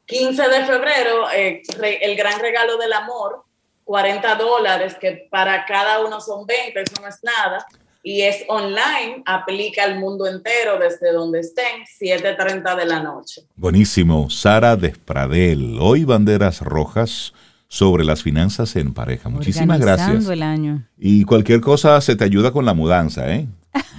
15 0.07 0.41
de 0.49 0.65
febrero, 0.65 1.29
eh, 1.33 1.61
re- 1.77 2.03
el 2.03 2.15
gran 2.17 2.39
regalo 2.39 2.77
del 2.77 2.93
amor, 2.93 3.43
40 3.83 4.35
dólares, 4.35 4.95
que 4.99 5.27
para 5.29 5.65
cada 5.65 6.05
uno 6.05 6.19
son 6.21 6.45
20, 6.45 6.81
eso 6.81 7.01
no 7.01 7.07
es 7.07 7.19
nada. 7.23 7.65
Y 8.03 8.21
es 8.21 8.45
online, 8.47 9.21
aplica 9.25 9.83
al 9.83 9.99
mundo 9.99 10.27
entero 10.27 10.77
desde 10.79 11.11
donde 11.11 11.41
estén, 11.41 11.83
7.30 11.99 12.75
de 12.77 12.85
la 12.85 13.01
noche. 13.01 13.41
Buenísimo. 13.57 14.29
Sara 14.29 14.77
Despradel. 14.77 15.77
Hoy 15.81 16.05
banderas 16.05 16.61
rojas 16.61 17.33
sobre 17.67 18.05
las 18.05 18.23
finanzas 18.23 18.77
en 18.77 18.93
pareja. 18.93 19.27
Muchísimas 19.27 19.79
gracias. 19.81 20.25
el 20.29 20.41
año. 20.43 20.87
Y 20.97 21.25
cualquier 21.25 21.59
cosa 21.59 21.99
se 21.99 22.15
te 22.15 22.23
ayuda 22.23 22.51
con 22.51 22.63
la 22.65 22.73
mudanza, 22.73 23.29
¿eh? 23.33 23.45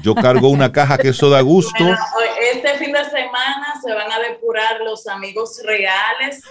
Yo 0.03 0.15
cargo 0.15 0.49
una 0.49 0.73
caja 0.73 0.97
que 0.97 1.09
eso 1.11 1.29
da 1.29 1.43
gusto. 1.43 1.73
Bueno, 1.85 1.99
hoy- 2.17 2.27
este 2.57 2.75
fin 2.83 2.93
de 2.93 3.05
semana 3.05 3.75
se 3.89 3.95
van 3.95 4.13
a 4.13 4.19
depurar 4.21 4.81
los 4.85 5.07
amigos 5.09 5.61
reales 5.65 6.43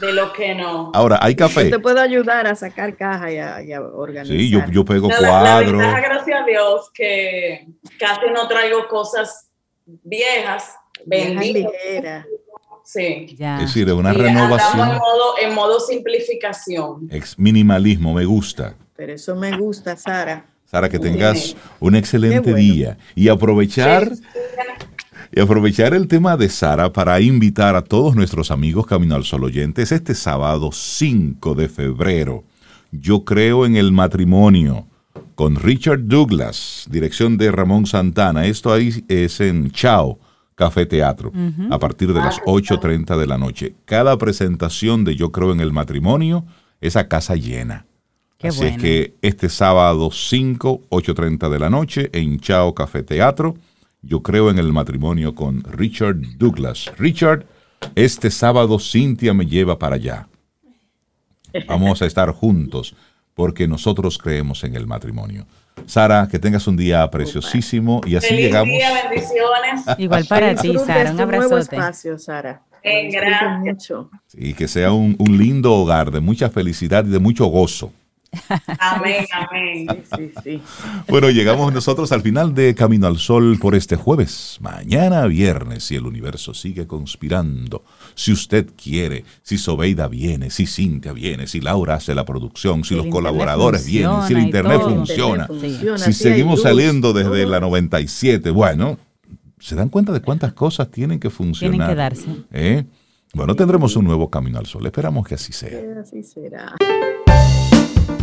de 0.00 0.12
lo 0.12 0.32
que 0.32 0.54
no. 0.54 0.92
Ahora, 0.94 1.18
hay 1.20 1.34
Yo 1.34 1.46
café. 1.46 1.70
te 1.70 1.78
puedo 1.78 2.00
ayudar 2.00 2.46
a 2.46 2.54
sacar 2.54 2.96
caja 2.96 3.32
y 3.32 3.38
a, 3.38 3.62
y 3.62 3.72
a 3.72 3.80
organizar. 3.80 4.36
Sí, 4.36 4.50
yo, 4.50 4.60
yo 4.70 4.84
pego 4.84 5.08
No, 5.08 5.20
la, 5.20 5.30
la 5.30 5.40
cuadros. 5.40 5.72
ventaja, 5.72 6.00
gracias 6.00 6.40
a 6.42 6.44
Dios, 6.44 6.90
que 6.92 7.66
casi 7.98 8.20
no 8.32 8.46
traigo 8.46 8.86
cosas 8.88 9.48
viejas, 9.86 10.74
Vieja 11.04 11.40
vendidas. 11.40 11.72
Sí. 12.84 13.34
Ya. 13.36 13.56
Es 13.56 13.74
decir, 13.74 13.92
una 13.92 14.12
Y 14.12 14.16
andamos 14.16 14.28
en 14.28 14.34
renovación. 14.36 14.88
modo, 14.98 15.38
en 15.42 15.54
modo 15.54 15.80
simplificación. 15.80 17.08
Ex 17.10 17.38
minimalismo, 17.38 18.14
me 18.14 18.24
gusta. 18.24 18.74
Pero 18.94 19.12
eso 19.12 19.34
me 19.34 19.56
gusta, 19.56 19.96
Sara. 19.96 20.46
Sara, 20.64 20.88
que 20.88 20.98
tengas 20.98 21.56
un 21.80 21.94
excelente 21.96 22.40
bueno. 22.52 22.56
día. 22.58 22.98
Y 23.14 23.28
aprovechar, 23.28 24.10
y 25.32 25.40
aprovechar 25.40 25.94
el 25.94 26.08
tema 26.08 26.36
de 26.36 26.48
Sara 26.48 26.92
para 26.92 27.20
invitar 27.20 27.76
a 27.76 27.82
todos 27.82 28.14
nuestros 28.14 28.50
amigos 28.50 28.86
Camino 28.86 29.14
al 29.14 29.24
Sol 29.24 29.44
oyentes 29.44 29.92
este 29.92 30.14
sábado 30.14 30.70
5 30.72 31.54
de 31.54 31.68
febrero. 31.68 32.44
Yo 32.92 33.24
creo 33.24 33.66
en 33.66 33.76
el 33.76 33.92
matrimonio 33.92 34.86
con 35.34 35.56
Richard 35.56 36.06
Douglas, 36.06 36.86
dirección 36.90 37.36
de 37.36 37.50
Ramón 37.50 37.86
Santana. 37.86 38.46
Esto 38.46 38.72
ahí 38.72 39.04
es 39.08 39.40
en 39.40 39.70
Chao 39.70 40.18
Café 40.54 40.86
Teatro, 40.86 41.32
a 41.70 41.78
partir 41.78 42.14
de 42.14 42.20
las 42.20 42.40
8.30 42.40 43.18
de 43.18 43.26
la 43.26 43.36
noche. 43.36 43.74
Cada 43.84 44.16
presentación 44.16 45.04
de 45.04 45.14
Yo 45.14 45.30
creo 45.30 45.52
en 45.52 45.60
el 45.60 45.72
matrimonio 45.72 46.46
es 46.80 46.96
a 46.96 47.08
casa 47.08 47.36
llena. 47.36 47.84
Qué 48.38 48.48
Así 48.48 48.64
es 48.64 48.78
que 48.78 49.14
este 49.20 49.48
sábado 49.48 50.10
5, 50.10 50.82
8.30 50.88 51.50
de 51.50 51.58
la 51.58 51.70
noche 51.70 52.10
en 52.12 52.40
Chao 52.40 52.74
Café 52.74 53.02
Teatro, 53.02 53.54
yo 54.06 54.22
creo 54.22 54.50
en 54.50 54.58
el 54.58 54.72
matrimonio 54.72 55.34
con 55.34 55.62
Richard 55.64 56.16
Douglas. 56.38 56.90
Richard, 56.98 57.46
este 57.94 58.30
sábado 58.30 58.78
Cintia 58.78 59.34
me 59.34 59.46
lleva 59.46 59.78
para 59.78 59.96
allá. 59.96 60.28
Vamos 61.66 62.02
a 62.02 62.06
estar 62.06 62.30
juntos 62.32 62.94
porque 63.34 63.66
nosotros 63.68 64.18
creemos 64.18 64.64
en 64.64 64.76
el 64.76 64.86
matrimonio. 64.86 65.46
Sara, 65.86 66.26
que 66.30 66.38
tengas 66.38 66.66
un 66.66 66.76
día 66.76 67.08
preciosísimo 67.10 68.00
y 68.06 68.16
así 68.16 68.28
Feliz 68.28 68.46
llegamos. 68.46 68.68
día, 68.74 68.88
bendiciones. 69.10 69.98
Igual 69.98 70.24
para 70.26 70.54
ti, 70.54 70.74
Sara. 70.78 71.10
Un 71.10 71.16
nuevo 71.16 71.32
abrazote. 71.44 71.76
espacio, 71.76 72.18
Sara. 72.18 72.62
Gracias. 72.82 73.58
mucho. 73.60 74.10
Y 74.34 74.54
que 74.54 74.68
sea 74.68 74.92
un, 74.92 75.16
un 75.18 75.36
lindo 75.36 75.72
hogar 75.74 76.10
de 76.10 76.20
mucha 76.20 76.48
felicidad 76.48 77.04
y 77.04 77.10
de 77.10 77.18
mucho 77.18 77.46
gozo. 77.46 77.92
Amén, 78.78 79.26
amén. 79.32 80.04
Sí, 80.16 80.32
sí. 80.42 80.62
Bueno, 81.08 81.30
llegamos 81.30 81.72
nosotros 81.72 82.12
al 82.12 82.22
final 82.22 82.54
de 82.54 82.74
Camino 82.74 83.06
al 83.06 83.18
Sol 83.18 83.58
por 83.60 83.74
este 83.74 83.96
jueves. 83.96 84.58
Mañana 84.60 85.26
viernes, 85.26 85.84
si 85.84 85.96
el 85.96 86.06
universo 86.06 86.54
sigue 86.54 86.86
conspirando, 86.86 87.84
si 88.14 88.32
usted 88.32 88.68
quiere, 88.76 89.24
si 89.42 89.58
Sobeida 89.58 90.08
viene, 90.08 90.50
si 90.50 90.66
Cintia 90.66 91.12
viene, 91.12 91.46
si 91.46 91.60
Laura 91.60 91.94
hace 91.94 92.14
la 92.14 92.24
producción, 92.24 92.84
si 92.84 92.94
El 92.94 93.02
los 93.02 93.08
colaboradores 93.08 93.86
vienen, 93.86 94.22
si 94.26 94.34
el 94.34 94.40
internet 94.40 94.80
todo. 94.80 94.90
funciona, 94.90 95.46
Internet 95.50 95.70
funciona, 95.70 95.98
si 95.98 96.12
seguimos 96.12 96.56
luz, 96.56 96.62
saliendo 96.62 97.12
desde 97.12 97.42
todo. 97.42 97.50
la 97.50 97.60
97, 97.60 98.50
bueno, 98.50 98.98
¿se 99.58 99.74
dan 99.74 99.88
cuenta 99.88 100.12
de 100.12 100.20
cuántas 100.20 100.52
cosas 100.52 100.90
tienen 100.90 101.20
que 101.20 101.30
funcionar? 101.30 101.70
Tienen 101.72 101.88
que 101.88 101.94
darse. 101.94 102.44
¿Eh? 102.52 102.84
Bueno, 103.34 103.54
tendremos 103.54 103.94
un 103.96 104.04
nuevo 104.04 104.30
Camino 104.30 104.58
al 104.58 104.66
Sol. 104.66 104.86
Esperamos 104.86 105.26
que 105.26 105.34
así 105.34 105.52
sea. 105.52 106.00
Así 106.00 106.22
será. 106.22 106.74